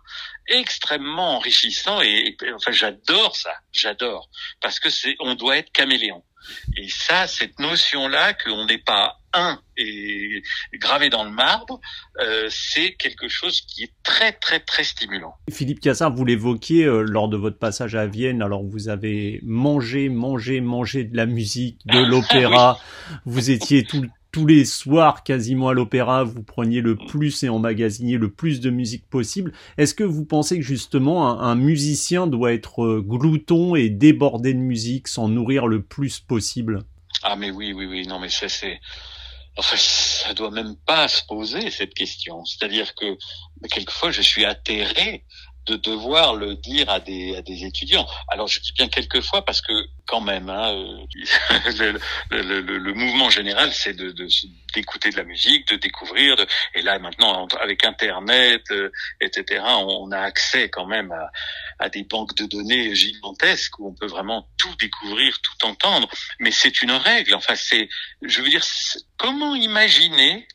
extrêmement 0.49 1.37
enrichissant. 1.37 2.01
Et, 2.01 2.35
et 2.43 2.53
enfin, 2.55 2.73
j'adore 2.73 3.37
ça. 3.37 3.55
J'adore 3.73 4.31
parce 4.63 4.81
que 4.81 4.89
c'est, 4.89 5.17
on 5.21 5.35
doit 5.35 5.59
être 5.59 5.71
caméléon. 5.71 6.25
Et 6.77 6.89
ça, 6.89 7.27
cette 7.27 7.59
notion-là, 7.59 8.35
qu'on 8.35 8.67
n'est 8.67 8.79
pas 8.79 9.19
un 9.35 9.59
et 9.77 10.43
gravé 10.75 11.09
dans 11.09 11.25
le 11.25 11.31
marbre, 11.31 11.81
euh, 12.21 12.49
c'est 12.51 12.93
quelque 12.95 13.29
chose 13.29 13.63
qui 13.63 13.85
est 13.85 13.93
très 14.03 14.33
très 14.33 14.61
très 14.61 14.85
stimulant. 14.85 15.35
Philippe 15.51 15.81
Cassard, 15.81 16.15
vous 16.15 16.25
l'évoquiez 16.25 16.85
euh, 16.85 17.03
lors 17.03 17.29
de 17.29 17.37
votre 17.37 17.59
passage 17.59 17.95
à 17.95 18.07
Vienne. 18.07 18.43
Alors 18.43 18.63
vous 18.63 18.89
avez 18.89 19.41
mangé, 19.43 20.09
mangé, 20.09 20.61
mangé 20.61 21.05
de 21.05 21.17
la 21.17 21.27
musique, 21.27 21.79
de 21.87 21.99
l'opéra. 22.07 22.79
Vous 23.25 23.51
étiez 23.51 23.85
tout, 23.85 24.05
tous 24.33 24.47
les 24.47 24.65
soirs 24.65 25.23
quasiment 25.23 25.69
à 25.69 25.75
l'opéra, 25.75 26.25
vous 26.25 26.43
preniez 26.43 26.81
le 26.81 26.97
plus 26.97 27.43
et 27.43 27.51
emmagasiniez 27.51 28.17
le 28.17 28.33
plus 28.33 28.61
de 28.61 28.71
musique 28.71 29.09
possible. 29.09 29.53
Est-ce 29.77 29.95
que 29.95 30.05
vous 30.05 30.25
pensez 30.25 30.57
que 30.57 30.65
justement 30.65 31.41
un, 31.41 31.55
musicien 31.55 32.27
doit 32.27 32.55
être 32.55 32.83
euh, 32.83 33.03
glouton 33.07 33.77
et 33.77 33.91
débordé 33.91 34.55
de 34.55 34.59
musique, 34.59 35.07
s'en 35.07 35.29
nourrir 35.29 35.67
le 35.67 35.83
plus 35.83 36.19
possible? 36.19 36.85
Ah 37.23 37.37
mais 37.37 37.51
oui, 37.51 37.73
oui, 37.75 37.85
oui, 37.87 38.07
non 38.07 38.19
mais 38.19 38.31
ça 38.31 38.49
c'est... 38.49 38.81
Enfin, 39.59 39.77
ça 39.77 40.33
doit 40.33 40.51
même 40.51 40.77
pas 40.87 41.09
se 41.09 41.23
poser 41.27 41.71
cette 41.71 41.93
question. 41.93 42.43
C'est-à-dire 42.47 42.95
que 42.95 43.19
quelquefois 43.71 44.11
je 44.11 44.23
suis 44.23 44.47
atterré 44.47 45.27
de 45.67 45.77
devoir 45.77 46.35
le 46.35 46.57
dire 46.57 46.91
à 46.91 47.01
des, 47.01 47.37
à 47.37 47.43
des 47.43 47.65
étudiants. 47.65 48.07
Alors 48.29 48.49
je 48.49 48.61
dis 48.61 48.73
bien 48.73 48.89
quelquefois 48.89 49.45
parce 49.45 49.61
que 49.61 49.73
quand 50.07 50.21
même, 50.21 50.51
hein, 50.51 50.73
euh, 50.73 51.07
le, 52.31 52.43
le, 52.61 52.79
le, 52.79 52.95
mouvement 52.95 53.31
général, 53.31 53.73
c'est 53.73 53.95
de, 53.95 54.15
d'écouter 54.75 55.11
de, 55.11 55.17
la 55.17 55.25
musique, 55.25 55.69
de 55.69 55.77
découvrir. 55.77 56.37
De, 56.37 56.47
et 56.75 56.83
là 56.83 56.99
maintenant, 56.99 57.47
avec 57.61 57.85
Internet, 57.85 58.63
euh, 58.71 58.91
etc., 59.21 59.63
on, 59.65 60.11
a 60.11 60.19
accès 60.19 60.69
quand 60.69 60.87
même 60.87 61.13
à, 61.13 61.31
à 61.79 61.89
des 61.89 62.03
banques 62.03 62.35
de 62.35 62.47
données 62.47 62.95
gigantesques 62.95 63.79
où 63.79 63.89
on 63.89 63.95
peut 63.95 64.07
vraiment 64.07 64.49
tout 64.59 64.75
découvrir, 64.81 65.39
tout 65.41 65.67
entendre. 65.67 66.09
Mais 66.41 66.51
c'est 66.51 66.83
une 66.83 66.93
règle. 66.93 67.35
Enfin, 67.35 67.55
c'est, 67.55 67.89
je 68.23 68.43
veux 68.43 68.49
dire, 68.49 68.65
comment 69.23 69.55
imaginer 69.55 70.49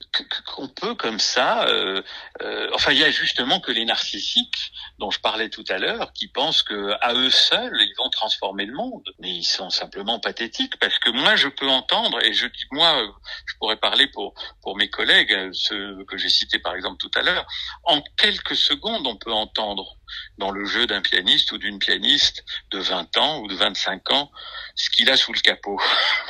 qu'on 0.45 0.67
peut 0.67 0.95
comme 0.95 1.19
ça. 1.19 1.67
Euh, 1.69 2.01
euh, 2.41 2.69
enfin, 2.73 2.91
il 2.91 2.97
y 2.97 3.03
a 3.03 3.11
justement 3.11 3.61
que 3.61 3.71
les 3.71 3.85
narcissiques 3.85 4.73
dont 4.99 5.09
je 5.09 5.21
parlais 5.21 5.49
tout 5.49 5.63
à 5.69 5.77
l'heure, 5.77 6.11
qui 6.11 6.27
pensent 6.27 6.63
que 6.63 6.91
à 7.01 7.13
eux 7.13 7.29
seuls 7.29 7.77
ils 7.79 7.93
vont 7.97 8.09
transformer 8.09 8.65
le 8.65 8.73
monde. 8.73 9.03
Mais 9.19 9.31
ils 9.31 9.45
sont 9.45 9.69
simplement 9.69 10.19
pathétiques 10.19 10.77
parce 10.79 10.99
que 10.99 11.09
moi 11.11 11.37
je 11.37 11.47
peux 11.47 11.69
entendre 11.69 12.21
et 12.23 12.33
je 12.33 12.47
dis 12.47 12.65
moi 12.71 13.07
je 13.45 13.55
pourrais 13.57 13.77
parler 13.77 14.07
pour 14.07 14.33
pour 14.61 14.75
mes 14.75 14.89
collègues 14.89 15.49
ceux 15.53 16.03
que 16.05 16.17
j'ai 16.17 16.29
cités 16.29 16.59
par 16.59 16.75
exemple 16.75 16.97
tout 16.97 17.11
à 17.15 17.21
l'heure. 17.21 17.45
En 17.83 18.01
quelques 18.17 18.57
secondes 18.57 19.07
on 19.07 19.15
peut 19.15 19.33
entendre 19.33 19.96
dans 20.37 20.51
le 20.51 20.65
jeu 20.65 20.87
d'un 20.87 21.01
pianiste 21.01 21.51
ou 21.51 21.57
d'une 21.57 21.79
pianiste 21.79 22.43
de 22.71 22.79
20 22.79 23.17
ans 23.17 23.41
ou 23.41 23.47
de 23.47 23.55
25 23.55 24.11
ans 24.11 24.31
ce 24.75 24.89
qu'il 24.89 25.09
a 25.09 25.17
sous 25.17 25.33
le 25.33 25.39
capot 25.39 25.79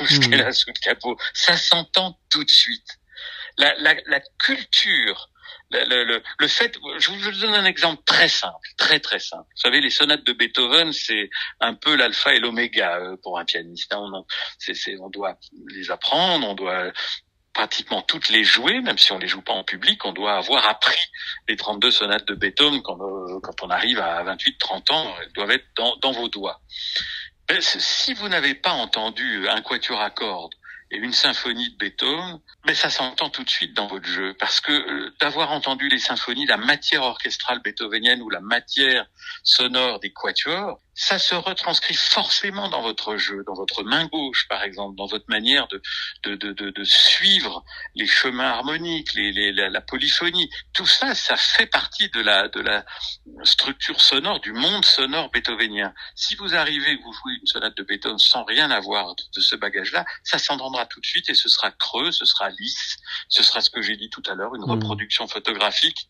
ou 0.00 0.06
ce 0.06 0.20
qu'elle 0.20 0.42
a 0.42 0.52
sous 0.52 0.70
le 0.70 0.80
capot. 0.80 1.16
Ça 1.34 1.56
s'entend 1.56 2.18
tout 2.30 2.44
de 2.44 2.50
suite. 2.50 2.98
La, 3.56 3.74
la, 3.78 3.94
la 4.06 4.20
culture 4.38 5.30
le, 5.70 6.04
le, 6.04 6.22
le, 6.38 6.48
fait, 6.48 6.78
je 6.98 7.10
vous 7.10 7.40
donne 7.40 7.54
un 7.54 7.64
exemple 7.64 8.02
très 8.06 8.28
simple, 8.28 8.68
très 8.78 9.00
très 9.00 9.18
simple. 9.18 9.44
Vous 9.54 9.60
savez, 9.60 9.80
les 9.80 9.90
sonates 9.90 10.24
de 10.24 10.32
Beethoven, 10.32 10.92
c'est 10.92 11.28
un 11.60 11.74
peu 11.74 11.94
l'alpha 11.94 12.34
et 12.34 12.40
l'oméga 12.40 12.96
euh, 12.96 13.16
pour 13.22 13.38
un 13.38 13.44
pianiste. 13.44 13.92
Hein. 13.92 14.10
On, 14.12 14.24
on 15.00 15.10
doit 15.10 15.38
les 15.68 15.90
apprendre, 15.90 16.48
on 16.48 16.54
doit 16.54 16.90
pratiquement 17.58 18.02
toutes 18.02 18.28
les 18.28 18.44
jouer, 18.44 18.80
même 18.82 18.98
si 18.98 19.10
on 19.10 19.18
les 19.18 19.26
joue 19.26 19.42
pas 19.42 19.52
en 19.52 19.64
public, 19.64 20.04
on 20.04 20.12
doit 20.12 20.36
avoir 20.36 20.68
appris 20.68 21.00
les 21.48 21.56
32 21.56 21.90
sonates 21.90 22.24
de 22.28 22.36
Beethoven 22.36 22.80
quand, 22.82 23.00
euh, 23.00 23.40
on 23.62 23.70
arrive 23.70 23.98
à 23.98 24.22
28-30 24.22 24.92
ans, 24.92 25.16
elles 25.20 25.32
doivent 25.32 25.50
être 25.50 25.66
dans, 26.00 26.12
vos 26.12 26.28
doigts. 26.28 26.60
Ben, 27.48 27.60
si 27.60 28.14
vous 28.14 28.28
n'avez 28.28 28.54
pas 28.54 28.70
entendu 28.70 29.48
un 29.48 29.60
quatuor 29.60 30.00
à 30.00 30.10
cordes 30.10 30.54
et 30.92 30.98
une 30.98 31.12
symphonie 31.12 31.68
de 31.72 31.76
Beethoven, 31.78 32.38
mais 32.64 32.76
ça 32.76 32.90
s'entend 32.90 33.28
tout 33.28 33.42
de 33.42 33.50
suite 33.50 33.74
dans 33.74 33.88
votre 33.88 34.06
jeu, 34.06 34.34
parce 34.38 34.60
que 34.60 34.70
euh, 34.70 35.12
d'avoir 35.18 35.50
entendu 35.50 35.88
les 35.88 35.98
symphonies, 35.98 36.46
la 36.46 36.58
matière 36.58 37.02
orchestrale 37.02 37.60
beethovenienne 37.64 38.22
ou 38.22 38.30
la 38.30 38.40
matière 38.40 39.04
sonore 39.42 40.00
des 40.00 40.12
quatuors, 40.12 40.80
ça 40.94 41.18
se 41.18 41.34
retranscrit 41.34 41.94
forcément 41.94 42.68
dans 42.68 42.82
votre 42.82 43.16
jeu, 43.16 43.44
dans 43.46 43.54
votre 43.54 43.84
main 43.84 44.06
gauche 44.06 44.48
par 44.48 44.62
exemple, 44.62 44.96
dans 44.96 45.06
votre 45.06 45.26
manière 45.28 45.68
de 45.68 45.80
de, 46.24 46.34
de, 46.34 46.52
de, 46.52 46.70
de 46.70 46.84
suivre 46.84 47.64
les 47.94 48.06
chemins 48.06 48.50
harmoniques, 48.50 49.14
les, 49.14 49.30
les, 49.32 49.52
la, 49.52 49.70
la, 49.70 49.80
polyphonie. 49.80 50.50
Tout 50.72 50.86
ça, 50.86 51.14
ça 51.14 51.36
fait 51.36 51.66
partie 51.66 52.08
de 52.10 52.20
la 52.20 52.48
de 52.48 52.60
la 52.60 52.84
structure 53.44 54.00
sonore, 54.00 54.40
du 54.40 54.52
monde 54.52 54.84
sonore 54.84 55.30
beethovenien. 55.30 55.94
Si 56.16 56.34
vous 56.36 56.54
arrivez, 56.54 56.96
vous 56.96 57.12
jouez 57.12 57.34
une 57.40 57.46
sonate 57.46 57.76
de 57.76 57.82
Beethoven 57.82 58.18
sans 58.18 58.44
rien 58.44 58.70
avoir 58.70 59.14
de, 59.14 59.40
ce 59.40 59.56
bagage-là, 59.56 60.04
ça 60.24 60.38
s'entendra 60.38 60.86
tout 60.86 61.00
de 61.00 61.06
suite 61.06 61.30
et 61.30 61.34
ce 61.34 61.48
sera 61.48 61.70
creux, 61.70 62.10
ce 62.10 62.24
sera 62.24 62.50
lisse, 62.50 62.96
ce 63.28 63.42
sera 63.42 63.60
ce 63.60 63.70
que 63.70 63.82
j'ai 63.82 63.96
dit 63.96 64.10
tout 64.10 64.22
à 64.28 64.34
l'heure, 64.34 64.54
une 64.54 64.62
mmh. 64.62 64.70
reproduction 64.70 65.28
photographique 65.28 66.08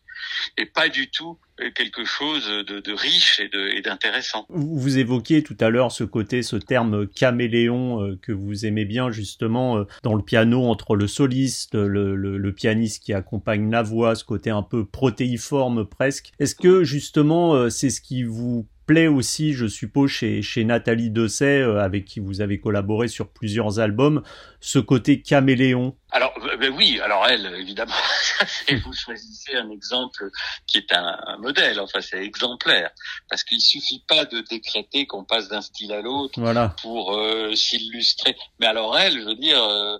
et 0.57 0.65
pas 0.65 0.89
du 0.89 1.09
tout 1.09 1.37
euh, 1.61 1.69
quelque 1.73 2.05
chose 2.05 2.47
de, 2.47 2.93
riche 2.93 3.39
et 3.39 3.81
d'intéressant. 3.81 4.45
Vous 4.49 4.97
évoquiez 4.97 5.43
tout 5.43 5.57
à 5.59 5.69
l'heure 5.69 5.91
ce 5.91 6.03
côté, 6.03 6.43
ce 6.43 6.55
terme 6.55 7.07
caméléon 7.07 8.03
euh, 8.03 8.19
que 8.21 8.31
vous 8.31 8.65
aimez 8.65 8.85
bien 8.85 9.11
justement 9.11 9.77
euh, 9.77 9.83
dans 10.03 10.15
le 10.15 10.23
piano 10.23 10.65
entre 10.65 10.95
le 10.95 11.07
soliste, 11.07 11.75
le, 11.75 12.15
le, 12.15 12.37
le, 12.37 12.53
pianiste 12.53 13.03
qui 13.03 13.13
accompagne 13.13 13.69
la 13.69 13.83
voix, 13.83 14.15
ce 14.15 14.23
côté 14.23 14.49
un 14.49 14.63
peu 14.63 14.85
protéiforme 14.85 15.85
presque. 15.85 16.31
Est-ce 16.39 16.55
que 16.55 16.83
justement 16.83 17.69
c'est 17.69 17.89
ce 17.89 18.01
qui 18.01 18.23
vous 18.23 18.67
plaît 18.89 19.07
aussi, 19.07 19.53
je 19.53 19.67
suppose, 19.67 20.09
chez, 20.09 20.41
chez 20.41 20.63
Nathalie 20.63 21.11
Dessay, 21.11 21.61
euh, 21.61 21.79
avec 21.79 22.05
qui 22.05 22.19
vous 22.19 22.41
avez 22.41 22.59
collaboré 22.59 23.07
sur 23.07 23.29
plusieurs 23.29 23.79
albums, 23.79 24.23
ce 24.61 24.79
côté 24.79 25.21
caméléon 25.21 25.95
Alors 26.11 26.33
ben 26.59 26.73
oui, 26.75 26.99
alors 26.99 27.27
elle, 27.27 27.53
évidemment, 27.59 27.93
vous 28.83 28.93
choisissez 28.93 29.55
un 29.55 29.69
exemple 29.69 30.31
qui 30.65 30.79
est 30.79 30.91
un, 30.91 31.37
modèle, 31.37 31.79
enfin 31.79 32.01
c'est 32.01 32.23
exemplaire, 32.23 32.89
parce 33.29 33.43
qu'il 33.43 33.61
suffit 33.61 34.03
pas 34.07 34.25
de 34.25 34.41
décréter 34.49 35.05
qu'on 35.05 35.23
passe 35.23 35.49
d'un 35.49 35.61
style 35.61 35.93
à 35.93 36.01
l'autre 36.01 36.39
voilà. 36.41 36.75
pour 36.81 37.15
euh, 37.15 37.53
s'illustrer. 37.53 38.35
Mais 38.59 38.65
alors 38.65 38.97
elle, 38.97 39.19
je 39.19 39.25
veux 39.25 39.35
dire, 39.35 39.63
euh, 39.63 39.99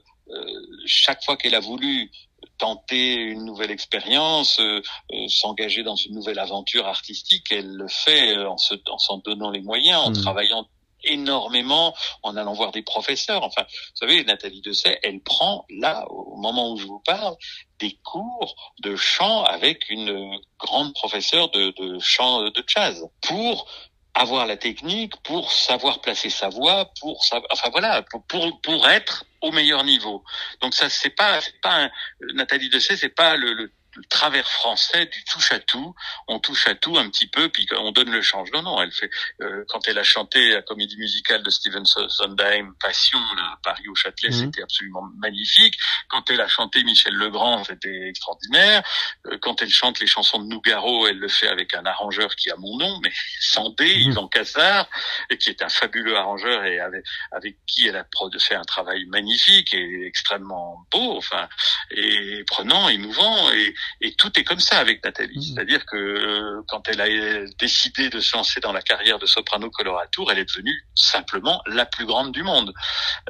chaque 0.87 1.23
fois 1.23 1.37
qu'elle 1.37 1.53
a 1.53 1.59
voulu 1.59 2.09
tenter 2.59 3.15
une 3.15 3.45
nouvelle 3.45 3.71
expérience, 3.71 4.61
s'engager 5.27 5.83
dans 5.83 5.95
une 5.95 6.13
nouvelle 6.13 6.39
aventure 6.39 6.85
artistique, 6.85 7.47
elle 7.51 7.69
le 7.69 7.87
fait 7.87 8.35
en 8.45 8.57
s'en 8.57 9.17
donnant 9.17 9.49
les 9.49 9.61
moyens, 9.61 10.01
en 10.05 10.11
mmh. 10.11 10.21
travaillant 10.21 10.67
énormément 11.03 11.95
en 12.23 12.35
allant 12.35 12.53
voir 12.53 12.71
des 12.71 12.81
professeurs. 12.81 13.43
Enfin, 13.43 13.63
vous 13.63 13.95
savez, 14.07 14.23
Nathalie 14.23 14.61
Dessay, 14.61 14.99
elle 15.03 15.21
prend 15.21 15.65
là, 15.69 16.05
au 16.09 16.37
moment 16.37 16.71
où 16.71 16.77
je 16.77 16.85
vous 16.85 17.01
parle, 17.05 17.35
des 17.79 17.97
cours 18.03 18.55
de 18.79 18.95
chant 18.95 19.43
avec 19.43 19.89
une 19.89 20.37
grande 20.57 20.93
professeure 20.93 21.49
de, 21.51 21.73
de 21.77 21.99
chant 21.99 22.43
de 22.43 22.63
jazz 22.67 23.07
pour 23.21 23.67
avoir 24.19 24.45
la 24.45 24.57
technique, 24.57 25.15
pour 25.23 25.51
savoir 25.51 26.01
placer 26.01 26.29
sa 26.29 26.49
voix, 26.49 26.91
pour 26.99 27.23
enfin 27.51 27.69
voilà, 27.71 28.03
pour, 28.03 28.21
pour, 28.23 28.61
pour 28.61 28.87
être 28.89 29.25
au 29.41 29.51
meilleur 29.51 29.85
niveau. 29.85 30.23
Donc 30.61 30.73
ça, 30.73 30.89
c'est 30.89 31.11
pas, 31.11 31.39
c'est 31.39 31.59
pas 31.61 31.85
un, 31.85 31.91
Nathalie 32.33 32.69
Dessay, 32.69 32.97
c'est 32.97 33.15
pas 33.15 33.37
le, 33.37 33.53
le 33.53 33.71
le 33.99 34.05
travers 34.09 34.47
français 34.47 35.05
du 35.05 35.23
touche 35.25 35.51
à 35.51 35.59
tout. 35.59 35.93
On 36.27 36.39
touche 36.39 36.67
à 36.67 36.75
tout 36.75 36.97
un 36.97 37.09
petit 37.09 37.27
peu, 37.27 37.49
puis 37.49 37.67
on 37.77 37.91
donne 37.91 38.09
le 38.09 38.21
change. 38.21 38.49
Non, 38.53 38.61
non, 38.61 38.81
elle 38.81 38.91
fait. 38.91 39.09
Euh, 39.41 39.63
quand 39.67 39.87
elle 39.87 39.97
a 39.97 40.03
chanté 40.03 40.49
la 40.51 40.61
comédie 40.61 40.97
musicale 40.97 41.43
de 41.43 41.49
Steven 41.49 41.85
Sondheim, 41.85 42.73
Passion, 42.79 43.19
là, 43.35 43.53
à 43.53 43.59
Paris 43.63 43.87
au 43.89 43.95
Châtelet, 43.95 44.29
mhm. 44.29 44.45
c'était 44.45 44.63
absolument 44.63 45.03
magnifique. 45.17 45.75
Quand 46.07 46.29
elle 46.29 46.41
a 46.41 46.47
chanté 46.47 46.83
Michel 46.83 47.13
Legrand, 47.13 47.63
c'était 47.63 48.07
extraordinaire. 48.07 48.83
Euh, 49.27 49.37
quand 49.41 49.61
elle 49.61 49.69
chante 49.69 49.99
les 49.99 50.07
chansons 50.07 50.39
de 50.39 50.45
Nougaro, 50.45 51.07
elle 51.07 51.19
le 51.19 51.27
fait 51.27 51.47
avec 51.47 51.73
un 51.73 51.85
arrangeur 51.85 52.35
qui 52.35 52.49
a 52.49 52.55
mon 52.55 52.77
nom, 52.77 52.99
mais 53.03 53.11
Sandé, 53.41 53.85
mmh. 53.85 54.11
Yvan 54.11 54.27
Cassard, 54.27 54.89
et 55.29 55.37
qui 55.37 55.49
est 55.49 55.61
un 55.61 55.69
fabuleux 55.69 56.15
arrangeur 56.15 56.63
et 56.65 56.79
avec, 56.79 57.03
avec 57.31 57.57
qui 57.67 57.87
elle 57.87 57.97
a 57.97 58.05
fait 58.39 58.55
un 58.55 58.63
travail 58.63 59.05
magnifique 59.05 59.73
et 59.73 60.05
extrêmement 60.05 60.85
beau, 60.91 61.17
enfin, 61.17 61.47
et 61.91 62.43
prenant, 62.45 62.89
émouvant, 62.89 63.51
et, 63.51 63.73
et 64.01 64.13
tout 64.13 64.37
est 64.39 64.43
comme 64.43 64.59
ça 64.59 64.79
avec 64.79 65.03
Nathalie. 65.03 65.37
Mmh. 65.37 65.41
C'est-à-dire 65.41 65.85
que 65.85 65.95
euh, 65.97 66.61
quand 66.67 66.87
elle 66.87 67.01
a 67.01 67.45
décidé 67.57 68.09
de 68.09 68.19
se 68.19 68.35
lancer 68.35 68.59
dans 68.59 68.71
la 68.71 68.81
carrière 68.81 69.19
de 69.19 69.25
soprano 69.25 69.69
coloratour, 69.69 70.31
elle 70.31 70.39
est 70.39 70.49
devenue 70.49 70.85
simplement 70.95 71.61
la 71.67 71.85
plus 71.85 72.05
grande 72.05 72.31
du 72.31 72.43
monde. 72.43 72.73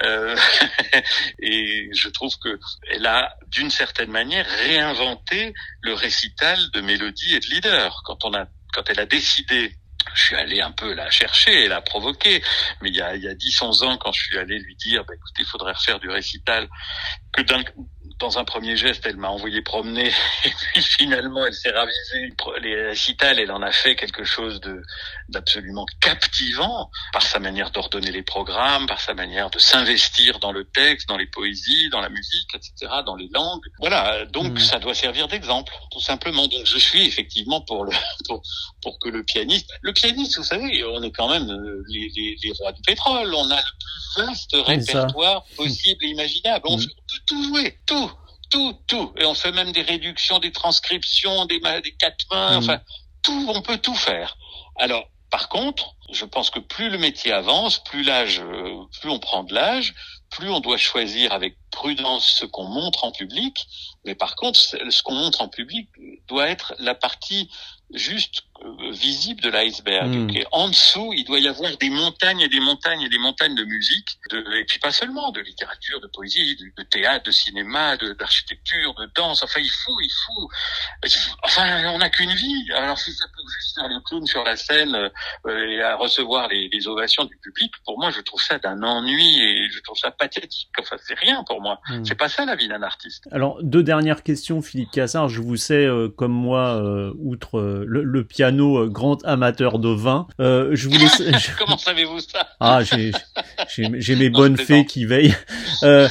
Euh, 0.03 0.35
et 1.39 1.89
je 1.93 2.09
trouve 2.09 2.33
que 2.39 2.59
elle 2.91 3.05
a, 3.05 3.35
d'une 3.47 3.69
certaine 3.69 4.11
manière, 4.11 4.45
réinventé 4.45 5.53
le 5.81 5.93
récital 5.93 6.59
de 6.71 6.81
mélodie 6.81 7.35
et 7.35 7.39
de 7.39 7.47
leader. 7.47 8.01
Quand 8.05 8.25
on 8.25 8.33
a, 8.33 8.45
quand 8.73 8.89
elle 8.89 8.99
a 8.99 9.05
décidé 9.05 9.73
je 10.15 10.23
suis 10.23 10.35
allé 10.35 10.61
un 10.61 10.71
peu 10.71 10.93
la 10.93 11.09
chercher 11.09 11.65
et 11.65 11.67
la 11.67 11.81
provoquer. 11.81 12.41
Mais 12.81 12.89
il 12.89 12.95
y 12.95 13.01
a, 13.01 13.15
il 13.15 13.23
y 13.23 13.27
a 13.27 13.33
10, 13.33 13.61
11 13.61 13.83
ans, 13.83 13.97
quand 13.97 14.11
je 14.11 14.23
suis 14.23 14.37
allé 14.37 14.59
lui 14.59 14.75
dire, 14.75 15.03
bah, 15.05 15.13
écoutez, 15.15 15.41
il 15.41 15.45
faudrait 15.45 15.73
refaire 15.73 15.99
du 15.99 16.09
récital, 16.09 16.67
que 17.31 17.41
d'un, 17.41 17.63
dans 18.19 18.37
un 18.37 18.43
premier 18.43 18.75
geste, 18.75 19.05
elle 19.05 19.17
m'a 19.17 19.29
envoyé 19.29 19.61
promener 19.61 20.07
et 20.45 20.49
puis 20.49 20.81
finalement, 20.81 21.45
elle 21.45 21.53
s'est 21.53 21.71
ravisée. 21.71 22.33
Les 22.61 22.87
récitals, 22.87 23.39
elle 23.39 23.51
en 23.51 23.61
a 23.61 23.71
fait 23.71 23.95
quelque 23.95 24.23
chose 24.23 24.59
de 24.61 24.81
d'absolument 25.29 25.85
captivant 26.01 26.89
par 27.13 27.21
sa 27.21 27.39
manière 27.39 27.71
d'ordonner 27.71 28.11
les 28.11 28.23
programmes, 28.23 28.87
par 28.87 28.99
sa 28.99 29.13
manière 29.13 29.49
de 29.49 29.59
s'investir 29.59 30.39
dans 30.39 30.51
le 30.51 30.65
texte, 30.65 31.07
dans 31.07 31.17
les 31.17 31.27
poésies, 31.27 31.89
dans 31.91 32.01
la 32.01 32.09
musique, 32.09 32.55
etc., 32.55 32.91
dans 33.05 33.15
les 33.15 33.29
langues. 33.31 33.63
Voilà, 33.79 34.25
donc 34.25 34.53
mmh. 34.53 34.59
ça 34.59 34.79
doit 34.79 34.95
servir 34.95 35.27
d'exemple, 35.27 35.73
tout 35.91 36.01
simplement. 36.01 36.47
Donc 36.47 36.65
je 36.65 36.77
suis 36.77 37.07
effectivement 37.07 37.61
pour 37.61 37.85
le 37.85 37.91
pour, 38.27 38.41
pour 38.81 38.99
que 38.99 39.09
le 39.09 39.23
pianiste, 39.23 39.69
le 39.81 39.93
pianiste, 39.93 40.37
vous 40.37 40.43
savez, 40.43 40.83
on 40.83 41.01
est 41.03 41.11
quand 41.11 41.29
même 41.29 41.49
euh, 41.49 41.83
les, 41.87 42.11
les, 42.15 42.35
les 42.43 42.51
rois 42.59 42.71
du 42.71 42.81
pétrole, 42.81 43.33
on 43.33 43.51
a 43.51 43.57
le 43.57 43.61
plus 43.61 44.25
vaste 44.25 44.55
répertoire 44.55 45.45
possible 45.55 46.03
et 46.03 46.07
imaginable. 46.09 46.65
On, 46.67 46.77
mmh. 46.77 46.85
Peut 47.11 47.23
tout 47.27 47.43
jouer, 47.43 47.77
tout 47.85 48.11
tout, 48.49 48.73
tout. 48.87 49.13
Et 49.17 49.25
on 49.25 49.33
fait 49.33 49.51
même 49.51 49.71
des 49.71 49.81
réductions, 49.81 50.39
des 50.39 50.51
transcriptions, 50.51 51.45
des, 51.45 51.59
des 51.59 51.91
quatre 51.93 52.25
mains, 52.31 52.55
mmh. 52.55 52.63
enfin, 52.63 52.81
tout, 53.21 53.51
on 53.53 53.61
peut 53.61 53.77
tout 53.77 53.95
faire. 53.95 54.37
Alors, 54.77 55.05
par 55.29 55.49
contre, 55.49 55.95
je 56.11 56.25
pense 56.25 56.49
que 56.49 56.59
plus 56.59 56.89
le 56.89 56.97
métier 56.97 57.31
avance, 57.31 57.83
plus 57.83 58.03
l'âge, 58.03 58.39
euh, 58.39 58.83
plus 58.99 59.09
on 59.09 59.19
prend 59.19 59.43
de 59.43 59.53
l'âge, 59.53 59.93
plus 60.29 60.49
on 60.49 60.59
doit 60.59 60.77
choisir 60.77 61.31
avec 61.33 61.57
prudence 61.71 62.37
ce 62.39 62.45
qu'on 62.45 62.65
montre 62.65 63.03
en 63.03 63.11
public. 63.11 63.55
Mais 64.05 64.15
par 64.15 64.35
contre, 64.35 64.59
ce 64.59 65.03
qu'on 65.03 65.15
montre 65.15 65.41
en 65.41 65.49
public 65.49 65.89
doit 66.27 66.47
être 66.47 66.73
la 66.79 66.95
partie 66.95 67.49
juste 67.93 68.43
euh, 68.63 68.91
visible 68.91 69.41
de 69.41 69.49
l'iceberg. 69.49 70.09
Hmm. 70.09 70.29
En 70.51 70.67
dessous, 70.67 71.11
il 71.15 71.23
doit 71.25 71.39
y 71.39 71.47
avoir 71.47 71.75
des 71.77 71.89
montagnes 71.89 72.41
et 72.41 72.49
des 72.49 72.59
montagnes 72.59 73.01
et 73.01 73.09
des 73.09 73.17
montagnes 73.17 73.55
de 73.55 73.63
musique, 73.63 74.19
de, 74.29 74.45
et 74.59 74.65
puis 74.65 74.79
pas 74.79 74.91
seulement 74.91 75.31
de 75.31 75.41
littérature, 75.41 75.99
de 75.99 76.07
poésie, 76.07 76.55
de, 76.55 76.83
théâtre, 76.83 77.25
de 77.25 77.31
cinéma, 77.31 77.97
d'architecture, 77.97 78.93
de, 78.95 79.09
danse. 79.15 79.43
Enfin, 79.43 79.59
il 79.61 79.71
faut, 79.71 79.99
il 80.01 80.11
faut. 80.25 80.49
Enfin, 81.43 81.91
on 81.93 81.97
n'a 81.97 82.09
qu'une 82.09 82.33
vie. 82.33 82.71
Alors, 82.73 82.97
si 82.99 83.11
ça 83.13 83.25
peut 83.25 83.41
juste 83.55 83.75
faire 83.75 83.87
le 83.87 83.99
clown 84.01 84.25
sur 84.27 84.43
la 84.43 84.55
scène 84.55 84.95
euh, 84.95 85.69
et 85.69 85.81
à 85.81 85.95
recevoir 85.99 86.47
les, 86.47 86.69
les, 86.71 86.87
ovations 86.87 87.25
du 87.25 87.37
public, 87.37 87.71
pour 87.85 87.99
moi, 87.99 88.09
je 88.09 88.21
trouve 88.21 88.41
ça 88.41 88.57
d'un 88.57 88.81
ennui 88.81 89.39
et 89.39 89.69
je 89.69 89.79
trouve 89.81 89.97
ça 89.97 90.11
pathétique. 90.11 90.69
Enfin, 90.79 90.95
c'est 91.05 91.17
rien 91.19 91.43
pour 91.45 91.61
moi. 91.61 91.79
Hmm. 91.89 92.03
C'est 92.03 92.15
pas 92.15 92.29
ça 92.29 92.45
la 92.45 92.55
vie 92.55 92.67
d'un 92.67 92.81
artiste. 92.81 93.27
Alors, 93.31 93.61
deux 93.61 93.83
dernières 93.83 94.23
questions, 94.23 94.61
Philippe 94.61 94.91
Cassard. 94.91 95.29
Je 95.29 95.41
vous 95.41 95.57
sais, 95.57 95.85
euh, 95.85 96.09
comme 96.09 96.31
moi, 96.31 96.81
outre 97.19 97.59
le, 97.85 98.23
piano 98.23 98.77
euh, 98.77 98.87
grand 98.87 99.23
amateur 99.25 99.79
de 99.79 99.89
vin. 99.89 100.27
Euh, 100.39 100.69
je 100.73 100.87
voulais. 100.87 101.07
Comment 101.57 101.77
savez-vous 101.77 102.19
ça? 102.19 102.47
Ah, 102.59 102.81
j'ai 102.83 104.15
mes 104.15 104.29
bonnes 104.29 104.57
fées 104.57 104.85
qui 104.85 105.05
veillent. 105.05 105.35
Euh, 105.83 106.07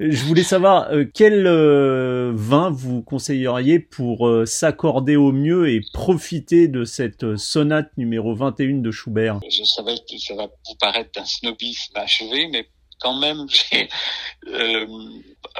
je 0.00 0.24
voulais 0.24 0.42
savoir 0.42 0.90
quel 1.14 1.46
vin 1.48 2.70
vous 2.70 3.02
conseilleriez 3.02 3.78
pour 3.78 4.30
s'accorder 4.46 5.16
au 5.16 5.32
mieux 5.32 5.68
et 5.68 5.80
profiter 5.92 6.68
de 6.68 6.84
cette 6.84 7.36
sonate 7.36 7.90
numéro 7.96 8.34
21 8.34 8.78
de 8.78 8.90
Schubert? 8.90 9.25
Je 9.48 9.64
savais 9.64 9.96
que 10.08 10.18
ça 10.18 10.34
va 10.34 10.46
vous 10.46 10.74
paraître 10.76 11.10
d'un 11.12 11.24
snobisme 11.24 11.96
achevé, 11.96 12.48
mais 12.48 12.68
quand 13.00 13.18
même, 13.18 13.46
j'ai, 13.70 13.88
euh, 14.46 14.86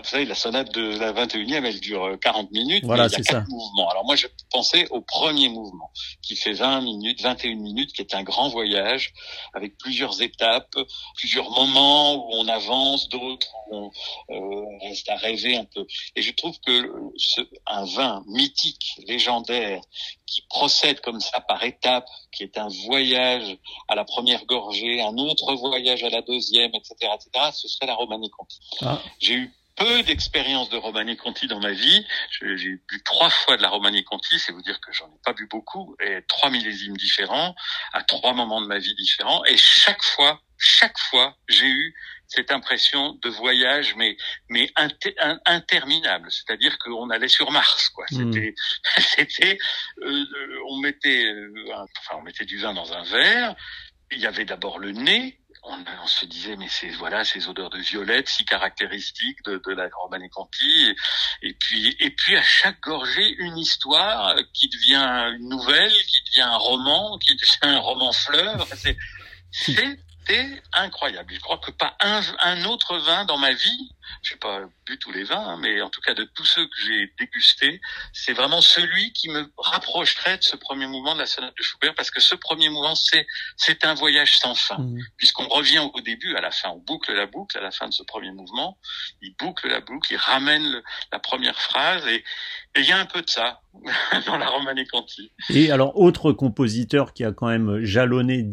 savez, 0.05 0.25
la 0.25 0.35
sonate 0.35 0.73
de 0.73 0.99
la 0.99 1.13
21e, 1.13 1.65
elle 1.65 1.81
dure 1.81 2.19
40 2.21 2.51
minutes, 2.51 2.85
voilà, 2.85 3.05
mais 3.05 3.09
il 3.11 3.19
y 3.19 3.21
a 3.21 3.25
quatre 3.25 3.49
mouvements. 3.49 3.89
Alors 3.91 4.05
moi, 4.05 4.17
je 4.17 4.27
pensais 4.51 4.89
au 4.91 5.01
premier 5.01 5.49
mouvement, 5.49 5.91
qui 6.23 6.37
fait 6.37 6.53
20 6.53 6.81
minutes, 6.83 7.21
21 7.23 7.57
minutes, 7.57 7.93
qui 7.93 8.03
est 8.03 8.15
un 8.15 8.23
grand 8.23 8.49
voyage, 8.49 9.13
avec 9.55 9.77
plusieurs 9.79 10.21
étapes, 10.23 10.75
plusieurs 11.17 11.51
moments 11.51 12.27
où 12.27 12.35
on 12.35 12.49
avance, 12.49 13.09
d'autres 13.09 13.49
où 13.71 13.77
on 13.77 13.91
euh, 14.31 14.89
reste 14.89 15.09
à 15.09 15.17
rêver 15.17 15.57
un 15.57 15.65
peu. 15.65 15.87
Et 16.15 16.23
je 16.23 16.33
trouve 16.33 16.59
que 16.61 16.93
ce, 17.17 17.41
un 17.67 17.85
vin 17.85 18.25
mythique, 18.27 18.95
légendaire, 19.07 19.81
qui 20.27 20.43
procède 20.49 21.01
comme 21.01 21.21
ça 21.21 21.41
par 21.41 21.63
étapes, 21.63 22.09
qui 22.33 22.43
est 22.43 22.59
un 22.59 22.69
voyage 22.87 23.57
à 23.89 23.95
la 23.95 24.05
première 24.05 24.45
gorgée, 24.47 25.01
un 25.01 25.17
autre 25.19 25.55
voyage 25.55 26.03
à 26.03 26.11
la 26.11 26.23
deuxième, 26.23 26.73
etc., 26.75 26.95
etc., 27.15 27.51
ce 27.53 27.69
serait 27.69 27.87
la 27.87 27.97
Conti. 28.37 28.61
Ah. 28.83 29.01
J'ai 29.19 29.35
eu 29.35 29.55
peu 29.77 30.03
d'expérience 30.03 30.69
de 30.71 30.77
Romani 30.77 31.17
Conti 31.17 31.47
dans 31.47 31.61
ma 31.61 31.73
vie. 31.73 32.07
J'ai 32.41 32.81
bu 32.89 33.03
trois 33.05 33.31
fois 33.31 33.57
de 33.57 33.63
la 33.63 33.69
Romani 33.69 34.05
Conti, 34.05 34.39
c'est 34.39 34.53
vous 34.53 34.63
dire 34.63 34.81
que 34.81 34.93
j'en 34.93 35.07
ai 35.07 35.19
pas 35.25 35.33
bu 35.33 35.47
beaucoup, 35.47 35.97
et 36.01 36.23
trois 36.29 36.51
millésimes 36.51 36.97
différents, 36.97 37.55
à 37.93 38.03
trois 38.03 38.33
moments 38.33 38.61
de 38.61 38.67
ma 38.67 38.79
vie 38.79 38.95
différents, 38.95 39.45
et 39.45 39.57
chaque 39.57 40.03
fois, 40.03 40.41
chaque 40.59 40.99
fois, 40.99 41.37
j'ai 41.49 41.69
eu 41.69 41.95
cette 42.29 42.51
impression 42.51 43.19
de 43.23 43.29
voyage, 43.29 43.95
mais 43.97 44.17
mais 44.49 44.73
interminable. 45.45 46.31
C'est-à-dire 46.31 46.79
qu'on 46.79 47.11
allait 47.11 47.29
sur 47.29 47.51
Mars, 47.51 47.91
quoi. 47.91 48.07
Hmm. 48.11 48.33
C'était, 48.33 48.55
c'était, 48.99 49.59
euh, 50.03 50.25
on 50.71 50.79
mettait, 50.79 51.27
euh, 51.27 51.53
enfin, 51.99 52.19
on 52.19 52.23
mettait 52.23 52.47
du 52.47 52.59
vin 52.59 52.73
dans 52.73 52.93
un 52.93 53.05
verre. 53.05 53.55
Il 54.13 54.19
y 54.19 54.27
avait 54.27 54.45
d'abord 54.45 54.79
le 54.79 54.93
nez, 54.93 55.41
on, 55.63 56.07
se 56.07 56.25
disait 56.27 56.57
mais 56.57 56.69
c'est 56.69 56.91
voilà 56.91 57.25
ces 57.25 57.49
odeurs 57.49 57.71
de 57.71 57.79
violette 57.79 58.29
si 58.29 58.45
caractéristiques 58.45 59.43
de, 59.45 59.61
de 59.65 59.73
la 59.73 59.89
Romanée 59.93 60.29
Conti 60.29 60.95
et, 61.43 61.53
puis 61.55 61.97
et 61.99 62.11
puis 62.11 62.37
à 62.37 62.43
chaque 62.43 62.81
gorgée 62.81 63.35
une 63.39 63.59
histoire 63.59 64.37
qui 64.53 64.69
devient 64.69 65.35
une 65.37 65.49
nouvelle 65.49 65.91
qui 65.91 66.25
devient 66.27 66.43
un 66.43 66.57
roman 66.57 67.19
qui 67.19 67.35
devient 67.35 67.75
un 67.75 67.79
roman 67.79 68.13
fleuve 68.13 68.65
c'est 68.73 68.97
c'était 69.51 70.61
incroyable. 70.73 71.33
Je 71.33 71.41
crois 71.41 71.59
que 71.59 71.71
pas 71.71 71.97
un, 72.01 72.21
un 72.41 72.65
autre 72.65 72.99
vin 72.99 73.25
dans 73.25 73.39
ma 73.39 73.53
vie 73.53 73.93
je 74.23 74.35
n'ai 74.35 74.39
pas 74.39 74.61
bu 74.87 74.99
tous 74.99 75.13
les 75.13 75.25
vins, 75.25 75.49
hein, 75.49 75.59
mais 75.61 75.81
en 75.81 75.91
tout 75.91 76.01
cas 76.01 76.15
de 76.15 76.25
tous 76.25 76.45
ceux 76.45 76.65
que 76.67 76.77
j'ai 76.85 77.13
dégustés, 77.19 77.81
c'est 78.13 78.33
vraiment 78.33 78.61
celui 78.61 79.13
qui 79.13 79.29
me 79.29 79.51
rapprocherait 79.59 80.39
de 80.39 80.43
ce 80.43 80.57
premier 80.57 80.87
mouvement 80.87 81.15
de 81.15 81.21
la 81.21 81.27
sonate 81.27 81.57
de 81.57 81.63
Schubert, 81.63 81.95
parce 81.95 82.11
que 82.11 82.21
ce 82.21 82.35
premier 82.35 82.69
mouvement, 82.69 82.95
c'est 82.95 83.27
c'est 83.57 83.85
un 83.85 83.95
voyage 83.95 84.39
sans 84.39 84.55
fin, 84.55 84.79
mmh. 84.79 84.99
puisqu'on 85.17 85.49
revient 85.49 85.89
au 85.95 86.01
début, 86.01 86.35
à 86.37 86.41
la 86.41 86.51
fin, 86.51 86.71
on 86.71 86.79
boucle 86.79 87.13
la 87.13 87.27
boucle 87.27 87.57
à 87.59 87.61
la 87.61 87.71
fin 87.71 87.89
de 87.89 87.93
ce 87.93 88.03
premier 88.03 88.33
mouvement, 88.33 88.79
il 89.23 89.35
boucle 89.39 89.69
la 89.69 89.81
boucle, 89.81 90.13
il 90.13 90.17
ramène 90.17 90.83
la 91.13 91.19
première 91.19 91.61
phrase, 91.61 92.07
et 92.07 92.25
il 92.77 92.85
y 92.85 92.93
a 92.93 92.99
un 92.99 93.07
peu 93.07 93.23
de 93.23 93.31
ça 93.31 93.61
dans 94.27 94.39
la 94.39 94.49
Romane 94.49 94.87
Conti. 94.91 95.33
Et 95.51 95.71
alors, 95.71 95.99
autre 95.99 96.33
compositeur 96.33 97.13
qui 97.13 97.25
a 97.25 97.33
quand 97.33 97.49
même 97.49 97.85
jalonné 97.85 98.47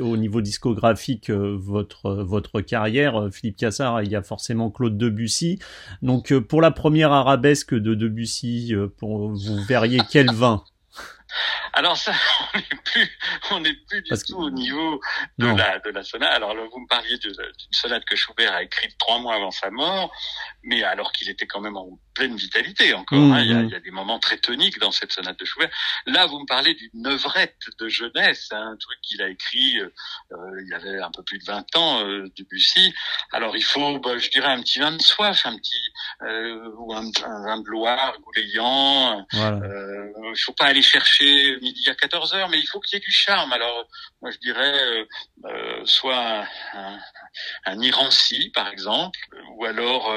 au 0.00 0.16
niveau 0.16 0.40
discographique 0.40 1.30
euh, 1.30 1.56
votre 1.58 2.12
votre 2.22 2.60
carrière, 2.60 3.16
euh, 3.16 3.30
Philippe 3.30 3.56
Cassard, 3.56 4.02
il 4.02 4.10
y 4.10 4.16
a 4.16 4.22
forcément 4.22 4.70
Claude 4.70 4.97
Debussy. 4.98 5.58
Donc 6.02 6.36
pour 6.38 6.60
la 6.60 6.70
première 6.70 7.12
arabesque 7.12 7.74
de 7.74 7.94
Debussy, 7.94 8.74
pour, 8.98 9.30
vous 9.30 9.64
verriez 9.64 10.00
quel 10.10 10.30
vin? 10.32 10.64
Alors 11.74 11.96
ça, 11.96 12.12
on 12.54 12.58
n'est 12.58 12.80
plus, 12.84 13.18
on 13.50 13.60
n'est 13.60 13.74
plus 13.74 14.02
du 14.02 14.10
tout 14.26 14.38
au 14.38 14.50
niveau 14.50 15.00
de 15.38 15.46
la 15.46 15.78
de 15.78 15.90
la 15.90 16.02
sonate. 16.02 16.32
Alors 16.32 16.54
vous 16.54 16.80
me 16.80 16.88
parliez 16.88 17.18
d'une 17.18 17.34
sonate 17.70 18.04
que 18.04 18.16
Schubert 18.16 18.52
a 18.52 18.62
écrite 18.62 18.96
trois 18.98 19.18
mois 19.18 19.34
avant 19.34 19.50
sa 19.50 19.70
mort, 19.70 20.12
mais 20.62 20.82
alors 20.82 21.12
qu'il 21.12 21.28
était 21.28 21.46
quand 21.46 21.60
même 21.60 21.76
en 21.76 21.98
pleine 22.18 22.36
vitalité 22.36 22.94
encore. 22.94 23.18
Hein. 23.18 23.40
il, 23.42 23.50
y 23.50 23.54
a, 23.54 23.60
il, 23.60 23.70
y 23.70 23.74
a, 23.76 23.80
des 23.80 23.92
moments 23.92 24.18
très 24.18 24.38
toniques 24.38 24.80
dans 24.80 24.90
cette 24.90 25.12
sonate 25.12 25.38
de 25.38 25.44
Schubert. 25.44 25.70
Là, 26.06 26.26
vous 26.26 26.40
me 26.40 26.46
parlez 26.46 26.74
d'une 26.74 27.06
œuvrette 27.06 27.62
de 27.78 27.88
jeunesse, 27.88 28.48
hein, 28.50 28.72
un 28.72 28.76
truc 28.76 28.98
qu'il 29.02 29.22
a 29.22 29.28
écrit. 29.28 29.78
Euh, 29.78 29.88
euh, 30.32 30.62
il 30.66 30.74
avait 30.74 30.98
un 30.98 31.12
peu 31.12 31.22
plus 31.22 31.38
de 31.38 31.44
20 31.44 31.76
ans, 31.76 32.04
euh, 32.04 32.28
Debussy. 32.36 32.92
Alors 33.32 33.56
il 33.56 33.62
faut, 33.62 34.00
bah, 34.00 34.18
je 34.18 34.30
dirais, 34.30 34.48
un 34.48 34.60
petit 34.60 34.80
vin 34.80 34.90
de 34.90 35.00
soif, 35.00 35.46
un 35.46 35.56
petit 35.56 35.78
euh, 36.22 36.70
ou 36.76 36.92
un, 36.92 37.06
un, 37.24 37.44
vin 37.44 37.60
de 37.60 37.68
Loire, 37.68 38.18
goulayant. 38.20 39.24
Voilà. 39.32 39.58
Euh, 39.58 40.12
il 40.34 40.40
faut 40.40 40.54
pas 40.54 40.66
aller 40.66 40.82
chercher 40.82 41.56
midi 41.60 41.88
à 41.88 41.94
14 41.94 42.34
heures, 42.34 42.48
mais 42.48 42.58
il 42.58 42.66
faut 42.66 42.80
qu'il 42.80 42.98
y 42.98 43.00
ait 43.00 43.04
du 43.04 43.12
charme. 43.12 43.52
Alors 43.52 43.88
moi 44.20 44.32
je 44.32 44.38
dirais 44.38 45.06
euh, 45.44 45.82
soit 45.84 46.44
un, 46.74 46.98
un, 47.66 47.80
Irancy 47.80 48.50
par 48.50 48.68
exemple, 48.68 49.20
ou 49.54 49.64
alors 49.64 50.12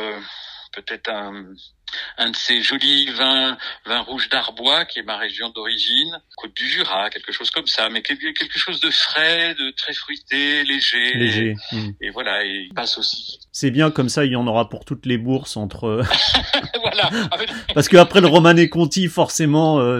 peut-être 0.73 1.09
un, 1.09 1.45
un 2.17 2.29
de 2.29 2.35
ces 2.35 2.61
jolis 2.61 3.09
vins, 3.11 3.57
vins 3.85 4.01
rouges 4.01 4.29
d'Arbois, 4.29 4.85
qui 4.85 4.99
est 4.99 5.03
ma 5.03 5.17
région 5.17 5.49
d'origine, 5.49 6.21
Côte 6.37 6.55
du 6.55 6.67
Jura, 6.67 7.09
quelque 7.09 7.31
chose 7.31 7.51
comme 7.51 7.67
ça, 7.67 7.89
mais 7.89 8.01
quelque 8.01 8.57
chose 8.57 8.79
de 8.79 8.89
frais, 8.89 9.53
de 9.55 9.71
très 9.71 9.93
fruité, 9.93 10.63
léger. 10.63 11.13
Léger. 11.13 11.55
Et, 12.01 12.09
voilà, 12.09 12.45
et 12.45 12.67
il 12.69 12.73
passe 12.73 12.97
aussi. 12.97 13.39
C'est 13.51 13.71
bien 13.71 13.91
comme 13.91 14.09
ça, 14.09 14.25
il 14.25 14.31
y 14.31 14.35
en 14.35 14.47
aura 14.47 14.69
pour 14.69 14.85
toutes 14.85 15.05
les 15.05 15.17
bourses 15.17 15.57
entre. 15.57 16.03
voilà. 16.81 17.09
Parce 17.73 17.89
que 17.89 17.97
après 17.97 18.21
le 18.21 18.27
Romané 18.27 18.69
Conti, 18.69 19.07
forcément, 19.07 19.79
euh, 19.79 19.99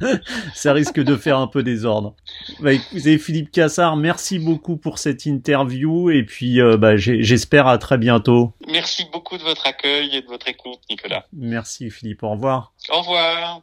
ça 0.54 0.72
risque 0.72 1.00
de 1.00 1.16
faire 1.16 1.38
un 1.38 1.46
peu 1.46 1.62
désordre. 1.62 2.14
Bah, 2.60 2.72
écoutez, 2.72 3.18
Philippe 3.18 3.50
Cassard, 3.50 3.96
merci 3.96 4.38
beaucoup 4.38 4.76
pour 4.76 4.98
cette 4.98 5.26
interview 5.26 6.10
et 6.10 6.22
puis 6.22 6.60
euh, 6.60 6.76
bah, 6.76 6.96
j'espère 6.96 7.66
à 7.66 7.78
très 7.78 7.98
bientôt. 7.98 8.52
Merci 8.66 9.06
beaucoup 9.12 9.36
de 9.36 9.42
votre 9.42 9.66
accueil 9.66 10.16
et 10.16 10.22
de 10.22 10.26
votre 10.26 10.48
écoute, 10.48 10.80
Nicolas. 10.90 11.26
Merci 11.32 11.90
Philippe, 11.90 12.22
au 12.22 12.30
revoir. 12.30 12.72
Au 12.90 13.00
revoir. 13.00 13.62